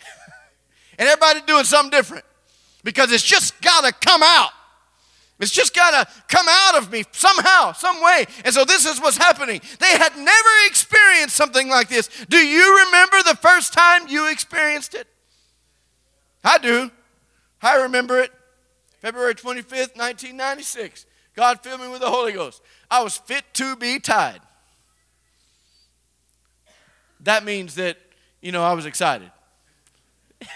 and 0.98 1.08
everybody 1.08 1.40
doing 1.46 1.64
something 1.64 1.90
different 1.90 2.24
because 2.84 3.10
it's 3.12 3.22
just 3.22 3.60
got 3.62 3.84
to 3.84 3.92
come 4.06 4.22
out. 4.22 4.50
It's 5.38 5.50
just 5.50 5.74
got 5.74 5.90
to 5.90 6.12
come 6.28 6.46
out 6.48 6.78
of 6.78 6.90
me 6.90 7.04
somehow, 7.12 7.72
some 7.72 8.02
way. 8.02 8.24
And 8.44 8.54
so 8.54 8.64
this 8.64 8.86
is 8.86 9.00
what's 9.00 9.18
happening. 9.18 9.60
They 9.80 9.98
had 9.98 10.16
never 10.16 10.48
experienced 10.66 11.36
something 11.36 11.68
like 11.68 11.88
this. 11.88 12.08
Do 12.28 12.38
you 12.38 12.84
remember 12.86 13.22
the 13.22 13.36
first 13.36 13.74
time 13.74 14.08
you 14.08 14.30
experienced 14.30 14.94
it? 14.94 15.06
I 16.42 16.58
do. 16.58 16.90
I 17.60 17.82
remember 17.82 18.20
it. 18.20 18.32
February 19.06 19.36
25th, 19.36 19.94
1996. 19.94 21.06
God 21.36 21.62
filled 21.62 21.80
me 21.80 21.86
with 21.86 22.00
the 22.00 22.10
Holy 22.10 22.32
Ghost. 22.32 22.60
I 22.90 23.04
was 23.04 23.16
fit 23.16 23.44
to 23.54 23.76
be 23.76 24.00
tied. 24.00 24.40
That 27.20 27.44
means 27.44 27.76
that, 27.76 27.98
you 28.40 28.50
know, 28.50 28.64
I 28.64 28.72
was 28.72 28.84
excited. 28.84 29.30
I 30.42 30.48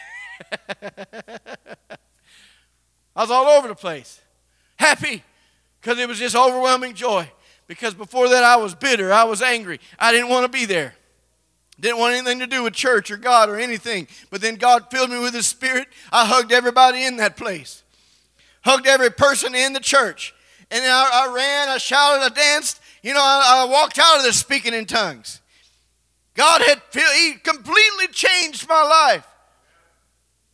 was 3.14 3.30
all 3.30 3.46
over 3.46 3.68
the 3.68 3.76
place. 3.76 4.20
Happy 4.74 5.22
because 5.80 6.01
it 6.01 6.09
was 6.09 6.18
just 6.18 6.34
overwhelming 6.34 6.94
joy. 6.94 7.30
Because 7.68 7.94
before 7.94 8.28
that, 8.30 8.42
I 8.42 8.57
was 8.57 8.74
bitter. 8.74 9.12
I 9.12 9.22
was 9.22 9.42
angry. 9.42 9.78
I 9.96 10.11
didn't 10.11 10.28
want 10.28 10.42
to 10.42 10.51
be 10.51 10.64
there. 10.64 10.96
Didn't 11.78 11.98
want 11.98 12.16
anything 12.16 12.40
to 12.40 12.48
do 12.48 12.64
with 12.64 12.72
church 12.72 13.12
or 13.12 13.16
God 13.16 13.48
or 13.48 13.61
anything. 13.61 14.09
But 14.28 14.40
then 14.40 14.57
God 14.57 14.90
filled 14.90 15.11
me 15.11 15.20
with 15.20 15.34
His 15.34 15.46
Spirit. 15.46 15.86
I 16.11 16.26
hugged 16.26 16.51
everybody 16.51 17.05
in 17.05 17.18
that 17.18 17.36
place, 17.36 17.84
hugged 18.62 18.86
every 18.86 19.11
person 19.11 19.54
in 19.54 19.72
the 19.72 19.80
church 19.80 20.34
and 20.70 20.84
I, 20.84 21.26
I, 21.26 21.34
ran, 21.34 21.68
I 21.68 21.78
shouted, 21.78 22.22
I 22.22 22.28
danced. 22.28 22.80
You 23.02 23.14
know, 23.14 23.20
I, 23.20 23.64
I 23.66 23.70
walked 23.70 23.98
out 23.98 24.18
of 24.18 24.22
there 24.22 24.32
speaking 24.32 24.72
in 24.72 24.86
tongues. 24.86 25.40
God 26.34 26.62
had 26.62 26.80
he 26.92 27.34
completely 27.42 28.06
changed 28.12 28.68
my 28.68 28.82
life. 28.82 29.26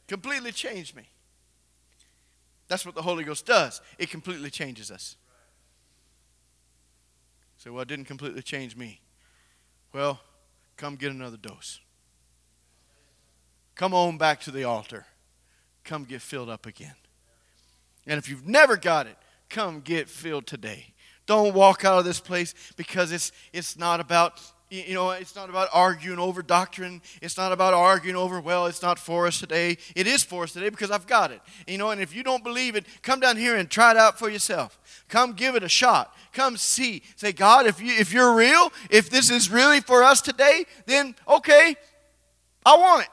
Completely 0.09 0.53
changed 0.53 0.97
me. 0.97 1.03
That's 2.69 2.87
what 2.87 2.95
the 2.95 3.03
Holy 3.03 3.25
Ghost 3.25 3.45
does. 3.45 3.81
It 3.99 4.11
completely 4.11 4.51
changes 4.51 4.91
us. 4.91 5.17
So, 7.59 7.73
well, 7.73 7.83
it 7.83 7.89
didn't 7.89 8.07
completely 8.07 8.43
change 8.43 8.77
me. 8.77 9.01
Well, 9.93 10.21
come 10.77 10.97
get 10.97 11.11
another 11.11 11.37
dose. 11.37 11.81
Come 13.75 13.93
on 13.93 14.19
back 14.19 14.41
to 14.43 14.51
the 14.51 14.65
altar. 14.65 15.07
Come 15.85 16.05
get 16.05 16.23
filled 16.23 16.49
up 16.49 16.67
again. 16.67 16.95
And 18.07 18.19
if 18.19 18.29
you've 18.29 18.47
never 18.47 18.77
got 18.77 19.07
it, 19.07 19.17
come 19.49 19.81
get 19.81 20.09
filled 20.09 20.47
today. 20.47 20.95
Don't 21.27 21.55
walk 21.55 21.85
out 21.85 21.99
of 21.99 22.05
this 22.05 22.21
place 22.21 22.55
because 22.77 23.11
it's, 23.11 23.33
it's 23.53 23.77
not 23.77 24.01
about 24.01 24.41
you 24.69 24.95
know, 24.95 25.11
it's 25.11 25.37
not 25.37 25.49
about 25.49 25.69
arguing 25.73 26.19
over 26.19 26.43
doctrine. 26.43 27.01
It's 27.23 27.37
not 27.37 27.53
about 27.53 27.73
arguing 27.73 28.17
over, 28.17 28.41
well, 28.41 28.67
it's 28.67 28.83
not 28.83 28.99
for 28.99 29.29
us 29.29 29.39
today. 29.39 29.79
It 29.95 30.09
is 30.09 30.25
for 30.25 30.43
us 30.43 30.53
today 30.53 30.71
because 30.71 30.91
I've 30.91 31.07
got 31.07 31.31
it. 31.31 31.41
You 31.69 31.79
know, 31.79 31.91
and 31.91 32.01
if 32.01 32.15
you 32.15 32.25
don't 32.25 32.43
believe 32.43 32.75
it, 32.75 32.85
come 33.03 33.21
down 33.21 33.37
here 33.37 33.57
and 33.57 33.71
try 33.71 33.93
it 33.93 33.97
out 33.97 34.19
for 34.19 34.29
yourself. 34.29 34.81
Come 35.09 35.35
give 35.35 35.55
it 35.55 35.63
a 35.63 35.69
shot. 35.69 36.13
Come 36.33 36.57
see. 36.57 37.03
Say, 37.15 37.31
God, 37.31 37.67
if, 37.67 37.81
you, 37.81 37.93
if 37.93 38.13
you're 38.13 38.35
real, 38.35 38.73
if 38.91 39.09
this 39.09 39.31
is 39.31 39.51
really 39.51 39.81
for 39.81 40.03
us 40.03 40.21
today, 40.21 40.65
then 40.87 41.15
okay, 41.29 41.77
I 42.65 42.77
want 42.77 43.05
it. 43.05 43.11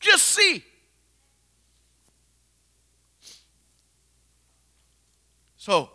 Just 0.00 0.24
see. 0.24 0.64
So, 5.66 5.90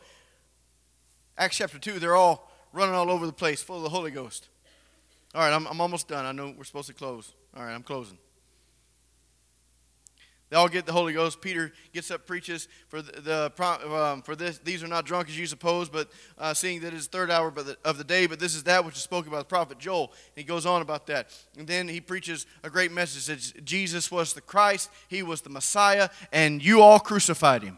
Acts 1.37 1.55
chapter 1.55 1.79
2, 1.79 1.99
they're 1.99 2.17
all 2.17 2.51
running 2.73 2.93
all 2.93 3.09
over 3.09 3.25
the 3.25 3.31
place, 3.31 3.63
full 3.63 3.77
of 3.77 3.83
the 3.83 3.89
Holy 3.89 4.11
Ghost. 4.11 4.49
All 5.33 5.39
right, 5.39 5.53
I'm, 5.53 5.65
I'm 5.65 5.79
almost 5.79 6.09
done. 6.09 6.25
I 6.25 6.33
know 6.33 6.53
we're 6.57 6.65
supposed 6.65 6.89
to 6.89 6.93
close. 6.93 7.31
All 7.55 7.63
right, 7.63 7.73
I'm 7.73 7.81
closing. 7.81 8.17
They 10.49 10.57
all 10.57 10.67
get 10.67 10.85
the 10.85 10.91
Holy 10.91 11.13
Ghost. 11.13 11.39
Peter 11.39 11.71
gets 11.93 12.11
up, 12.11 12.27
preaches 12.27 12.67
for 12.89 13.01
the, 13.01 13.21
the 13.21 13.93
um, 13.95 14.21
for 14.23 14.35
this. 14.35 14.57
These 14.57 14.83
are 14.83 14.89
not 14.89 15.05
drunk 15.05 15.29
as 15.29 15.39
you 15.39 15.47
suppose, 15.47 15.87
but 15.87 16.11
uh, 16.37 16.53
seeing 16.53 16.81
that 16.81 16.93
it's 16.93 17.07
third 17.07 17.31
hour 17.31 17.53
of 17.85 17.97
the 17.97 18.03
day. 18.03 18.25
But 18.25 18.41
this 18.41 18.55
is 18.55 18.63
that 18.63 18.83
which 18.83 18.97
is 18.97 19.03
spoken 19.03 19.31
by 19.31 19.37
the 19.37 19.45
prophet 19.45 19.79
Joel. 19.79 20.07
And 20.07 20.35
he 20.35 20.43
goes 20.43 20.65
on 20.65 20.81
about 20.81 21.07
that, 21.07 21.29
and 21.57 21.65
then 21.65 21.87
he 21.87 22.01
preaches 22.01 22.45
a 22.65 22.69
great 22.69 22.91
message 22.91 23.27
that 23.27 23.63
Jesus 23.63 24.11
was 24.11 24.33
the 24.33 24.41
Christ, 24.41 24.89
he 25.07 25.23
was 25.23 25.39
the 25.39 25.49
Messiah, 25.49 26.09
and 26.33 26.61
you 26.61 26.81
all 26.81 26.99
crucified 26.99 27.63
him 27.63 27.77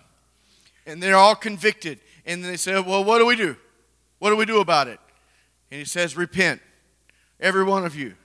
and 0.86 1.02
they're 1.02 1.16
all 1.16 1.36
convicted. 1.36 2.00
And 2.26 2.44
they 2.44 2.58
say, 2.58 2.80
Well, 2.80 3.04
what 3.04 3.20
do 3.20 3.26
we 3.26 3.36
do? 3.36 3.56
What 4.20 4.30
do 4.30 4.36
we 4.36 4.46
do 4.46 4.60
about 4.60 4.88
it? 4.88 5.00
And 5.72 5.80
he 5.80 5.86
says, 5.86 6.16
Repent, 6.16 6.62
every 7.40 7.64
one 7.64 7.86
of 7.86 7.96
you. 7.96 8.16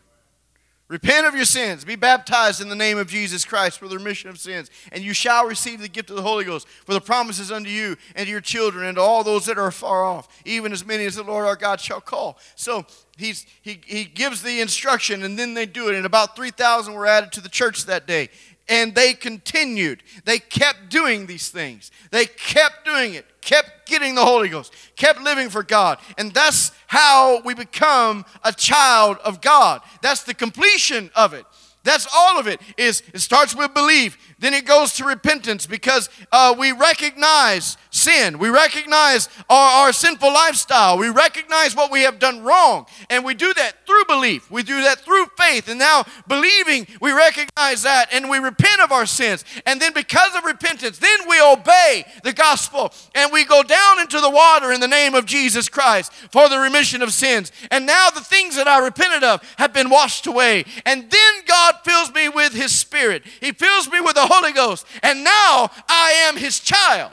Repent 0.89 1.27
of 1.27 1.35
your 1.35 1.45
sins. 1.45 1.85
Be 1.85 1.97
baptized 1.97 2.63
in 2.63 2.71
the 2.71 2.75
name 2.75 2.97
of 2.97 3.09
Jesus 3.09 3.45
Christ 3.45 3.79
for 3.79 3.89
the 3.89 3.99
remission 3.99 4.31
of 4.31 4.39
sins. 4.39 4.71
And 4.91 5.05
you 5.05 5.13
shall 5.13 5.47
receive 5.47 5.83
the 5.83 5.89
gift 5.89 6.09
of 6.09 6.17
the 6.17 6.23
Holy 6.23 6.45
Ghost. 6.45 6.67
For 6.87 6.95
the 6.95 7.01
promises 7.01 7.53
unto 7.53 7.69
you 7.69 7.97
and 8.17 8.25
to 8.25 8.31
your 8.31 8.41
children 8.41 8.87
and 8.87 8.97
to 8.97 9.03
all 9.03 9.23
those 9.23 9.45
that 9.47 9.59
are 9.59 9.71
far 9.71 10.07
off, 10.07 10.29
even 10.47 10.73
as 10.73 10.87
many 10.87 11.05
as 11.05 11.17
the 11.17 11.25
Lord 11.25 11.45
our 11.45 11.57
God 11.57 11.79
shall 11.79 12.01
call. 12.01 12.39
So 12.55 12.87
he's, 13.19 13.45
he, 13.61 13.83
he 13.85 14.05
gives 14.05 14.43
the 14.43 14.63
instruction, 14.63 15.25
and 15.25 15.39
then 15.39 15.53
they 15.53 15.67
do 15.67 15.91
it. 15.91 15.95
And 15.95 16.07
about 16.07 16.35
3,000 16.35 16.95
were 16.95 17.07
added 17.07 17.33
to 17.33 17.43
the 17.43 17.51
church 17.51 17.85
that 17.85 18.07
day. 18.07 18.31
And 18.69 18.95
they 18.95 19.15
continued. 19.15 20.03
They 20.25 20.39
kept 20.39 20.91
doing 20.91 21.27
these 21.27 21.49
things. 21.49 21.91
They 22.11 22.27
kept 22.27 22.85
doing 22.85 23.15
it, 23.15 23.25
kept 23.41 23.87
getting 23.87 24.15
the 24.15 24.25
Holy 24.25 24.49
Ghost, 24.49 24.75
kept 24.97 25.21
living 25.23 25.49
for 25.49 25.63
God. 25.63 25.99
And 26.19 26.33
that's 26.33 26.73
how 26.87 27.41
we 27.45 27.55
become 27.55 28.25
a 28.45 28.53
child 28.53 29.19
of 29.25 29.41
God. 29.41 29.81
That's 30.03 30.25
the 30.25 30.35
completion 30.35 31.11
of 31.17 31.33
it. 31.33 31.47
That's 31.85 32.07
all 32.15 32.39
of 32.39 32.47
it. 32.47 32.61
Is 32.77 33.03
it 33.15 33.21
starts 33.21 33.57
with 33.57 33.73
belief, 33.73 34.19
then 34.39 34.55
it 34.55 34.67
goes 34.67 34.93
to 34.95 35.05
repentance 35.05 35.67
because 35.67 36.09
uh, 36.31 36.55
we 36.57 36.71
recognize 36.73 37.77
sin. 37.91 38.39
We 38.39 38.49
recognize 38.51 39.29
our, 39.51 39.87
our 39.87 39.93
sinful 39.93 40.33
lifestyle. 40.33 40.97
We 40.97 41.09
recognize 41.09 41.75
what 41.75 41.91
we 41.91 42.03
have 42.03 42.21
done 42.21 42.45
wrong. 42.45 42.87
And 43.11 43.25
we 43.25 43.35
do 43.35 43.53
that 43.55 43.87
through 43.87 44.05
belief. 44.07 44.49
We 44.51 44.63
do 44.63 44.83
that 44.83 45.01
through 45.01 45.27
faith. 45.37 45.69
And 45.69 45.79
now, 45.79 46.05
believing, 46.29 46.87
we 47.01 47.11
recognize 47.13 47.83
that 47.83 48.13
and 48.13 48.31
we 48.31 48.39
repent 48.39 48.81
of 48.81 48.93
our 48.93 49.07
sins. 49.07 49.45
And 49.67 49.81
then, 49.81 49.93
because 49.93 50.35
of 50.37 50.45
repentance, 50.45 50.99
then 50.99 51.19
we 51.29 51.41
obey 51.41 52.05
the 52.23 52.33
gospel 52.33 52.93
and 53.17 53.33
we 53.33 53.45
go 53.45 53.63
down 53.65 54.01
into 54.01 54.21
the 54.21 54.31
water 54.31 54.73
in 54.73 54.81
the 54.81 54.89
name 54.89 55.15
of 55.15 55.27
Jesus 55.27 55.69
Christ 55.69 56.13
for 56.31 56.49
the 56.49 56.59
remission 56.59 57.03
of 57.03 57.13
sins. 57.13 57.51
And 57.73 57.87
now, 57.87 58.11
the 58.11 58.21
things 58.21 58.55
that 58.57 58.69
I 58.69 58.79
repented 58.79 59.25
of 59.25 59.43
have 59.59 59.73
been 59.73 59.91
washed 59.91 60.29
away. 60.29 60.65
And 60.87 61.11
then 61.11 61.35
God 61.47 61.75
fills 61.83 62.13
me 62.15 62.29
with 62.29 62.53
His 62.53 62.73
Spirit. 62.73 63.25
He 63.41 63.51
fills 63.51 63.91
me 63.91 64.01
with 64.01 64.15
the 64.15 64.28
Holy 64.29 64.53
Ghost. 64.53 64.87
And 65.03 65.25
now 65.25 65.71
I 65.89 66.27
am 66.29 66.37
His 66.37 66.61
child. 66.61 67.13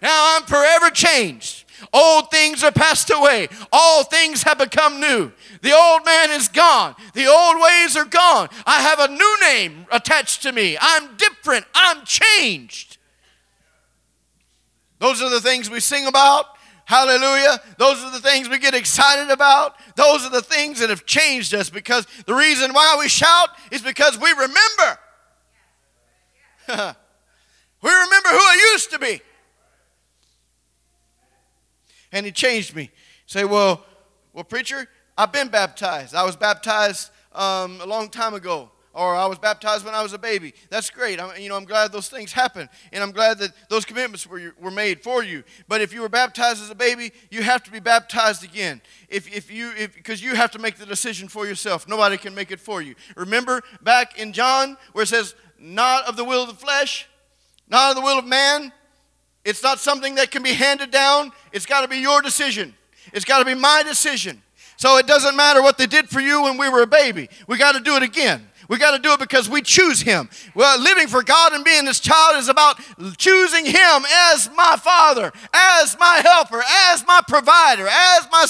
Now 0.00 0.36
I'm 0.36 0.44
forever 0.44 0.90
changed. 0.90 1.64
Old 1.92 2.30
things 2.30 2.64
are 2.64 2.72
passed 2.72 3.10
away. 3.10 3.48
All 3.72 4.04
things 4.04 4.42
have 4.42 4.58
become 4.58 5.00
new. 5.00 5.32
The 5.62 5.72
old 5.72 6.04
man 6.04 6.30
is 6.30 6.48
gone. 6.48 6.94
The 7.14 7.26
old 7.26 7.60
ways 7.60 7.96
are 7.96 8.04
gone. 8.04 8.48
I 8.66 8.80
have 8.80 8.98
a 8.98 9.08
new 9.08 9.40
name 9.40 9.86
attached 9.90 10.42
to 10.42 10.52
me. 10.52 10.76
I'm 10.80 11.16
different. 11.16 11.66
I'm 11.74 12.04
changed. 12.04 12.98
Those 14.98 15.22
are 15.22 15.30
the 15.30 15.40
things 15.40 15.70
we 15.70 15.80
sing 15.80 16.06
about. 16.06 16.46
Hallelujah. 16.84 17.60
Those 17.76 18.02
are 18.02 18.10
the 18.10 18.20
things 18.20 18.48
we 18.48 18.58
get 18.58 18.74
excited 18.74 19.30
about. 19.30 19.76
Those 19.94 20.24
are 20.24 20.30
the 20.30 20.42
things 20.42 20.80
that 20.80 20.90
have 20.90 21.06
changed 21.06 21.54
us 21.54 21.70
because 21.70 22.06
the 22.26 22.34
reason 22.34 22.72
why 22.72 22.96
we 22.98 23.08
shout 23.08 23.50
is 23.70 23.82
because 23.82 24.18
we 24.18 24.30
remember. 24.30 24.98
we 27.82 27.90
remember 27.90 28.28
who 28.28 28.36
I 28.36 28.70
used 28.72 28.90
to 28.90 28.98
be. 28.98 29.20
And 32.12 32.26
he 32.26 32.32
changed 32.32 32.74
me. 32.76 32.90
Say, 33.26 33.44
well, 33.44 33.84
well, 34.32 34.44
preacher, 34.44 34.86
I've 35.16 35.32
been 35.32 35.48
baptized. 35.48 36.14
I 36.14 36.24
was 36.24 36.36
baptized 36.36 37.10
um, 37.32 37.80
a 37.80 37.86
long 37.86 38.08
time 38.08 38.34
ago 38.34 38.70
or 38.98 39.14
I 39.14 39.26
was 39.26 39.38
baptized 39.38 39.84
when 39.84 39.94
I 39.94 40.02
was 40.02 40.12
a 40.12 40.18
baby. 40.18 40.52
That's 40.70 40.90
great. 40.90 41.20
I'm, 41.20 41.40
you 41.40 41.48
know, 41.48 41.56
I'm 41.56 41.64
glad 41.64 41.92
those 41.92 42.08
things 42.08 42.32
happened, 42.32 42.68
and 42.92 43.02
I'm 43.02 43.12
glad 43.12 43.38
that 43.38 43.52
those 43.68 43.84
commitments 43.84 44.26
were, 44.26 44.52
were 44.60 44.72
made 44.72 45.02
for 45.02 45.22
you. 45.22 45.44
But 45.68 45.80
if 45.80 45.94
you 45.94 46.00
were 46.00 46.08
baptized 46.08 46.60
as 46.62 46.68
a 46.68 46.74
baby, 46.74 47.12
you 47.30 47.42
have 47.42 47.62
to 47.62 47.70
be 47.70 47.78
baptized 47.78 48.42
again. 48.42 48.80
If, 49.08 49.32
if 49.32 49.52
you, 49.52 49.72
because 49.94 50.20
you 50.20 50.34
have 50.34 50.50
to 50.50 50.58
make 50.58 50.76
the 50.76 50.86
decision 50.86 51.28
for 51.28 51.46
yourself. 51.46 51.86
Nobody 51.86 52.16
can 52.16 52.34
make 52.34 52.50
it 52.50 52.58
for 52.58 52.82
you. 52.82 52.96
Remember 53.16 53.62
back 53.82 54.18
in 54.18 54.32
John 54.32 54.76
where 54.92 55.04
it 55.04 55.08
says, 55.08 55.36
"Not 55.58 56.04
of 56.04 56.16
the 56.16 56.24
will 56.24 56.42
of 56.42 56.48
the 56.48 56.54
flesh, 56.54 57.06
not 57.68 57.90
of 57.90 57.96
the 57.96 58.02
will 58.02 58.18
of 58.18 58.24
man." 58.24 58.72
It's 59.44 59.62
not 59.62 59.78
something 59.78 60.16
that 60.16 60.30
can 60.30 60.42
be 60.42 60.52
handed 60.52 60.90
down. 60.90 61.32
It's 61.52 61.64
got 61.64 61.80
to 61.80 61.88
be 61.88 61.98
your 61.98 62.20
decision. 62.20 62.74
It's 63.12 63.24
got 63.24 63.38
to 63.38 63.44
be 63.44 63.54
my 63.54 63.82
decision. 63.82 64.42
So 64.76 64.98
it 64.98 65.06
doesn't 65.06 65.36
matter 65.36 65.62
what 65.62 65.78
they 65.78 65.86
did 65.86 66.08
for 66.08 66.20
you 66.20 66.42
when 66.42 66.58
we 66.58 66.68
were 66.68 66.82
a 66.82 66.86
baby. 66.86 67.28
We 67.46 67.56
got 67.56 67.72
to 67.72 67.80
do 67.80 67.96
it 67.96 68.02
again. 68.02 68.48
We 68.68 68.76
got 68.76 68.90
to 68.90 68.98
do 68.98 69.12
it 69.12 69.18
because 69.18 69.48
we 69.48 69.62
choose 69.62 70.02
Him. 70.02 70.28
Well, 70.54 70.78
living 70.78 71.08
for 71.08 71.22
God 71.22 71.52
and 71.54 71.64
being 71.64 71.86
His 71.86 71.98
child 71.98 72.36
is 72.36 72.48
about 72.48 72.78
choosing 73.16 73.64
Him 73.64 74.04
as 74.30 74.50
my 74.54 74.76
Father, 74.78 75.32
as 75.54 75.96
my 75.98 76.20
helper, 76.22 76.62
as 76.90 77.06
my 77.06 77.20
provider, 77.26 77.88
as 77.88 78.28
my, 78.30 78.46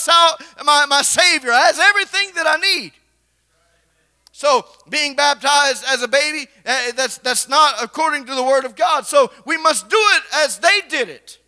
my, 0.65 0.87
my 0.87 1.03
Savior, 1.03 1.53
as 1.53 1.79
everything 1.79 2.31
that 2.35 2.47
I 2.47 2.57
need. 2.57 2.93
So, 4.39 4.67
being 4.89 5.17
baptized 5.17 5.85
as 5.89 6.01
a 6.01 6.07
baby, 6.07 6.47
eh, 6.65 6.93
that's, 6.95 7.19
that's 7.19 7.49
not 7.49 7.83
according 7.83 8.27
to 8.27 8.37
the 8.37 8.43
Word 8.45 8.65
of 8.65 8.77
God. 8.77 9.05
So, 9.05 9.33
we 9.45 9.57
must 9.57 9.89
do 9.89 9.97
it 9.97 10.23
as 10.33 10.61
they 10.61 10.81
did 10.89 11.09
it. 11.09 11.41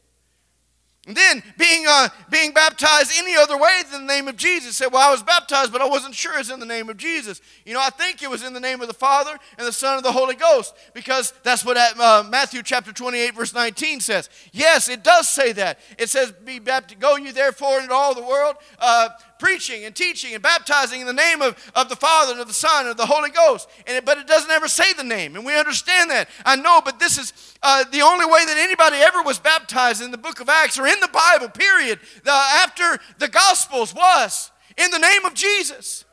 And 1.07 1.17
then 1.17 1.41
being, 1.57 1.85
uh, 1.89 2.09
being 2.31 2.53
baptized 2.53 3.13
any 3.17 3.37
other 3.37 3.57
way 3.57 3.83
than 3.93 4.09
the 4.09 4.13
name 4.13 4.27
of 4.27 4.37
Jesus. 4.37 4.77
Said, 4.77 4.89
well, 4.93 5.09
I 5.09 5.11
was 5.13 5.23
baptized, 5.23 5.71
but 5.71 5.81
I 5.81 5.89
wasn't 5.89 6.17
sure 6.17 6.37
it's 6.37 6.51
in 6.51 6.59
the 6.59 6.67
name 6.67 6.91
of 6.91 6.97
Jesus. 6.97 7.41
You 7.65 7.75
know, 7.75 7.81
I 7.81 7.91
think 7.91 8.25
it 8.25 8.29
was 8.29 8.43
in 8.43 8.55
the 8.55 8.61
name 8.61 8.81
of 8.81 8.89
the 8.89 8.95
Father 8.95 9.39
and 9.57 9.67
the 9.67 9.73
Son 9.73 9.95
and 9.95 10.05
the 10.05 10.11
Holy 10.11 10.35
Ghost 10.35 10.75
because 10.93 11.33
that's 11.45 11.65
what 11.65 11.77
uh, 11.77 12.25
Matthew 12.29 12.63
chapter 12.65 12.93
28, 12.93 13.37
verse 13.37 13.55
19 13.55 14.01
says. 14.01 14.29
Yes, 14.51 14.89
it 14.89 15.05
does 15.05 15.29
say 15.29 15.53
that. 15.53 15.79
It 15.97 16.11
says, 16.11 16.33
be 16.33 16.59
baptized, 16.59 17.01
go 17.01 17.15
you 17.15 17.33
therefore 17.33 17.81
into 17.81 17.95
all 17.95 18.17
the 18.17 18.25
world, 18.25 18.57
uh, 18.81 19.11
preaching 19.41 19.85
and 19.85 19.97
teaching 19.97 20.35
and 20.35 20.43
baptizing 20.43 21.01
in 21.01 21.07
the 21.07 21.13
name 21.13 21.43
of, 21.43 21.57
of 21.75 21.89
the 21.89 21.97
Father 21.97 22.33
and 22.33 22.41
of 22.41 22.47
the 22.47 22.55
Son 22.55 22.83
and 22.83 22.91
of 22.91 22.97
the 22.97 23.07
Holy 23.07 23.31
Ghost. 23.31 23.69
And 23.87 23.97
it, 23.97 24.05
but 24.05 24.19
it 24.19 24.29
doesn't 24.29 24.51
ever 24.51 24.69
say 24.69 24.93
the 24.93 25.03
name. 25.03 25.35
And 25.35 25.45
we 25.45 25.59
understand 25.59 26.11
that. 26.11 26.29
I 26.45 26.55
know, 26.55 26.81
but 26.85 27.01
this 27.01 27.19
is 27.19 27.33
uh, 27.63 27.85
the 27.91 28.03
only 28.03 28.27
way 28.27 28.45
that 28.45 28.57
anybody 28.57 28.99
ever 28.99 29.23
was 29.23 29.39
baptized 29.39 30.03
in 30.03 30.13
the 30.13 30.19
book 30.19 30.41
of 30.41 30.49
Acts 30.49 30.79
or 30.79 30.87
in 30.87 31.01
the 31.01 31.09
Bible, 31.09 31.49
period, 31.49 31.99
after 32.27 33.03
the 33.19 33.29
Gospels 33.29 33.95
was 33.95 34.53
in 34.77 34.91
the 34.91 34.99
name 34.99 35.25
of 35.25 35.35
Jesus. 35.35 36.05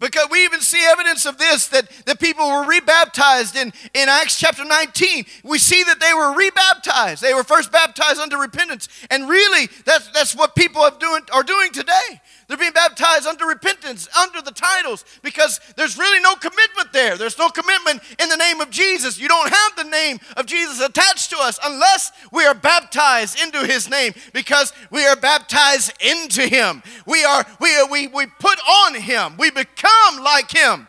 Because 0.00 0.28
we 0.30 0.44
even 0.44 0.60
see 0.60 0.82
evidence 0.90 1.26
of 1.26 1.36
this 1.36 1.68
that, 1.68 1.88
that 2.06 2.18
people 2.18 2.48
were 2.48 2.66
rebaptized 2.66 3.54
in, 3.54 3.70
in 3.92 4.08
Acts 4.08 4.38
chapter 4.38 4.64
19. 4.64 5.26
We 5.44 5.58
see 5.58 5.82
that 5.84 6.00
they 6.00 6.14
were 6.14 6.34
rebaptized. 6.34 7.22
They 7.22 7.34
were 7.34 7.44
first 7.44 7.70
baptized 7.70 8.18
unto 8.18 8.38
repentance. 8.38 8.88
And 9.10 9.28
really, 9.28 9.68
that's, 9.84 10.08
that's 10.08 10.34
what 10.34 10.54
people 10.54 10.82
have 10.82 10.98
doing, 10.98 11.22
are 11.32 11.42
doing 11.42 11.70
today. 11.72 12.20
They're 12.50 12.58
being 12.58 12.72
baptized 12.72 13.28
under 13.28 13.46
repentance, 13.46 14.08
under 14.20 14.42
the 14.42 14.50
titles, 14.50 15.04
because 15.22 15.60
there's 15.76 15.96
really 15.96 16.18
no 16.18 16.34
commitment 16.34 16.92
there. 16.92 17.16
There's 17.16 17.38
no 17.38 17.48
commitment 17.48 18.02
in 18.20 18.28
the 18.28 18.36
name 18.36 18.60
of 18.60 18.70
Jesus. 18.70 19.20
You 19.20 19.28
don't 19.28 19.54
have 19.54 19.76
the 19.76 19.88
name 19.88 20.18
of 20.36 20.46
Jesus 20.46 20.80
attached 20.80 21.30
to 21.30 21.36
us 21.38 21.60
unless 21.64 22.10
we 22.32 22.44
are 22.44 22.54
baptized 22.54 23.40
into 23.40 23.64
his 23.64 23.88
name, 23.88 24.14
because 24.32 24.72
we 24.90 25.06
are 25.06 25.14
baptized 25.14 25.92
into 26.02 26.42
him. 26.42 26.82
We 27.06 27.22
are 27.22 27.46
we 27.60 27.84
we 27.84 28.08
we 28.08 28.26
put 28.26 28.58
on 28.58 28.96
him. 28.96 29.36
We 29.38 29.52
become 29.52 30.20
like 30.20 30.50
him. 30.50 30.88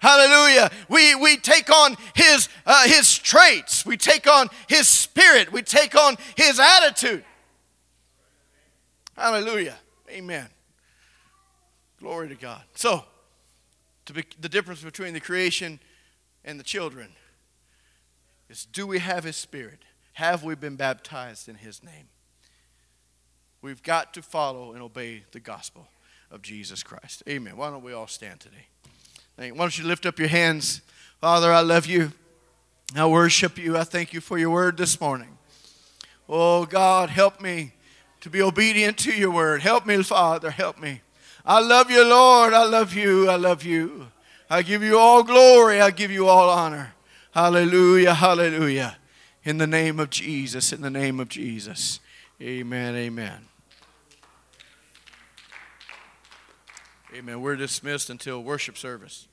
Hallelujah. 0.00 0.68
We, 0.88 1.14
we 1.14 1.36
take 1.36 1.70
on 1.70 1.96
his, 2.14 2.48
uh, 2.66 2.88
his 2.88 3.16
traits. 3.16 3.86
We 3.86 3.96
take 3.96 4.26
on 4.26 4.48
his 4.68 4.88
spirit. 4.88 5.52
We 5.52 5.62
take 5.62 5.94
on 5.94 6.16
his 6.36 6.58
attitude. 6.58 7.24
Hallelujah. 9.16 9.76
Amen. 10.10 10.48
Glory 12.00 12.28
to 12.28 12.34
God. 12.34 12.62
So, 12.74 13.04
to 14.06 14.12
be, 14.12 14.24
the 14.40 14.48
difference 14.48 14.82
between 14.82 15.14
the 15.14 15.20
creation 15.20 15.80
and 16.44 16.58
the 16.58 16.64
children 16.64 17.08
is 18.48 18.64
do 18.64 18.86
we 18.86 19.00
have 19.00 19.24
His 19.24 19.36
Spirit? 19.36 19.80
Have 20.14 20.44
we 20.44 20.54
been 20.54 20.76
baptized 20.76 21.48
in 21.48 21.56
His 21.56 21.82
name? 21.82 22.08
We've 23.60 23.82
got 23.82 24.14
to 24.14 24.22
follow 24.22 24.72
and 24.72 24.82
obey 24.82 25.24
the 25.32 25.40
gospel 25.40 25.88
of 26.30 26.42
Jesus 26.42 26.82
Christ. 26.82 27.22
Amen. 27.28 27.56
Why 27.56 27.70
don't 27.70 27.82
we 27.82 27.92
all 27.92 28.06
stand 28.06 28.40
today? 28.40 28.66
Why 29.36 29.50
don't 29.50 29.78
you 29.78 29.84
lift 29.84 30.06
up 30.06 30.18
your 30.18 30.28
hands? 30.28 30.82
Father, 31.20 31.52
I 31.52 31.60
love 31.60 31.86
you. 31.86 32.12
I 32.94 33.06
worship 33.06 33.58
you. 33.58 33.76
I 33.76 33.84
thank 33.84 34.12
you 34.12 34.20
for 34.20 34.38
your 34.38 34.50
word 34.50 34.76
this 34.76 35.00
morning. 35.00 35.38
Oh, 36.28 36.66
God, 36.66 37.10
help 37.10 37.40
me 37.40 37.72
to 38.20 38.30
be 38.30 38.42
obedient 38.42 38.98
to 38.98 39.12
your 39.12 39.30
word. 39.30 39.62
Help 39.62 39.86
me, 39.86 40.02
Father. 40.02 40.50
Help 40.50 40.80
me. 40.80 41.00
I 41.48 41.60
love 41.60 41.90
you, 41.90 42.04
Lord. 42.04 42.52
I 42.52 42.64
love 42.64 42.92
you. 42.92 43.30
I 43.30 43.36
love 43.36 43.64
you. 43.64 44.08
I 44.50 44.60
give 44.60 44.82
you 44.82 44.98
all 44.98 45.22
glory. 45.22 45.80
I 45.80 45.90
give 45.90 46.10
you 46.10 46.28
all 46.28 46.50
honor. 46.50 46.92
Hallelujah. 47.30 48.12
Hallelujah. 48.12 48.98
In 49.44 49.56
the 49.56 49.66
name 49.66 49.98
of 49.98 50.10
Jesus. 50.10 50.74
In 50.74 50.82
the 50.82 50.90
name 50.90 51.18
of 51.18 51.30
Jesus. 51.30 52.00
Amen. 52.42 52.94
Amen. 52.94 53.46
Amen. 57.14 57.40
We're 57.40 57.56
dismissed 57.56 58.10
until 58.10 58.42
worship 58.42 58.76
service. 58.76 59.26